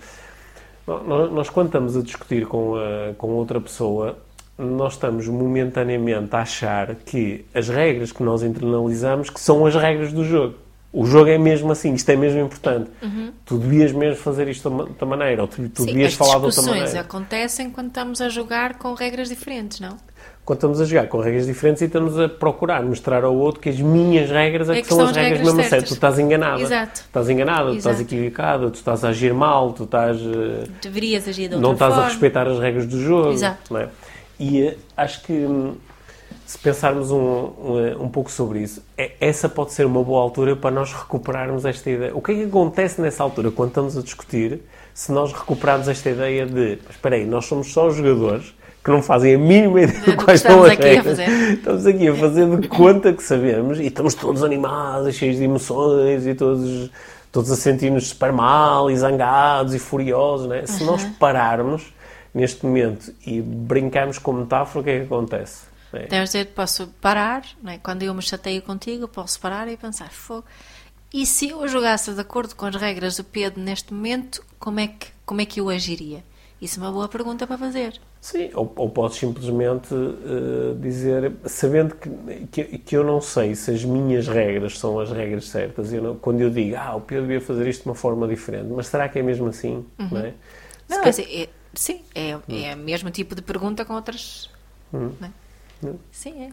nós, 0.85 1.31
nós 1.31 1.49
quando 1.49 1.67
estamos 1.67 1.95
a 1.95 2.01
discutir 2.01 2.45
com, 2.45 2.75
a- 2.75 3.13
com 3.17 3.29
outra 3.31 3.61
pessoa, 3.61 4.17
nós 4.57 4.93
estamos 4.93 5.27
momentaneamente 5.27 6.35
a 6.35 6.39
achar 6.41 6.95
que 6.95 7.45
as 7.53 7.69
regras 7.69 8.11
que 8.11 8.21
nós 8.21 8.43
internalizamos 8.43 9.29
que 9.29 9.39
são 9.39 9.65
as 9.65 9.73
regras 9.75 10.11
do 10.11 10.23
jogo. 10.23 10.55
O 10.93 11.05
jogo 11.05 11.29
é 11.29 11.37
mesmo 11.37 11.71
assim, 11.71 11.93
isto 11.93 12.09
é 12.09 12.17
mesmo 12.17 12.41
importante. 12.41 12.89
Tu 13.45 13.57
devias 13.57 13.93
mesmo 13.93 14.17
fazer 14.21 14.49
isto 14.49 14.69
de 14.69 14.75
outra 14.75 15.05
maneira, 15.05 15.43
ou 15.43 15.47
tu, 15.47 15.69
tu 15.69 15.83
Sim, 15.83 15.87
devias 15.87 16.09
as 16.09 16.13
falar 16.15 16.31
de 16.31 16.35
outra 16.35 16.49
discussões 16.49 16.79
maneira. 16.79 16.99
acontecem 16.99 17.69
quando 17.69 17.87
estamos 17.87 18.19
a 18.19 18.27
jogar 18.27 18.73
com 18.77 18.93
regras 18.93 19.29
diferentes, 19.29 19.79
não? 19.79 19.95
Quando 20.43 20.57
estamos 20.57 20.81
a 20.81 20.85
jogar 20.85 21.07
com 21.07 21.19
regras 21.19 21.45
diferentes 21.45 21.81
e 21.83 21.85
estamos 21.85 22.19
a 22.19 22.27
procurar 22.27 22.81
mostrar 22.83 23.23
ao 23.23 23.35
outro 23.35 23.61
que 23.61 23.69
as 23.69 23.79
minhas 23.79 24.29
regras 24.29 24.69
é, 24.69 24.81
que, 24.81 24.87
são, 24.87 25.01
as 25.05 25.15
regras, 25.15 25.39
mesmo 25.39 25.51
a 25.59 25.63
sério. 25.63 25.69
certas. 25.69 25.89
Tu 25.89 25.93
estás 25.93 26.19
enganada. 26.19 26.61
Exato. 26.61 27.01
Estás 27.01 27.29
enganada, 27.29 27.69
tu 27.71 27.77
estás 27.77 27.99
Exato. 27.99 28.15
equivocada, 28.15 28.69
tu 28.71 28.75
estás 28.75 29.03
a 29.05 29.09
agir 29.09 29.33
mal, 29.35 29.71
tu 29.71 29.83
estás... 29.83 30.17
eh, 30.19 30.63
Deverias 30.81 31.27
agir 31.27 31.47
de 31.47 31.55
outra 31.55 31.59
não 31.67 31.73
estás 31.73 31.89
forma. 31.93 32.05
a 32.05 32.09
respeitar 32.09 32.47
as 32.47 32.59
regras 32.59 32.87
do 32.87 32.99
jogo. 32.99 33.31
Exato. 33.33 33.77
é? 33.77 33.89
E 34.39 34.63
eh, 34.63 34.77
acho 34.97 35.21
que 35.21 35.31
hum, 35.31 35.75
se 36.43 36.57
pensarmos 36.57 37.11
um, 37.11 37.17
um, 37.19 38.03
um 38.05 38.09
pouco 38.09 38.31
sobre 38.31 38.59
isso, 38.61 38.83
é- 38.97 39.11
essa 39.21 39.47
pode 39.47 39.71
ser 39.73 39.85
uma 39.85 40.03
boa 40.03 40.21
altura 40.23 40.55
para 40.55 40.71
nós 40.71 40.91
recuperarmos 40.91 41.65
esta 41.65 41.87
ideia. 41.89 42.11
O 42.15 42.21
que 42.21 42.31
é 42.31 42.35
que 42.35 42.43
acontece 42.45 42.99
nessa 42.99 43.21
altura, 43.23 43.51
quando 43.51 43.69
estamos 43.69 43.95
a 43.95 44.01
discutir, 44.01 44.59
se 44.93 45.11
nós 45.11 45.31
recuperarmos 45.31 45.87
esta 45.87 46.09
ideia 46.09 46.47
de 46.47 46.79
espera 46.89 47.15
aí, 47.15 47.25
nós 47.25 47.45
somos 47.45 47.71
só 47.71 47.91
jogadores 47.91 48.53
que 48.83 48.89
não 48.89 49.01
fazem 49.01 49.35
a 49.35 49.37
mínima 49.37 49.81
ideia 49.81 49.99
Do 50.01 50.11
de 50.11 50.17
quais 50.17 50.41
são 50.41 50.65
estamos 50.65 50.71
as 50.71 50.77
regras. 50.77 51.05
fazer. 51.05 51.53
Estamos 51.53 51.85
aqui 51.85 52.07
a 52.07 52.15
fazer 52.15 52.57
de 52.59 52.67
conta 52.67 53.13
que 53.13 53.23
sabemos 53.23 53.79
e 53.79 53.87
estamos 53.87 54.15
todos 54.15 54.43
animados, 54.43 55.15
cheios 55.15 55.37
de 55.37 55.43
emoções 55.43 56.25
e 56.25 56.33
todos, 56.33 56.89
todos 57.31 57.51
a 57.51 57.55
sentir-nos 57.55 58.07
super 58.07 58.31
mal 58.31 58.89
e 58.89 58.97
zangados 58.97 59.73
e 59.75 59.79
furiosos. 59.79 60.47
Não 60.47 60.55
é? 60.55 60.65
Se 60.65 60.83
nós 60.83 61.03
pararmos 61.19 61.93
neste 62.33 62.65
momento 62.65 63.13
e 63.25 63.41
brincarmos 63.41 64.17
com 64.17 64.33
metáfora, 64.33 64.79
o 64.79 64.83
que 64.83 64.89
é 64.89 64.99
que 64.99 65.05
acontece? 65.05 65.63
Não 65.93 65.99
é? 65.99 66.07
Deves 66.07 66.29
dizer, 66.29 66.45
posso 66.47 66.87
parar, 66.99 67.43
não 67.61 67.71
é? 67.71 67.77
quando 67.77 68.01
eu 68.03 68.13
me 68.13 68.21
chateio 68.21 68.61
contigo, 68.61 69.07
posso 69.07 69.39
parar 69.39 69.67
e 69.67 69.77
pensar, 69.77 70.09
fogo. 70.09 70.45
E 71.13 71.25
se 71.25 71.49
eu 71.49 71.67
jogasse 71.67 72.13
de 72.13 72.21
acordo 72.21 72.55
com 72.55 72.65
as 72.65 72.75
regras 72.75 73.17
do 73.17 73.23
Pedro 73.23 73.61
neste 73.61 73.93
momento, 73.93 74.43
como 74.57 74.79
é 74.79 74.87
que, 74.87 75.07
como 75.25 75.41
é 75.41 75.45
que 75.45 75.59
eu 75.59 75.69
agiria? 75.69 76.23
Isso 76.61 76.79
é 76.79 76.83
uma 76.83 76.91
boa 76.91 77.09
pergunta 77.09 77.47
para 77.47 77.57
fazer. 77.57 77.99
Sim, 78.21 78.51
ou, 78.53 78.71
ou 78.75 78.89
podes 78.89 79.17
simplesmente 79.17 79.95
eh, 79.95 80.75
dizer, 80.79 81.33
sabendo 81.45 81.95
que, 81.95 82.09
que, 82.51 82.77
que 82.77 82.95
eu 82.95 83.03
não 83.03 83.19
sei 83.19 83.55
se 83.55 83.71
as 83.71 83.83
minhas 83.83 84.27
regras 84.27 84.77
são 84.77 84.99
as 84.99 85.09
regras 85.11 85.45
certas, 85.49 85.91
eu 85.91 86.03
não- 86.03 86.15
quando 86.15 86.39
eu 86.41 86.51
digo, 86.51 86.75
ah, 86.77 86.95
o 86.95 87.01
Pedro 87.01 87.23
devia 87.23 87.41
fazer 87.41 87.67
isto 87.67 87.81
de 87.83 87.89
uma 87.89 87.95
forma 87.95 88.27
diferente, 88.27 88.67
mas 88.69 88.85
será 88.87 89.09
que 89.09 89.17
é 89.17 89.23
mesmo 89.23 89.47
assim? 89.47 89.83
Não 90.11 90.19
é? 90.19 90.33
Não, 90.87 91.01
ca- 91.01 91.09
assim, 91.09 91.23
é- 91.23 91.49
sim, 91.73 92.01
é, 92.13 92.29
é 92.69 92.75
o 92.75 92.77
mesmo 92.77 93.09
tipo 93.09 93.33
de 93.33 93.41
pergunta 93.41 93.83
com 93.83 93.95
outras. 93.95 94.47
não 95.19 95.27
é? 95.27 95.31
Hum. 95.83 95.97
Sim, 96.11 96.43
é. 96.43 96.51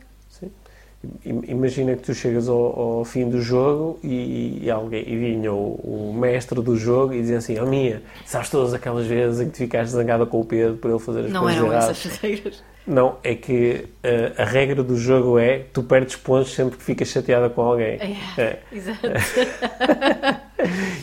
Imagina 1.24 1.94
que 1.94 2.02
tu 2.02 2.12
chegas 2.12 2.48
ao, 2.48 2.98
ao 2.98 3.04
fim 3.04 3.28
do 3.28 3.40
jogo 3.40 4.00
e, 4.02 4.61
e 4.64 4.70
alguém 4.70 5.04
e 5.06 5.16
vinha 5.16 5.52
o, 5.52 5.74
o 6.11 6.12
mestre 6.18 6.61
do 6.61 6.76
jogo 6.76 7.14
e 7.14 7.20
dizia 7.20 7.38
assim: 7.38 7.56
Oh 7.61 7.66
minha, 7.66 8.02
sabes 8.26 8.50
todas 8.50 8.74
aquelas 8.74 9.06
vezes 9.06 9.40
em 9.40 9.44
que 9.46 9.52
tu 9.52 9.58
ficaste 9.58 9.92
zangada 9.92 10.26
com 10.26 10.40
o 10.40 10.44
Pedro 10.44 10.76
por 10.76 10.90
ele 10.90 10.98
fazer 10.98 11.26
as 11.26 11.30
Não 11.32 11.42
coisas 11.42 11.58
eram 11.61 11.72
erradas? 11.72 11.90
essas 11.90 12.16
regras. 12.18 12.64
Não, 12.84 13.16
é 13.22 13.34
que 13.34 13.84
eh, 14.02 14.32
a 14.37 14.44
regra 14.44 14.82
do 14.82 14.96
jogo 14.96 15.38
é 15.38 15.58
tu 15.72 15.82
perdes 15.82 16.16
pontos 16.16 16.52
sempre 16.54 16.76
que 16.78 16.82
ficas 16.82 17.08
chateada 17.08 17.48
com 17.48 17.61
alguém. 17.61 17.98
É, 18.00 18.40
É. 18.40 18.58
Exato. 18.72 19.02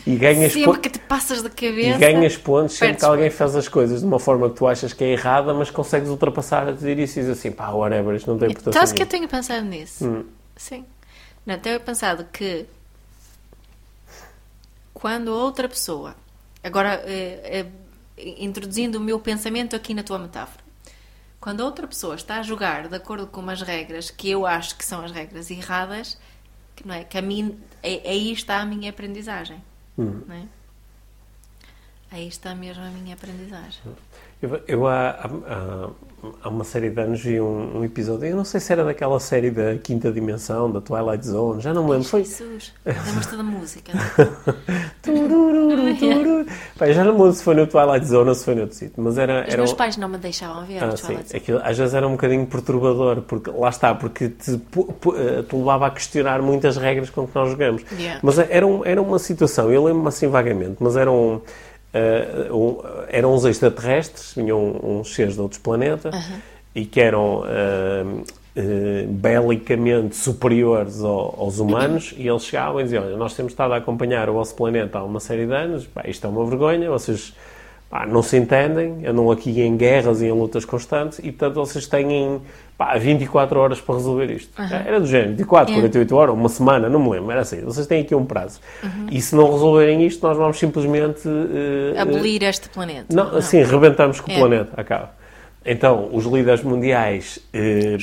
E 0.06 0.16
ganhas, 0.16 0.52
Sempre 0.52 0.80
que 0.80 0.90
te 0.90 0.98
passas 0.98 1.40
e 1.40 1.50
cabeça. 1.50 1.98
ganhas 1.98 2.36
pontos 2.36 2.76
sempre 2.76 2.96
que 2.96 3.04
alguém 3.04 3.30
faz 3.30 3.56
as 3.56 3.68
coisas 3.68 4.00
de 4.00 4.06
uma 4.06 4.18
forma 4.18 4.48
que 4.50 4.56
tu 4.56 4.66
achas 4.66 4.92
que 4.92 5.04
é 5.04 5.12
errada, 5.12 5.52
mas 5.52 5.70
consegues 5.70 6.08
ultrapassar 6.08 6.68
a 6.68 6.72
dizer 6.72 6.98
isso 6.98 7.18
e 7.18 7.22
dizer 7.22 7.32
assim: 7.32 7.50
pá, 7.50 7.70
whatever, 7.70 8.14
isto 8.14 8.30
não 8.30 8.38
tem 8.38 8.50
importância. 8.50 8.72
Sabes 8.72 8.92
que 8.92 9.02
eu 9.02 9.06
nenhuma." 9.06 9.28
tenho 9.28 9.28
pensado 9.28 9.66
nisso? 9.66 10.06
Hum. 10.06 10.24
Sim. 10.56 10.84
Não, 11.44 11.58
tenho 11.58 11.80
pensado 11.80 12.26
que 12.32 12.66
quando 14.92 15.28
outra 15.28 15.68
pessoa, 15.68 16.16
agora 16.64 17.02
eh, 17.04 17.66
eh, 18.18 18.34
introduzindo 18.38 18.98
o 18.98 19.00
meu 19.00 19.20
pensamento 19.20 19.76
aqui 19.76 19.92
na 19.94 20.02
tua 20.02 20.18
metáfora, 20.18 20.64
quando 21.38 21.60
outra 21.60 21.86
pessoa 21.86 22.14
está 22.14 22.38
a 22.38 22.42
jogar 22.42 22.88
de 22.88 22.96
acordo 22.96 23.26
com 23.26 23.40
umas 23.40 23.62
regras 23.62 24.10
que 24.10 24.30
eu 24.30 24.44
acho 24.46 24.76
que 24.76 24.84
são 24.84 25.04
as 25.04 25.12
regras 25.12 25.50
erradas, 25.50 26.18
que 26.76 26.86
não 26.86 26.94
é? 26.94 27.02
Que 27.04 27.18
a 27.18 27.22
mim, 27.22 27.58
é- 27.82 28.08
aí 28.08 28.30
está 28.32 28.60
a 28.60 28.66
minha 28.66 28.90
aprendizagem. 28.90 29.60
Hum. 29.98 30.22
Não 30.28 30.34
é? 30.36 30.42
Aí 32.16 32.28
está 32.28 32.54
mesmo 32.54 32.82
a 32.82 32.88
minha 32.88 33.14
aprendizagem. 33.14 33.78
Eu, 34.40 34.58
eu 34.66 34.86
há, 34.86 35.10
há, 35.10 35.88
há 36.42 36.48
uma 36.48 36.64
série 36.64 36.88
de 36.88 36.98
anos 36.98 37.20
vi 37.22 37.38
um, 37.38 37.78
um 37.78 37.84
episódio, 37.84 38.26
eu 38.26 38.34
não 38.36 38.44
sei 38.44 38.58
se 38.58 38.72
era 38.72 38.82
daquela 38.84 39.20
série 39.20 39.50
da 39.50 39.76
Quinta 39.76 40.10
Dimensão, 40.10 40.70
da 40.70 40.80
Twilight 40.80 41.26
Zone, 41.26 41.60
já 41.60 41.74
não 41.74 41.84
me 41.84 41.90
lembro. 41.92 42.08
Foi. 42.08 42.24
Jesus, 42.24 42.72
lembras-te 42.86 43.36
da 43.36 43.42
música? 43.42 43.92
Turururu, 45.02 45.94
tururu. 45.98 46.46
Pá, 46.78 46.88
eu 46.88 46.94
já 46.94 47.04
não 47.04 47.12
me 47.12 47.18
lembro 47.20 47.34
se 47.34 47.44
foi 47.44 47.54
no 47.54 47.66
Twilight 47.66 48.06
Zone 48.06 48.28
ou 48.30 48.34
se 48.34 48.44
foi 48.44 48.54
no 48.54 48.60
outro 48.62 48.76
sítio, 48.76 49.02
mas 49.02 49.18
era. 49.18 49.42
Os 49.42 49.48
era 49.48 49.56
meus 49.58 49.72
um- 49.72 49.76
pais 49.76 49.96
não 49.98 50.08
me 50.08 50.18
deixavam 50.18 50.64
ver 50.64 50.82
Ah, 50.82 50.96
sim. 50.96 51.16
Aquilo, 51.34 51.60
às 51.62 51.76
vezes 51.76 51.94
era 51.94 52.06
um 52.08 52.12
bocadinho 52.12 52.46
perturbador, 52.46 53.22
porque 53.22 53.50
lá 53.50 53.68
está, 53.68 53.94
porque 53.94 54.28
te, 54.30 54.52
eh, 54.54 55.42
te 55.42 55.54
levava 55.56 55.86
a 55.86 55.90
questionar 55.90 56.40
muitas 56.40 56.76
regras 56.76 57.10
com 57.10 57.26
que 57.26 57.34
nós 57.34 57.50
jogamos. 57.50 57.82
Yeah. 57.98 58.20
Mas 58.22 58.38
era, 58.38 58.66
um- 58.66 58.84
era 58.84 59.00
uma 59.02 59.18
situação, 59.18 59.70
eu 59.70 59.84
lembro-me 59.84 60.08
assim 60.08 60.28
vagamente, 60.28 60.76
mas 60.80 60.96
eram, 60.96 61.42
eh, 61.94 62.48
um, 62.52 62.78
eram 63.08 63.34
uns 63.34 63.44
extraterrestres, 63.44 64.34
vinham 64.34 64.58
uns 64.82 65.14
seres 65.14 65.34
de 65.34 65.40
outros 65.40 65.60
planetas, 65.60 66.14
e 66.74 66.84
que 66.84 67.00
eram 67.00 67.44
eh, 67.48 68.04
eh, 68.56 69.04
belicamente 69.08 70.14
superiores 70.16 71.02
ao- 71.02 71.34
aos 71.38 71.58
humanos, 71.58 72.14
e 72.16 72.26
eles 72.28 72.44
chegavam 72.44 72.80
e 72.80 72.84
diziam, 72.84 73.04
olha, 73.04 73.16
nós 73.16 73.34
temos 73.34 73.52
estado 73.52 73.72
a 73.74 73.76
acompanhar 73.76 74.28
o 74.28 74.34
vosso 74.34 74.54
planeta 74.54 74.98
há 74.98 75.04
uma 75.04 75.20
série 75.20 75.46
de 75.46 75.54
anos, 75.54 75.86
pá, 75.86 76.02
isto 76.06 76.26
é 76.26 76.30
uma 76.30 76.44
vergonha, 76.44 76.90
vocês 76.90 77.32
pá, 77.90 78.06
não 78.06 78.22
se 78.22 78.36
entendem, 78.36 79.06
andam 79.06 79.30
aqui 79.30 79.60
em 79.60 79.76
guerras 79.76 80.20
e 80.22 80.26
em 80.26 80.32
lutas 80.32 80.64
constantes 80.64 81.18
e, 81.20 81.30
portanto, 81.32 81.54
vocês 81.54 81.86
têm 81.86 82.40
pá, 82.76 82.96
24 82.98 83.58
horas 83.58 83.80
para 83.80 83.94
resolver 83.94 84.30
isto. 84.30 84.50
Era 84.60 85.00
do 85.00 85.06
género, 85.06 85.30
24, 85.30 85.72
Yeah. 85.72 85.88
48 85.88 86.16
horas, 86.16 86.34
uma 86.34 86.48
semana, 86.48 86.88
não 86.88 87.00
me 87.00 87.10
lembro, 87.10 87.30
era 87.30 87.40
assim. 87.40 87.60
Vocês 87.62 87.86
têm 87.86 88.02
aqui 88.02 88.14
um 88.14 88.24
prazo. 88.24 88.60
Uhum. 88.82 89.06
E 89.10 89.20
se 89.20 89.34
não 89.34 89.50
resolverem 89.52 90.04
isto, 90.04 90.26
nós 90.26 90.36
vamos 90.36 90.58
simplesmente... 90.58 91.26
eh, 91.26 91.94
eh, 91.96 92.00
Abolir 92.00 92.42
este 92.42 92.68
planeta. 92.68 93.06
não, 93.14 93.36
assim, 93.36 93.62
rebentamos 93.62 94.20
com 94.20 94.30
o 94.30 94.34
É. 94.34 94.38
planeta, 94.38 94.72
acaba. 94.80 95.10
Então, 95.68 96.08
os 96.12 96.24
líderes 96.24 96.62
mundiais 96.62 97.40
eh, 97.52 97.96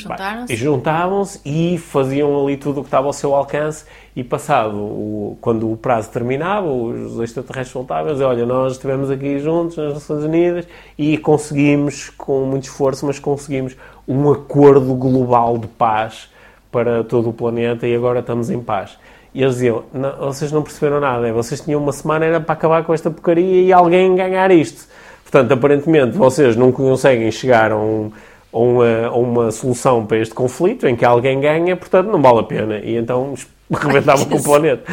juntavam-se 0.55 1.39
e 1.45 1.77
faziam 1.77 2.43
ali 2.43 2.57
tudo 2.57 2.79
o 2.81 2.83
que 2.83 2.87
estava 2.87 3.07
ao 3.07 3.13
seu 3.13 3.33
alcance 3.33 3.85
e 4.13 4.21
passado, 4.23 4.75
o- 4.75 5.37
quando 5.39 5.71
o 5.71 5.77
prazo 5.77 6.09
terminava, 6.09 6.67
os 6.67 7.17
extraterrestres 7.21 7.73
voltavam 7.73 8.09
e 8.09 8.11
diziam, 8.11 8.29
olha, 8.29 8.45
nós 8.45 8.73
estivemos 8.73 9.09
aqui 9.09 9.39
juntos 9.39 9.77
nas 9.77 9.93
Nações 9.93 10.25
Unidas 10.25 10.67
e 10.97 11.17
conseguimos, 11.17 12.09
com 12.09 12.41
muito 12.45 12.65
esforço, 12.65 13.05
mas 13.05 13.17
conseguimos 13.17 13.77
um 14.05 14.29
acordo 14.29 14.93
global 14.93 15.57
de 15.57 15.67
paz 15.67 16.29
para 16.69 17.01
todo 17.03 17.29
o 17.29 17.33
planeta 17.33 17.87
e 17.87 17.95
agora 17.95 18.19
estamos 18.19 18.49
em 18.49 18.59
paz. 18.59 18.97
E 19.33 19.41
eles 19.41 19.53
diziam, 19.55 19.83
"Não, 19.93 20.15
vocês 20.17 20.51
não 20.51 20.61
perceberam 20.61 20.99
nada, 20.99 21.27
é, 21.27 21.31
vocês 21.31 21.61
tinham 21.61 21.81
uma 21.81 21.93
semana 21.93 22.25
era 22.25 22.41
para 22.41 22.53
acabar 22.53 22.83
com 22.83 22.93
esta 22.93 23.09
porcaria 23.09 23.61
e 23.61 23.71
alguém 23.71 24.13
ganhar 24.15 24.51
isto. 24.51 24.85
Portanto, 25.33 25.51
aparentemente, 25.51 26.15
vocês 26.15 26.55
não 26.55 26.71
conseguem 26.71 27.31
chegar 27.31 27.71
a, 27.71 27.75
um- 27.75 28.11
a 28.53 28.59
uma, 28.59 29.05
a 29.07 29.15
uma 29.17 29.51
solução 29.51 30.05
para 30.05 30.17
este 30.19 30.35
conflito 30.35 30.87
em 30.87 30.95
que 30.95 31.03
alguém 31.03 31.41
ganha, 31.41 31.75
portanto, 31.75 32.05
não 32.11 32.21
vale 32.21 32.41
a 32.41 32.43
pena. 32.43 32.77
E 32.77 32.95
então 32.95 33.33
rebentavam 33.73 34.25
com 34.25 34.35
o 34.35 34.43
planeta. 34.43 34.83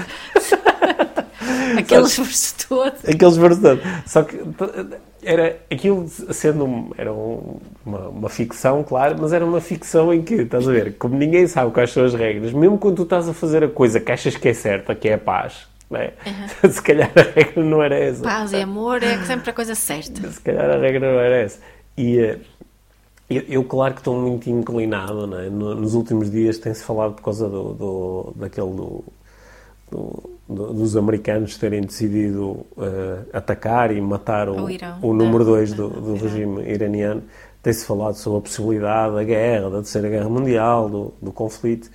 Aquele 1.79 2.05
esforço 2.05 2.55
todo. 2.67 2.93
Aqueles 3.07 3.37
verdadeiro. 3.37 3.81
Só 4.07 4.23
que 4.23 4.39
era 5.23 5.59
aquilo 5.71 6.09
sendo 6.09 6.65
um- 6.65 6.91
era 6.97 7.13
um- 7.13 7.59
uma, 7.85 8.09
uma 8.09 8.29
ficção, 8.31 8.83
claro, 8.83 9.17
mas 9.21 9.35
era 9.35 9.45
uma 9.45 9.61
ficção 9.61 10.11
em 10.13 10.23
que, 10.23 10.37
estás 10.37 10.67
a 10.67 10.73
ver, 10.73 10.95
como 10.99 11.17
ninguém 11.19 11.47
sabe 11.47 11.71
quais 11.71 11.91
são 11.93 12.03
as 12.03 12.15
regras, 12.15 12.51
mesmo 12.55 12.79
quando 12.79 12.97
tu 12.97 13.03
estás 13.03 13.29
a 13.29 13.35
fazer 13.35 13.63
a 13.63 13.69
coisa 13.69 14.01
que 14.01 14.11
achas 14.11 14.35
que 14.39 14.49
é 14.49 14.55
certa, 14.55 14.95
que 14.95 15.07
é 15.07 15.15
a 15.15 15.19
paz, 15.19 15.69
é? 15.99 16.13
se 16.69 16.83
calhar 16.83 17.11
a 17.17 17.23
regra 17.23 17.65
não 17.65 17.83
era 17.83 17.99
essa. 17.99 18.23
Paz 18.23 18.53
e 18.53 18.57
amor 18.57 19.03
é 19.03 19.23
sempre 19.25 19.51
a 19.51 19.53
coisa 19.53 19.75
certa. 19.75 20.31
Se 20.31 20.41
calhar 20.41 20.71
a 20.71 20.79
regra 20.79 21.13
não 21.13 21.19
era 21.21 21.37
essa. 21.37 21.61
E, 21.97 22.19
eh, 22.19 22.39
Eu, 23.29 23.43
eu, 23.49 23.65
claro 23.65 23.95
que 23.95 24.01
estou 24.01 24.21
muito 24.21 24.51
inclinado, 24.51 25.25
não 25.27 25.39
é? 25.39 25.49
Nos 25.49 25.95
últimos 25.95 26.31
dias 26.31 26.59
tem-se 26.59 26.83
falado 26.83 27.15
por 27.15 27.23
causa 27.23 27.49
do, 27.49 27.75
do 27.75 28.33
daquele 28.35 28.71
do, 28.71 29.05
do, 29.91 30.73
dos 30.73 30.97
americanos 30.97 31.57
terem 31.57 31.83
decidido 31.83 32.67
uh, 32.77 33.25
atacar 33.33 33.95
e 33.95 34.01
matar 34.01 34.49
o, 34.49 34.57
o, 34.57 35.11
o 35.11 35.15
número 35.15 35.45
2 35.45 35.73
do, 35.75 35.89
do 35.89 36.15
regime 36.15 36.63
iraniano. 36.69 37.23
Tem-se 37.63 37.85
falado 37.87 38.15
sobre 38.15 38.39
a 38.39 38.43
possibilidade 38.43 39.15
da 39.15 39.23
guerra, 39.23 39.71
da 39.71 39.77
Terceira 39.77 40.09
Guerra 40.09 40.29
Mundial, 40.29 40.89
do 41.23 41.31
conflito. 41.31 41.89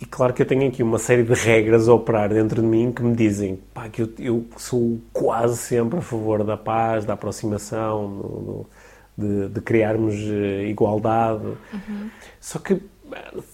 E 0.00 0.04
claro 0.04 0.34
que 0.34 0.42
eu 0.42 0.46
tenho 0.46 0.68
aqui 0.68 0.82
uma 0.82 0.98
série 0.98 1.22
de 1.22 1.32
regras 1.32 1.88
a 1.88 1.94
operar 1.94 2.28
dentro 2.28 2.60
de 2.60 2.66
mim 2.66 2.92
que 2.92 3.02
me 3.02 3.14
dizem 3.14 3.58
pá, 3.72 3.88
que 3.88 4.02
eu, 4.02 4.12
eu 4.18 4.46
sou 4.56 5.00
quase 5.12 5.56
sempre 5.56 5.98
a 5.98 6.02
favor 6.02 6.44
da 6.44 6.56
paz, 6.56 7.04
da 7.04 7.14
aproximação, 7.14 8.06
do, 8.06 8.28
do, 8.28 8.66
de, 9.16 9.48
de, 9.54 9.60
criarmos 9.62 10.14
eh, 10.14 10.68
igualdade. 10.68 11.46
Uhum. 11.72 12.10
Só 12.38 12.58
que 12.58 12.80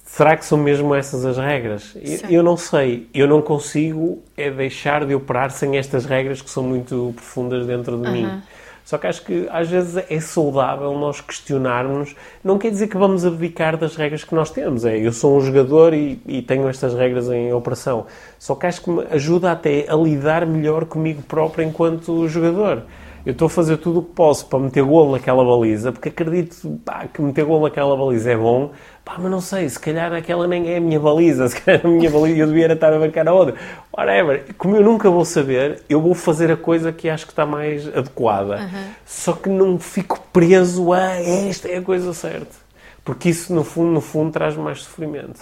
será 0.04 0.36
que 0.36 0.44
são 0.44 0.58
mesmo 0.58 0.94
essas 0.94 1.24
as 1.24 1.38
regras? 1.38 1.94
Eu, 1.94 2.30
eu, 2.30 2.42
não 2.42 2.56
sei. 2.56 3.08
Eu 3.14 3.28
não 3.28 3.40
consigo 3.40 4.22
é 4.36 4.50
deixar 4.50 5.06
de 5.06 5.14
operar 5.14 5.50
sem 5.50 5.76
estas 5.76 6.04
regras 6.04 6.42
que 6.42 6.50
são 6.50 6.64
muito 6.64 7.12
profundas 7.14 7.66
dentro 7.66 7.98
de 7.98 8.08
uhum. 8.08 8.12
mim. 8.12 8.42
Só 8.84 8.98
que 8.98 9.06
acho 9.06 9.24
que 9.24 9.48
às 9.50 9.68
vezes 9.68 10.04
é 10.08 10.20
saudável 10.20 10.92
nós 10.98 11.20
questionarmos. 11.20 12.14
Não 12.42 12.58
quer 12.58 12.70
dizer 12.70 12.88
que 12.88 12.96
vamos 12.96 13.24
abdicar 13.24 13.76
das 13.76 13.96
regras 13.96 14.24
que 14.24 14.34
nós 14.34 14.50
temos. 14.50 14.84
É, 14.84 14.98
eu 14.98 15.12
sou 15.12 15.36
um 15.36 15.40
jogador 15.40 15.94
e, 15.94 16.20
e 16.26 16.42
tenho 16.42 16.68
estas 16.68 16.94
regras 16.94 17.28
em 17.28 17.52
operação. 17.52 18.06
Só 18.38 18.54
que 18.54 18.66
acho 18.66 18.82
que 18.82 18.90
me 18.90 19.06
ajuda 19.10 19.52
até 19.52 19.86
a 19.88 19.94
lidar 19.94 20.44
melhor 20.46 20.84
comigo 20.84 21.22
próprio 21.22 21.64
enquanto 21.64 22.28
jogador 22.28 22.82
eu 23.24 23.32
estou 23.32 23.46
a 23.46 23.50
fazer 23.50 23.76
tudo 23.76 24.00
o 24.00 24.02
que 24.02 24.12
posso 24.12 24.46
para 24.46 24.58
meter 24.58 24.82
golo 24.82 25.12
naquela 25.12 25.44
baliza, 25.44 25.92
porque 25.92 26.08
acredito 26.08 26.80
pá, 26.84 27.06
que 27.06 27.22
meter 27.22 27.44
golo 27.44 27.62
naquela 27.62 27.96
baliza 27.96 28.32
é 28.32 28.36
bom, 28.36 28.72
pá, 29.04 29.16
mas 29.18 29.30
não 29.30 29.40
sei, 29.40 29.68
se 29.68 29.78
calhar 29.78 30.12
aquela 30.12 30.46
nem 30.46 30.70
é 30.70 30.76
a 30.76 30.80
minha 30.80 30.98
baliza, 30.98 31.48
se 31.50 31.60
calhar 31.60 31.84
a 31.84 31.88
minha 31.88 32.10
baliza 32.10 32.38
eu 32.38 32.46
devia 32.46 32.72
estar 32.72 32.92
a 32.92 32.98
marcar 32.98 33.28
a 33.28 33.32
outra. 33.32 33.54
Whatever. 33.92 34.54
Como 34.56 34.76
eu 34.76 34.82
nunca 34.82 35.10
vou 35.10 35.24
saber, 35.24 35.82
eu 35.88 36.00
vou 36.00 36.14
fazer 36.14 36.50
a 36.50 36.56
coisa 36.56 36.92
que 36.92 37.08
acho 37.08 37.26
que 37.26 37.32
está 37.32 37.44
mais 37.44 37.86
adequada. 37.88 38.58
Uhum. 38.58 38.90
Só 39.04 39.32
que 39.32 39.48
não 39.48 39.78
fico 39.78 40.20
preso 40.32 40.92
a 40.92 41.20
esta 41.20 41.68
é 41.68 41.78
a 41.78 41.82
coisa 41.82 42.12
certa. 42.14 42.62
Porque 43.04 43.28
isso, 43.30 43.52
no 43.52 43.64
fundo, 43.64 43.90
no 43.90 44.00
fundo, 44.00 44.32
traz 44.32 44.56
mais 44.56 44.82
sofrimento. 44.82 45.40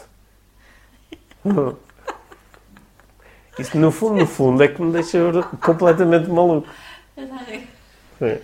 Isso, 3.59 3.77
no 3.77 3.91
fundo, 3.91 4.21
no 4.21 4.27
fundo, 4.27 4.63
é 4.63 4.69
que 4.69 4.81
me 4.81 4.91
deixa 4.91 5.19
completamente 5.61 6.31
maluco. 6.31 6.67
Sim. 8.19 8.39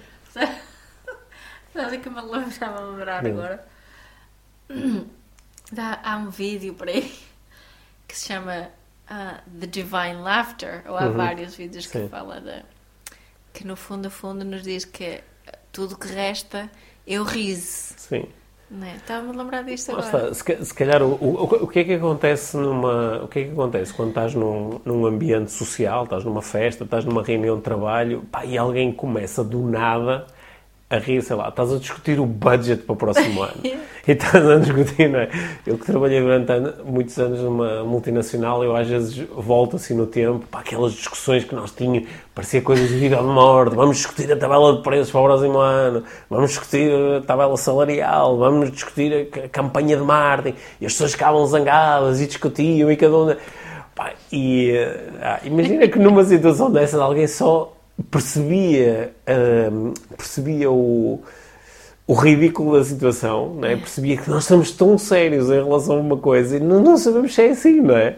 Sabe 1.72 1.98
que 1.98 2.10
me 2.10 2.20
estava 2.48 2.80
a 2.80 2.90
lembrar 2.90 3.24
agora? 3.24 3.64
Há 6.02 6.16
um 6.16 6.30
vídeo 6.30 6.74
por 6.74 6.88
aí 6.88 7.12
que 8.06 8.16
se 8.16 8.28
chama 8.28 8.68
uh, 9.10 9.58
The 9.60 9.66
Divine 9.66 10.22
Laughter, 10.22 10.84
ou 10.86 10.96
há 10.96 11.06
uhum. 11.06 11.12
vários 11.14 11.56
vídeos 11.56 11.86
que 11.86 11.98
Sim. 11.98 12.08
fala 12.08 12.40
de 12.40 12.62
que 13.52 13.66
no 13.66 13.74
fundo, 13.74 14.04
no 14.04 14.10
fundo 14.10 14.44
nos 14.44 14.62
diz 14.62 14.84
que 14.84 15.22
tudo 15.72 15.96
que 15.96 16.06
resta 16.08 16.70
é 17.06 17.18
o 17.20 17.24
riso. 17.24 17.94
Sim. 17.96 18.26
É? 18.82 18.96
Estava-me 18.96 19.30
a 19.30 19.42
lembrar 19.42 19.62
disto 19.62 19.92
agora. 19.92 20.34
Se, 20.34 20.64
se 20.64 20.74
calhar, 20.74 21.00
o, 21.02 21.12
o, 21.14 21.64
o, 21.64 21.68
que 21.68 21.78
é 21.80 21.84
que 21.84 21.94
acontece 21.94 22.56
numa... 22.56 23.22
O 23.22 23.28
que 23.28 23.38
é 23.38 23.44
que 23.44 23.50
acontece 23.52 23.92
quando 23.94 24.08
estás 24.08 24.34
num, 24.34 24.80
num 24.84 25.06
ambiente 25.06 25.52
social, 25.52 26.04
estás 26.04 26.24
numa 26.24 26.42
festa, 26.42 26.82
estás 26.82 27.04
numa 27.04 27.22
reunião 27.22 27.56
de 27.56 27.62
trabalho, 27.62 28.24
pá, 28.30 28.44
e 28.44 28.58
alguém 28.58 28.92
começa 28.92 29.44
do 29.44 29.62
nada 29.62 30.26
a 30.88 30.98
rir, 30.98 31.20
sei 31.20 31.34
lá, 31.34 31.48
estás 31.48 31.72
a 31.72 31.78
discutir 31.78 32.20
o 32.20 32.26
budget 32.26 32.82
para 32.82 32.92
o 32.92 32.96
próximo 32.96 33.42
ano. 33.42 33.60
e 34.06 34.12
estás 34.12 34.48
a 34.48 34.56
discutir, 34.56 35.08
não 35.08 35.18
é? 35.18 35.28
Eu 35.66 35.76
que 35.76 35.84
trabalhei 35.84 36.20
durante 36.20 36.52
muitos 36.84 37.18
anos 37.18 37.40
numa 37.40 37.82
multinacional, 37.82 38.62
eu 38.62 38.76
às 38.76 38.86
vezes 38.86 39.16
volto 39.36 39.76
assim 39.76 39.94
no 39.94 40.06
tempo 40.06 40.46
para 40.48 40.60
aquelas 40.60 40.92
discussões 40.92 41.44
que 41.44 41.56
nós 41.56 41.72
tínhamos, 41.72 42.08
parecia 42.32 42.62
coisas 42.62 42.88
de 42.88 42.96
vida 42.98 43.16
ou 43.16 43.26
de 43.26 43.32
morte, 43.32 43.74
vamos 43.74 43.96
discutir 43.96 44.30
a 44.30 44.36
tabela 44.36 44.76
de 44.76 44.82
preços 44.82 45.10
para 45.10 45.20
o 45.20 45.24
próximo 45.24 45.58
ano, 45.58 46.04
vamos 46.30 46.50
discutir 46.50 46.88
a 47.16 47.20
tabela 47.20 47.56
salarial, 47.56 48.38
vamos 48.38 48.70
discutir 48.70 49.28
a 49.44 49.48
campanha 49.48 49.96
de 49.96 50.04
marketing, 50.04 50.56
e 50.80 50.86
as 50.86 50.92
pessoas 50.92 51.12
ficavam 51.12 51.44
zangadas 51.46 52.20
e 52.20 52.26
discutiam 52.26 52.92
e 52.92 52.96
cada 52.96 53.16
um... 53.16 53.36
Pá, 53.92 54.12
e 54.30 54.72
ah, 55.22 55.40
imagina 55.42 55.88
que 55.88 55.98
numa 55.98 56.22
situação 56.22 56.70
dessas 56.70 57.00
alguém 57.00 57.26
só 57.26 57.75
percebia, 58.10 59.14
uh, 59.26 59.94
percebia 60.16 60.70
o, 60.70 61.20
o 62.06 62.14
ridículo 62.14 62.78
da 62.78 62.84
situação, 62.84 63.54
não 63.54 63.68
é? 63.68 63.76
percebia 63.76 64.16
que 64.16 64.30
nós 64.30 64.44
estamos 64.44 64.70
tão 64.70 64.96
sérios 64.98 65.50
em 65.50 65.64
relação 65.64 65.96
a 65.96 66.00
uma 66.00 66.16
coisa 66.16 66.56
e 66.56 66.60
não, 66.60 66.80
não 66.80 66.96
sabemos 66.96 67.34
se 67.34 67.42
é 67.42 67.50
assim, 67.50 67.80
não 67.80 67.96
é? 67.96 68.16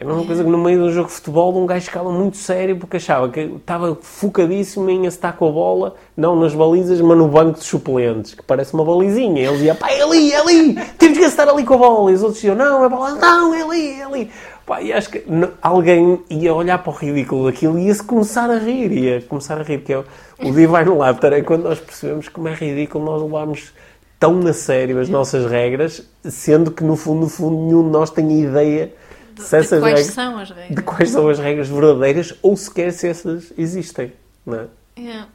É 0.00 0.04
a 0.04 0.06
mesma 0.06 0.24
coisa 0.24 0.42
que 0.42 0.48
no 0.48 0.56
meio 0.56 0.78
de 0.78 0.84
um 0.84 0.92
jogo 0.92 1.08
de 1.08 1.14
futebol 1.14 1.54
um 1.54 1.66
gajo 1.66 1.84
ficava 1.84 2.10
muito 2.10 2.38
sério 2.38 2.74
porque 2.78 2.96
achava 2.96 3.28
que 3.28 3.40
estava 3.40 3.94
focadíssimo 4.00 4.88
em 4.88 5.04
estar 5.04 5.34
com 5.34 5.46
a 5.46 5.52
bola, 5.52 5.94
não 6.16 6.34
nas 6.40 6.54
balizas, 6.54 6.98
mas 7.02 7.18
no 7.18 7.28
banco 7.28 7.58
de 7.58 7.66
suplentes, 7.66 8.32
que 8.32 8.42
parece 8.42 8.72
uma 8.72 8.82
balizinha. 8.82 9.42
Ele 9.42 9.52
dizia, 9.52 9.74
pá, 9.74 9.90
é 9.90 10.00
ali, 10.00 10.32
é 10.32 10.40
ali, 10.40 10.74
temos 10.96 11.18
que 11.18 11.24
estar 11.24 11.46
ali 11.46 11.64
com 11.64 11.74
a 11.74 11.76
bola. 11.76 12.10
E 12.10 12.14
os 12.14 12.22
outros 12.22 12.40
diziam, 12.40 12.56
não, 12.56 12.82
é 12.82 12.88
bola, 12.88 13.10
não, 13.10 13.52
é 13.52 13.60
ali, 13.60 14.00
é 14.00 14.04
ali. 14.04 14.30
Pá, 14.70 14.80
e 14.80 14.92
acho 14.92 15.10
que 15.10 15.24
alguém 15.60 16.22
ia 16.30 16.54
olhar 16.54 16.78
para 16.78 16.92
o 16.92 16.94
ridículo 16.94 17.50
daquilo 17.50 17.76
e 17.76 17.88
ia-se 17.88 18.04
começar 18.04 18.48
a 18.48 18.56
rir, 18.56 18.92
ia 18.92 19.20
começar 19.20 19.58
a 19.58 19.64
rir, 19.64 19.80
que 19.80 19.92
é 19.92 19.98
o, 19.98 20.04
Divine 20.38 20.96
Laughter, 20.96 21.32
é 21.32 21.42
quando 21.42 21.64
nós 21.64 21.80
percebemos 21.80 22.28
como 22.28 22.46
é 22.46 22.54
ridículo 22.54 23.04
nós 23.04 23.20
levarmos 23.20 23.72
tão 24.20 24.38
a 24.46 24.52
sério 24.52 25.00
as 25.00 25.08
nossas 25.08 25.50
regras, 25.50 26.08
sendo 26.22 26.70
que 26.70 26.84
no 26.84 26.94
fundo, 26.94 27.22
no 27.22 27.28
fundo, 27.28 27.56
nenhum 27.64 27.82
de 27.82 27.90
nós 27.90 28.10
tem 28.10 28.42
ideia 28.42 28.94
de, 29.34 29.42
se 29.42 29.56
essas 29.56 29.80
de 29.82 29.90
quais 29.90 29.98
regras, 29.98 30.14
são 30.14 30.38
as 30.38 30.50
regras. 30.50 30.76
De 30.76 30.82
quais 30.82 31.10
são 31.10 31.28
as 31.28 31.38
regras 31.40 31.68
verdadeiras 31.68 32.34
ou 32.40 32.56
sequer 32.56 32.92
se 32.92 33.08
essas 33.08 33.52
existem, 33.58 34.12
não 34.46 34.60
é? 34.60 34.66
Yeah. 34.96 35.28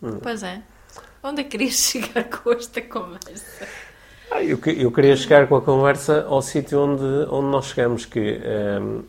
Hum. 0.00 0.18
Pois 0.22 0.44
é. 0.44 0.62
Onde 1.24 1.40
é 1.40 1.44
que 1.44 1.50
querias 1.50 1.74
chegar 1.90 2.22
com 2.22 2.52
esta 2.52 2.80
conversa? 2.82 3.66
Ah, 4.34 4.42
eu, 4.42 4.58
eu, 4.64 4.90
queria 4.90 5.14
chegar 5.14 5.46
com 5.46 5.56
a 5.56 5.60
conversa 5.60 6.24
ao 6.26 6.40
sítio 6.40 6.80
onde, 6.80 7.04
onde 7.30 7.48
nós 7.48 7.66
chegamos, 7.66 8.06
que 8.06 8.40
ehm, 8.42 9.00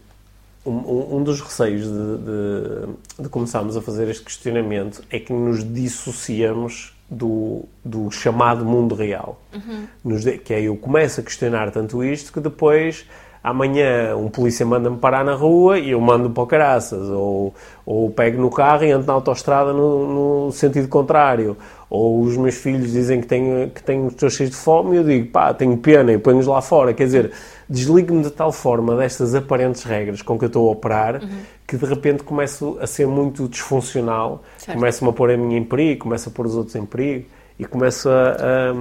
um, 0.65 1.17
um, 1.17 1.23
dos 1.23 1.39
receios 1.39 1.85
de, 1.85 2.17
de, 2.17 3.23
de, 3.23 3.29
começarmos 3.29 3.77
a 3.77 3.81
fazer 3.81 4.09
este 4.09 4.21
questionamento 4.21 5.01
é 5.09 5.19
que 5.19 5.31
nos 5.31 5.63
dissociamos 5.63 6.93
do, 7.09 7.63
do 7.85 8.11
chamado 8.11 8.65
mundo 8.65 8.95
real. 8.95 9.41
Uhum. 9.53 9.87
Nos, 10.03 10.25
que 10.43 10.53
é 10.53 10.61
eu 10.61 10.75
começo 10.75 11.21
a 11.21 11.23
questionar 11.23 11.71
tanto 11.71 12.03
isto 12.03 12.33
que 12.33 12.41
depois 12.41 13.05
amanhã 13.41 14.17
um 14.17 14.29
polícia 14.29 14.65
manda-me 14.65 14.97
parar 14.97 15.23
na 15.23 15.35
rua 15.35 15.79
e 15.79 15.91
eu 15.91 16.01
mando 16.01 16.29
para 16.29 16.43
o 16.43 16.47
caraças, 16.47 17.09
ou, 17.09 17.53
ou 17.85 18.09
pego 18.09 18.41
no 18.41 18.49
carro 18.49 18.83
e 18.83 18.91
ando 18.91 19.05
na 19.05 19.13
autostrada 19.13 19.71
no, 19.71 20.45
no 20.45 20.51
sentido 20.51 20.87
contrário, 20.87 21.57
ou 21.93 22.21
os 22.21 22.35
meus 22.35 22.55
filhos 22.55 22.91
dizem 22.91 23.21
que 23.21 23.27
tenho, 23.27 23.69
que 23.69 23.83
tenho, 23.83 24.07
estou 24.07 24.27
cheio 24.27 24.49
de 24.49 24.55
fome 24.55 24.95
e 24.95 24.97
eu 24.97 25.03
digo, 25.03 25.27
pá, 25.27 25.53
tenho 25.53 25.77
pena 25.77 26.11
e 26.11 26.17
ponho-os 26.17 26.47
lá 26.47 26.59
fora. 26.59 26.91
Quer 26.91 27.03
dizer, 27.03 27.31
desligo-me 27.69 28.23
de 28.23 28.31
tal 28.31 28.51
forma 28.51 28.97
destas 28.97 29.35
aparentes 29.35 29.83
regras 29.83 30.23
com 30.23 30.35
que 30.35 30.45
eu 30.45 30.47
estou 30.47 30.67
a 30.69 30.71
operar 30.71 31.21
uhum. 31.21 31.29
que 31.67 31.77
de 31.77 31.85
repente 31.85 32.23
começo 32.23 32.79
a 32.81 32.87
ser 32.87 33.05
muito 33.05 33.47
disfuncional, 33.47 34.41
começo-me 34.65 35.11
a 35.11 35.13
pôr 35.13 35.29
a 35.29 35.37
mim 35.37 35.55
em 35.55 35.63
perigo, 35.63 36.05
começo 36.05 36.29
a 36.29 36.31
pôr 36.31 36.47
os 36.47 36.55
outros 36.55 36.75
em 36.75 36.83
perigo 36.83 37.27
e 37.59 37.65
começo 37.65 38.09
a, 38.09 38.71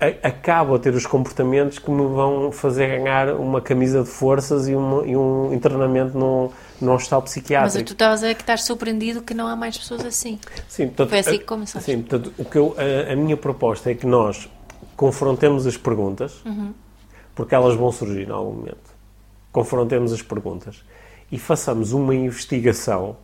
a 0.00 0.28
acabo 0.28 0.74
a 0.74 0.80
ter 0.80 0.94
os 0.94 1.06
comportamentos 1.06 1.78
que 1.78 1.90
me 1.92 2.08
vão 2.08 2.50
fazer 2.50 2.88
ganhar 2.88 3.36
uma 3.36 3.60
camisa 3.60 4.02
de 4.02 4.08
forças 4.08 4.66
e, 4.66 4.74
uma, 4.74 5.06
e 5.06 5.16
um 5.16 5.54
internamento 5.54 6.18
num, 6.18 6.50
num 6.80 6.92
hospital 6.92 7.22
psiquiátrico. 7.22 7.76
Mas 7.76 7.82
tu 7.84 7.92
estavas 7.92 8.20
a 8.20 8.22
dizer 8.22 8.34
que 8.34 8.42
estás 8.42 8.64
surpreendido 8.64 9.22
que 9.22 9.34
não 9.34 9.46
há 9.46 9.56
mais 9.56 9.76
pessoas 9.78 10.04
assim. 10.04 10.38
Sim, 10.68 10.88
portanto, 10.88 11.08
Foi 11.10 11.18
assim 11.18 11.38
que 11.38 11.44
começaste. 11.44 11.90
Sim, 11.90 12.02
portanto, 12.02 12.32
o 12.38 12.44
que 12.44 12.58
eu, 12.58 12.74
a, 12.78 13.12
a, 13.12 13.16
minha 13.16 13.36
proposta 13.36 13.90
é 13.90 13.94
que 13.94 14.06
nós 14.06 14.48
confrontemos 14.96 15.66
as 15.66 15.76
perguntas, 15.76 16.42
uhum. 16.44 16.72
porque 17.34 17.54
elas 17.54 17.74
vão 17.74 17.90
surgir 17.92 18.28
em 18.28 18.32
algum 18.32 18.52
momento. 18.52 18.96
Confrontemos 19.52 20.12
as 20.12 20.22
perguntas 20.22 20.82
e 21.30 21.38
façamos 21.38 21.92
uma 21.92 22.14
investigação 22.14 23.16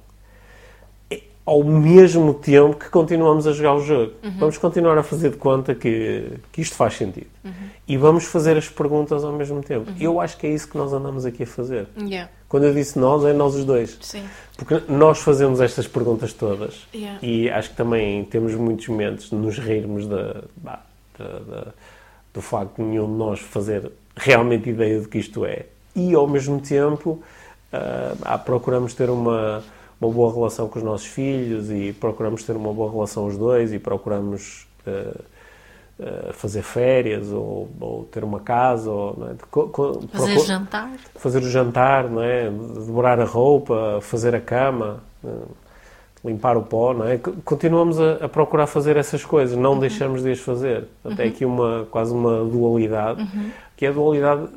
ao 1.45 1.65
mesmo 1.65 2.33
tempo 2.35 2.77
que 2.77 2.89
continuamos 2.89 3.47
a 3.47 3.53
jogar 3.53 3.75
o 3.75 3.81
jogo. 3.81 4.13
Uhum. 4.23 4.39
Vamos 4.39 4.59
continuar 4.59 4.97
a 4.97 5.03
fazer 5.03 5.31
de 5.31 5.37
conta 5.37 5.75
que, 5.75 6.39
que 6.53 6.61
isto 6.61 6.77
faz 6.77 6.95
sentido. 6.95 7.27
Uhum. 7.45 7.53
E 7.87 7.97
vamos 7.97 8.25
fazer 8.25 8.57
as 8.57 8.69
perguntas 8.69 9.25
ao 9.25 9.33
mesmo 9.33 9.61
tempo. 9.61 9.91
Uhum. 9.91 9.97
Eu 9.99 10.21
acho 10.21 10.37
que 10.37 10.47
é 10.47 10.51
isso 10.51 10.69
que 10.69 10.79
nós 10.79 10.93
andamos 10.93 11.27
aqui 11.27 11.43
a 11.43 11.47
fazer. 11.47 11.89
Yeah. 11.99 12.31
Quando 12.53 12.65
eu 12.65 12.75
disse 12.75 12.99
nós, 12.99 13.25
é 13.25 13.33
nós 13.33 13.55
os 13.55 13.65
dois. 13.65 13.97
Sim. 14.03 14.25
Porque 14.59 14.83
nós 14.87 15.21
fazemos 15.21 15.59
estas 15.59 15.87
perguntas 15.87 16.35
todas 16.35 16.87
yeah. 16.95 17.19
e 17.23 17.49
acho 17.49 17.71
que 17.71 17.77
também 17.77 18.23
temos 18.27 18.55
muitos 18.55 18.87
momentos 18.89 19.31
de 19.31 19.37
nos 19.37 19.57
rirmos 19.57 20.07
da, 20.07 20.45
da, 20.59 20.81
da, 21.19 21.67
do 22.35 22.43
facto 22.43 22.77
de 22.77 22.83
nenhum 22.83 23.07
de 23.07 23.15
nós 23.15 23.41
fazer 23.41 23.91
realmente 24.15 24.69
ideia 24.69 25.01
do 25.01 25.09
que 25.09 25.17
isto 25.17 25.47
é. 25.47 25.65
E 25.97 26.15
ao 26.15 26.29
mesmo 26.29 26.61
tempo 26.61 27.23
uh, 27.73 28.39
procuramos 28.45 28.93
ter 28.93 29.09
uma 29.09 29.65
uma 29.99 30.13
boa 30.13 30.35
relação 30.35 30.69
com 30.69 30.79
os 30.79 30.85
nossos 30.85 31.07
filhos 31.07 31.71
e 31.71 31.95
procuramos 31.99 32.43
ter 32.43 32.55
uma 32.55 32.75
boa 32.75 32.91
relação 32.93 33.27
os 33.27 33.39
dois 33.39 33.73
e 33.73 33.79
procuramos 33.79 34.67
uh, 34.87 34.91
uh, 34.91 35.25
fazer 36.33 36.63
férias 36.63 37.31
ou, 37.31 37.69
ou, 37.81 38.05
ter 38.05 38.25
uma 38.25 38.41
casa 38.41 38.91
ou 38.91 39.29
é? 39.31 40.19
fazer 40.19 40.39
jantar 40.41 40.91
fazer 41.15 41.39
o 41.39 41.51
jantar 41.51 42.09
não 42.09 42.23
é 42.23 42.51
dobrar 42.51 43.21
a 43.21 43.25
roupa 43.25 43.99
fazer 44.01 44.35
a 44.35 44.41
cama 44.41 45.03
uh, 45.23 45.49
limpar 46.25 46.57
o 46.57 46.63
pó 46.63 46.95
não 46.95 47.07
é 47.07 47.19
continuamos 47.19 48.01
a, 48.01 48.25
a 48.25 48.29
procurar 48.29 48.67
fazer 48.67 48.97
essas 48.97 49.25
coisas 49.25 49.57
não 49.57 49.75
uhum. 49.75 49.81
deixamos 49.81 50.23
de 50.23 50.31
as 50.31 50.41
fazer 50.41 50.87
até 51.05 51.25
uhum. 51.25 51.29
aqui 51.29 51.45
uma 51.45 51.87
quase 51.91 52.13
uma 52.13 52.45
dualidade 52.45 53.23
uhum. 53.23 53.51
que 53.77 53.87
é 53.87 53.89
a 53.89 53.93
dualidade 53.93 54.49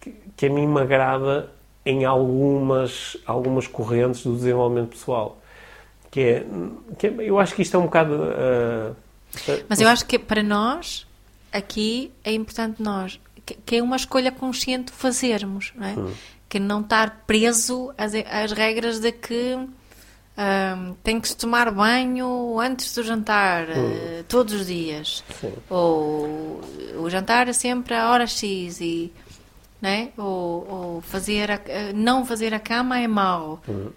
que, 0.00 0.14
que 0.36 0.46
a 0.46 0.50
mim 0.50 0.66
me 0.66 0.80
agrada 0.80 1.48
em 1.86 2.04
algumas 2.04 3.16
algumas 3.26 3.66
correntes 3.66 4.24
do 4.24 4.34
desenvolvimento 4.34 4.90
pessoal 4.90 5.38
que 6.10 6.20
é, 6.20 6.46
que 6.98 7.06
é 7.06 7.14
eu 7.18 7.38
acho 7.38 7.54
que 7.54 7.62
isto 7.62 7.76
é 7.76 7.80
um 7.80 7.84
bocado 7.84 8.14
uh, 8.14 9.03
mas 9.68 9.80
eu 9.80 9.88
acho 9.88 10.04
que 10.06 10.18
para 10.18 10.42
nós, 10.42 11.06
aqui, 11.52 12.12
é 12.22 12.32
importante 12.32 12.82
nós, 12.82 13.20
que, 13.44 13.54
que 13.54 13.76
é 13.76 13.82
uma 13.82 13.96
escolha 13.96 14.32
consciente 14.32 14.92
fazermos, 14.92 15.72
não 15.74 15.86
é? 15.86 15.92
Hum. 15.92 16.12
Que 16.48 16.58
não 16.58 16.80
estar 16.80 17.24
preso 17.26 17.92
às, 17.98 18.12
às 18.14 18.52
regras 18.52 19.00
de 19.00 19.12
que 19.12 19.56
um, 19.56 20.94
tem 21.02 21.20
que 21.20 21.28
se 21.28 21.36
tomar 21.36 21.70
banho 21.70 22.58
antes 22.58 22.94
do 22.94 23.02
jantar, 23.02 23.68
hum. 23.68 24.20
uh, 24.20 24.24
todos 24.28 24.54
os 24.54 24.66
dias. 24.66 25.24
Sim. 25.40 25.52
Ou 25.68 26.60
o 26.96 27.10
jantar 27.10 27.48
é 27.48 27.52
sempre 27.52 27.94
à 27.94 28.10
hora 28.10 28.26
X 28.26 28.80
e... 28.80 29.12
Né? 29.80 30.10
Ou, 30.16 30.66
ou 30.70 31.00
fazer 31.02 31.50
a, 31.50 31.60
não 31.94 32.24
fazer 32.24 32.54
a 32.54 32.58
cama 32.58 32.98
é 32.98 33.06
mau. 33.06 33.60
Hum. 33.68 33.90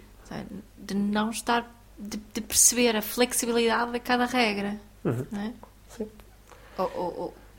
De 0.78 0.94
não 0.94 1.30
estar... 1.30 1.66
De, 1.98 2.20
de 2.34 2.42
perceber 2.42 2.96
a 2.96 3.02
flexibilidade 3.02 3.92
de 3.92 4.00
cada 4.00 4.26
regra. 4.26 4.80
Uhum. 5.08 5.40
É? 5.40 5.52
Sim. 5.90 6.08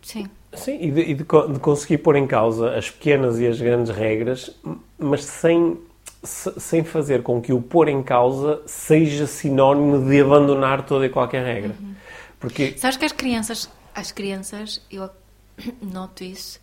Sim. 0.02 0.26
Sim, 0.54 0.78
e, 0.80 0.90
de, 0.90 1.00
e 1.00 1.14
de, 1.14 1.24
de, 1.24 1.60
conseguir 1.60 1.98
pôr 1.98 2.16
em 2.16 2.26
causa 2.26 2.74
as 2.76 2.90
pequenas 2.90 3.38
e 3.38 3.46
as 3.46 3.60
grandes 3.60 3.94
regras, 3.94 4.50
mas 4.98 5.24
sem, 5.24 5.78
sem 6.22 6.84
fazer 6.84 7.22
com 7.22 7.40
que 7.42 7.52
o 7.52 7.60
pôr 7.60 7.88
em 7.88 8.02
causa 8.02 8.62
seja 8.66 9.26
sinónimo 9.26 10.08
de 10.08 10.20
abandonar 10.20 10.86
toda 10.86 11.04
e 11.04 11.08
qualquer 11.08 11.44
regra. 11.44 11.74
Uhum. 11.78 11.94
Porque... 12.40 12.78
Sabes 12.78 12.96
que 12.96 13.04
as 13.04 13.12
crianças, 13.12 13.68
as 13.94 14.10
crianças, 14.12 14.80
eu 14.90 15.10
noto 15.82 16.24
isso, 16.24 16.60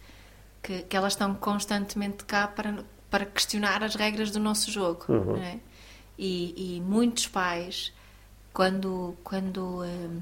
que, 0.64 0.82
que 0.84 0.98
elas 0.98 1.14
estão 1.14 1.36
constantemente 1.36 2.24
cá 2.26 2.48
para, 2.48 2.84
para 3.12 3.26
questionar 3.26 3.84
as 3.84 3.96
regras 3.96 4.32
do 4.32 4.40
nosso 4.40 4.72
jogo. 4.72 5.06
Uhum. 5.10 5.38
É? 5.38 5.60
E, 6.18 6.78
e, 6.78 6.82
muitos 6.82 7.28
pais, 7.28 7.94
quando, 8.54 9.16
quando 9.24 9.84
hum, 9.84 10.22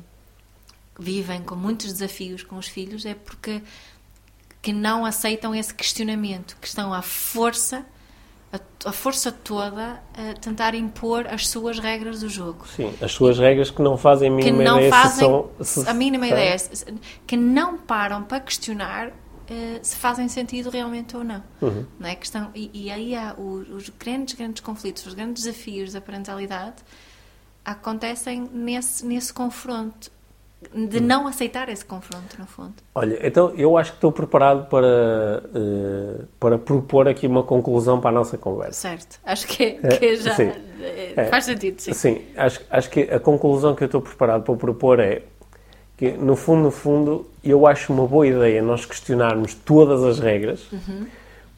vivem 0.97 1.41
com 1.41 1.55
muitos 1.55 1.91
desafios 1.91 2.43
com 2.43 2.57
os 2.57 2.67
filhos 2.67 3.05
é 3.05 3.15
porque 3.15 3.61
que 4.63 4.71
não 4.71 5.05
aceitam 5.05 5.53
esse 5.53 5.73
questionamento, 5.73 6.55
que 6.59 6.65
estão 6.65 6.93
à 6.93 7.01
força, 7.01 7.85
a, 8.51 8.59
a, 8.85 8.93
força 8.93 9.29
toda 9.29 10.01
a 10.13 10.33
tentar 10.39 10.73
impor 10.73 11.27
as 11.27 11.49
suas 11.49 11.79
regras 11.79 12.21
do 12.21 12.29
jogo. 12.29 12.65
Sim, 12.65 12.93
as 13.01 13.11
suas 13.11 13.37
regras 13.37 13.69
que 13.69 13.81
não 13.81 13.97
fazem 13.97 14.29
a 14.29 14.31
mínima 14.31 14.57
que 14.57 14.63
não 14.63 14.77
ideia 14.77 14.89
fazem 14.89 15.45
se 15.59 15.65
são, 15.65 15.89
a 15.89 15.93
mínima 15.93 16.27
ideia, 16.27 16.55
que 17.27 17.35
não 17.35 17.77
param 17.77 18.23
para 18.23 18.39
questionar 18.39 19.09
uh, 19.09 19.13
se 19.81 19.97
fazem 19.97 20.29
sentido 20.29 20.69
realmente 20.69 21.17
ou 21.17 21.25
não. 21.25 21.43
Uhum. 21.61 21.85
não 21.99 22.07
é 22.07 22.15
questão 22.15 22.49
e, 22.55 22.71
e 22.73 22.89
aí 22.89 23.13
há 23.15 23.35
os, 23.37 23.67
os 23.67 23.89
grandes 23.89 24.33
grandes 24.33 24.63
conflitos, 24.63 25.05
os 25.05 25.13
grandes 25.13 25.43
desafios 25.43 25.91
da 25.91 25.99
parentalidade 25.99 26.77
acontecem 27.65 28.49
nesse 28.53 29.05
nesse 29.05 29.33
confronto 29.33 30.09
de 30.73 30.99
não 30.99 31.27
aceitar 31.27 31.69
esse 31.69 31.83
confronto, 31.83 32.35
no 32.39 32.45
fundo. 32.45 32.73
Olha, 32.95 33.19
então 33.25 33.53
eu 33.55 33.77
acho 33.77 33.91
que 33.91 33.97
estou 33.97 34.11
preparado 34.11 34.67
para, 34.67 35.43
uh, 35.53 36.25
para 36.39 36.57
propor 36.57 37.07
aqui 37.07 37.27
uma 37.27 37.43
conclusão 37.43 37.99
para 37.99 38.09
a 38.09 38.13
nossa 38.13 38.37
conversa. 38.37 38.73
Certo, 38.73 39.19
acho 39.23 39.47
que, 39.47 39.79
é, 39.81 39.87
que 39.97 40.15
já 40.17 40.35
sim. 40.35 40.51
É, 41.15 41.25
faz 41.29 41.45
sentido, 41.45 41.79
sim. 41.79 41.93
Sim, 41.93 42.21
acho, 42.35 42.61
acho 42.69 42.89
que 42.89 43.01
a 43.01 43.19
conclusão 43.19 43.75
que 43.75 43.83
eu 43.83 43.87
estou 43.87 44.01
preparado 44.01 44.43
para 44.43 44.55
propor 44.55 44.99
é 44.99 45.21
que, 45.97 46.11
no 46.11 46.35
fundo, 46.35 46.63
no 46.63 46.71
fundo, 46.71 47.27
eu 47.43 47.67
acho 47.67 47.93
uma 47.93 48.05
boa 48.07 48.27
ideia 48.27 48.61
nós 48.61 48.85
questionarmos 48.85 49.53
todas 49.53 50.03
as 50.03 50.19
regras, 50.19 50.71
uhum. 50.71 51.05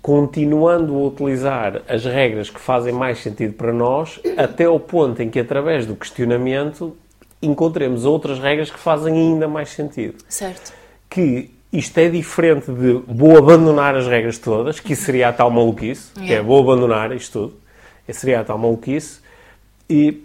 continuando 0.01 0.95
a 0.95 1.07
utilizar 1.07 1.81
as 1.87 2.05
regras 2.05 2.49
que 2.49 2.59
fazem 2.59 2.93
mais 2.93 3.19
sentido 3.19 3.53
para 3.53 3.73
nós, 3.73 4.19
até 4.37 4.65
ao 4.65 4.79
ponto 4.79 5.21
em 5.21 5.29
que, 5.29 5.39
através 5.39 5.85
do 5.85 5.95
questionamento, 5.95 6.95
encontremos 7.41 8.05
outras 8.05 8.39
regras 8.39 8.71
que 8.71 8.79
fazem 8.79 9.13
ainda 9.13 9.47
mais 9.47 9.69
sentido. 9.69 10.23
Certo. 10.27 10.73
Que 11.09 11.51
isto 11.71 11.97
é 11.97 12.09
diferente 12.09 12.71
de 12.71 13.01
vou 13.07 13.37
abandonar 13.37 13.95
as 13.95 14.07
regras 14.07 14.37
todas, 14.37 14.79
que 14.79 14.95
seria 14.95 15.29
a 15.29 15.33
tal 15.33 15.51
maluquice, 15.51 16.11
yeah. 16.15 16.27
que 16.27 16.33
é 16.33 16.41
vou 16.41 16.61
abandonar 16.61 17.11
isto 17.11 17.39
tudo, 17.39 17.53
seria 18.11 18.41
a 18.41 18.43
tal 18.43 18.57
maluquice, 18.57 19.19
e 19.89 20.23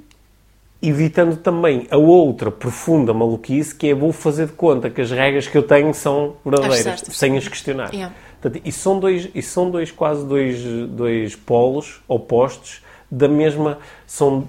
evitando 0.82 1.36
também 1.36 1.86
a 1.90 1.96
outra 1.96 2.50
profunda 2.50 3.12
maluquice, 3.12 3.74
que 3.74 3.88
é 3.88 3.94
vou 3.94 4.12
fazer 4.12 4.46
de 4.46 4.52
conta 4.52 4.88
que 4.88 5.00
as 5.00 5.10
regras 5.10 5.46
que 5.46 5.58
eu 5.58 5.62
tenho 5.62 5.92
são 5.92 6.36
verdadeiras, 6.44 7.02
sem 7.10 7.36
as 7.36 7.48
questionar. 7.48 7.92
Yeah. 7.92 8.14
Portanto, 8.40 8.62
e 8.64 8.72
são 8.72 8.98
dois, 8.98 9.28
e 9.34 9.42
são 9.42 9.70
dois 9.70 9.90
quase 9.90 10.24
dois, 10.24 10.62
dois 10.88 11.36
polos 11.36 12.00
opostos 12.08 12.80
da 13.10 13.28
mesma, 13.28 13.78
são 14.06 14.46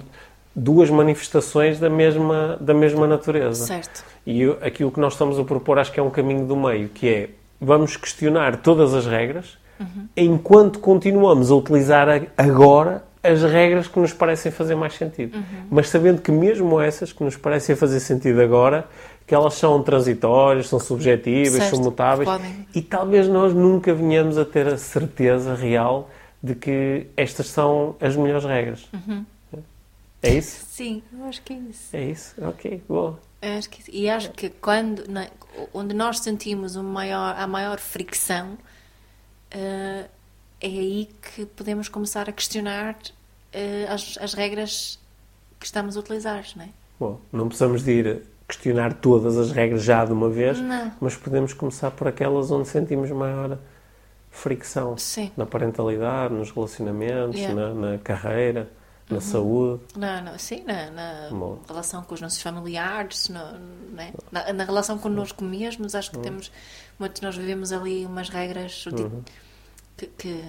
duas 0.55 0.89
manifestações 0.89 1.79
da 1.79 1.89
mesma, 1.89 2.57
da 2.59 2.73
mesma 2.73 3.07
natureza. 3.07 3.65
Certo. 3.65 4.03
E 4.25 4.41
eu, 4.41 4.57
aquilo 4.61 4.91
que 4.91 4.99
nós 4.99 5.13
estamos 5.13 5.39
a 5.39 5.43
propor 5.43 5.79
acho 5.79 5.91
que 5.91 5.99
é 5.99 6.03
um 6.03 6.09
caminho 6.09 6.45
do 6.45 6.55
meio, 6.55 6.89
que 6.89 7.07
é 7.07 7.29
vamos 7.59 7.95
questionar 7.95 8.57
todas 8.57 8.93
as 8.93 9.05
regras 9.05 9.57
uhum. 9.79 10.07
enquanto 10.17 10.79
continuamos 10.79 11.51
a 11.51 11.55
utilizar 11.55 12.07
agora 12.37 13.03
as 13.23 13.43
regras 13.43 13.87
que 13.87 13.99
nos 13.99 14.13
parecem 14.13 14.51
fazer 14.51 14.75
mais 14.75 14.95
sentido. 14.95 15.37
Uhum. 15.37 15.43
Mas 15.69 15.89
sabendo 15.89 16.21
que 16.21 16.31
mesmo 16.31 16.81
essas 16.81 17.13
que 17.13 17.23
nos 17.23 17.37
parecem 17.37 17.75
fazer 17.75 17.99
sentido 17.99 18.41
agora, 18.41 18.87
que 19.27 19.35
elas 19.35 19.53
são 19.53 19.81
transitórias, 19.83 20.67
são 20.67 20.79
subjetivas, 20.79 21.53
certo. 21.53 21.75
são 21.75 21.83
mutáveis, 21.83 22.27
Podem. 22.27 22.67
e 22.73 22.81
talvez 22.81 23.27
nós 23.27 23.53
nunca 23.53 23.93
venhamos 23.93 24.37
a 24.37 24.45
ter 24.45 24.67
a 24.67 24.77
certeza 24.77 25.53
real 25.53 26.09
de 26.41 26.55
que 26.55 27.07
estas 27.15 27.47
são 27.47 27.95
as 28.01 28.15
melhores 28.15 28.43
regras. 28.43 28.89
Uhum. 28.91 29.23
É 30.23 30.35
isso? 30.35 30.65
Sim, 30.69 31.01
eu 31.11 31.25
acho 31.25 31.41
que 31.41 31.53
é 31.53 31.57
isso. 31.57 31.95
É 31.95 32.05
isso? 32.05 32.35
Ok, 32.45 32.83
boa. 32.87 33.19
Eu 33.41 33.53
acho 33.53 33.69
que, 33.69 33.91
e 33.91 34.07
acho 34.07 34.31
que 34.31 34.49
quando, 34.49 35.03
onde 35.73 35.95
nós 35.95 36.19
sentimos 36.19 36.75
o 36.75 36.83
maior, 36.83 37.35
a 37.35 37.47
maior 37.47 37.79
fricção, 37.79 38.53
uh, 38.53 40.09
é 40.61 40.67
aí 40.67 41.09
que 41.21 41.45
podemos 41.45 41.89
começar 41.89 42.29
a 42.29 42.31
questionar 42.31 42.95
uh, 42.95 43.91
as, 43.91 44.15
as 44.21 44.33
regras 44.35 44.99
que 45.59 45.65
estamos 45.65 45.97
a 45.97 45.99
utilizar, 45.99 46.45
não 46.55 46.65
é? 46.65 46.69
Bom, 46.99 47.19
não 47.31 47.47
precisamos 47.47 47.83
de 47.83 47.91
ir 47.91 48.21
questionar 48.47 48.93
todas 48.93 49.37
as 49.37 49.51
regras 49.51 49.81
já 49.81 50.05
de 50.05 50.11
uma 50.11 50.29
vez, 50.29 50.59
não. 50.59 50.91
mas 51.01 51.15
podemos 51.15 51.51
começar 51.53 51.89
por 51.89 52.07
aquelas 52.07 52.51
onde 52.51 52.67
sentimos 52.67 53.09
maior 53.09 53.57
fricção. 54.29 54.95
Sim. 54.97 55.31
Na 55.35 55.47
parentalidade, 55.47 56.33
nos 56.33 56.51
relacionamentos, 56.51 57.39
yeah. 57.39 57.55
na, 57.55 57.73
na 57.73 57.97
carreira 57.97 58.69
na 59.11 59.17
uhum. 59.17 59.21
saúde. 59.21 59.81
Na, 59.95 60.21
na, 60.21 60.37
sim, 60.37 60.63
na, 60.65 60.89
na 60.89 61.57
relação 61.67 62.03
com 62.03 62.13
os 62.13 62.21
nossos 62.21 62.41
familiares, 62.41 63.29
no, 63.29 63.39
né? 63.93 64.13
na, 64.31 64.53
na, 64.53 64.63
relação 64.63 64.97
connosco 64.97 65.43
mesmos. 65.43 65.93
Acho 65.95 66.11
que 66.11 66.17
uhum. 66.17 66.23
temos, 66.23 66.51
muitos 66.97 67.21
nós 67.21 67.35
vivemos 67.35 67.71
ali 67.71 68.05
umas 68.05 68.29
regras 68.29 68.85
uhum. 68.87 69.21
que, 69.97 70.07
que, 70.07 70.43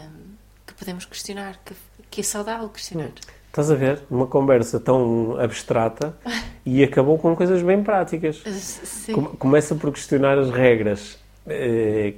que, 0.66 0.74
podemos 0.74 1.04
questionar, 1.04 1.60
que, 1.64 1.74
que 2.10 2.20
é 2.20 2.24
saudável 2.24 2.68
questionar. 2.68 3.06
Uhum. 3.06 3.42
Estás 3.48 3.70
a 3.70 3.74
ver? 3.74 4.02
Uma 4.10 4.26
conversa 4.26 4.80
tão 4.80 5.38
abstrata 5.38 6.16
e 6.64 6.82
acabou 6.82 7.18
com 7.18 7.36
coisas 7.36 7.62
bem 7.62 7.82
práticas. 7.82 8.42
Começa 9.38 9.74
por 9.74 9.92
questionar 9.92 10.38
as 10.38 10.50
regras 10.50 11.21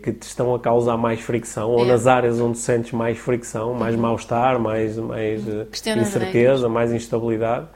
que 0.02 0.12
te 0.12 0.22
estão 0.22 0.54
a 0.54 0.60
causar 0.60 0.96
mais 0.96 1.20
fricção, 1.20 1.72
é. 1.72 1.76
ou 1.76 1.84
nas 1.84 2.06
áreas 2.06 2.40
onde 2.40 2.58
sentes 2.58 2.92
mais 2.92 3.18
fricção, 3.18 3.72
mais 3.72 3.94
uhum. 3.94 4.02
mal-estar, 4.02 4.58
mais, 4.58 4.96
mais 4.98 5.42
eh, 5.48 5.98
incerteza, 5.98 6.68
mais 6.68 6.92
instabilidade, 6.92 7.66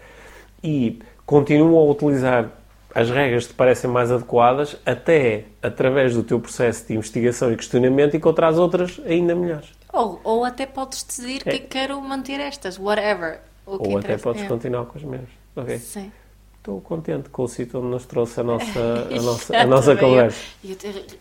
e 0.63 1.01
continuam 1.25 1.79
a 1.79 1.91
utilizar 1.91 2.51
as 2.95 3.11
regras 3.11 3.47
que 3.47 3.53
te 3.53 3.57
parecem 3.57 3.91
mais 3.91 4.11
adequadas, 4.11 4.77
até 4.85 5.45
através 5.63 6.15
do 6.15 6.23
teu 6.23 6.41
processo 6.41 6.87
de 6.87 6.95
investigação 6.95 7.53
e 7.53 7.57
questionamento, 7.57 8.17
encontrar 8.17 8.53
outras 8.55 9.01
ainda 9.07 9.35
melhores. 9.35 9.71
Ou, 9.93 10.21
ou 10.25 10.45
até 10.45 10.67
podes 10.67 11.03
decidir 11.03 11.43
é. 11.47 11.53
que 11.53 11.61
quero 11.61 12.01
manter 12.01 12.41
estas, 12.41 12.79
whatever. 12.79 13.41
Ou 13.67 13.99
até 13.99 14.17
podes 14.17 14.43
é. 14.43 14.47
continuar 14.47 14.87
com 14.87 14.99
as 14.99 15.05
mesmas. 15.05 15.29
Okay. 15.55 15.79
Sim 15.79 16.13
estou 16.69 16.81
contente 16.83 17.31
com 17.31 17.45
o 17.45 17.49
sítio 17.49 17.81
onde 17.81 17.89
nos 17.89 18.05
trouxe 18.05 18.41
a 18.41 18.43
nossa, 18.43 19.09
a 19.11 19.23
nossa, 19.23 19.57
a 19.57 19.67
nossa 19.67 19.97
conversa. 19.97 20.39
Eu, 20.63 20.71
eu 20.71 20.77
te, 20.77 21.19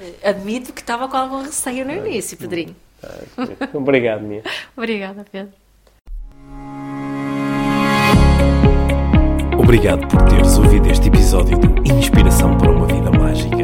eh, 0.00 0.28
admito 0.28 0.72
que 0.72 0.80
estava 0.80 1.08
com 1.08 1.16
algum 1.16 1.42
receio 1.42 1.84
no 1.84 1.90
ah, 1.90 1.96
início, 1.96 2.36
hum. 2.36 2.40
Pedrinho. 2.40 2.76
Ah, 3.02 3.18
Obrigado, 3.74 4.22
Mia. 4.22 4.42
Obrigada, 4.76 5.26
Pedro. 5.30 5.52
Obrigado 9.58 10.06
por 10.06 10.22
teres 10.28 10.56
ouvido 10.56 10.88
este 10.88 11.08
episódio 11.08 11.58
de 11.58 11.92
Inspiração 11.92 12.56
para 12.56 12.70
uma 12.70 12.86
Vida 12.86 13.10
Mágica. 13.10 13.56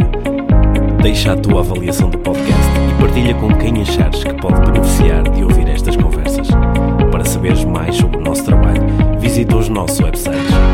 Deixa 1.00 1.32
a 1.32 1.36
tua 1.36 1.60
avaliação 1.60 2.10
do 2.10 2.18
podcast 2.18 2.70
e 2.90 3.00
partilha 3.00 3.34
com 3.34 3.56
quem 3.58 3.80
achares 3.80 4.24
que 4.24 4.34
pode 4.34 4.60
beneficiar 4.70 5.22
de 5.30 5.44
ouvir 5.44 5.68
estas 5.68 5.96
conversas. 5.96 6.48
Para 7.10 7.24
saberes 7.24 7.64
mais 7.64 7.94
sobre 7.94 8.18
o 8.18 8.20
nosso 8.20 8.44
trabalho, 8.44 8.82
visita 9.20 9.56
os 9.56 9.68
nossos 9.68 10.00
websites 10.00 10.73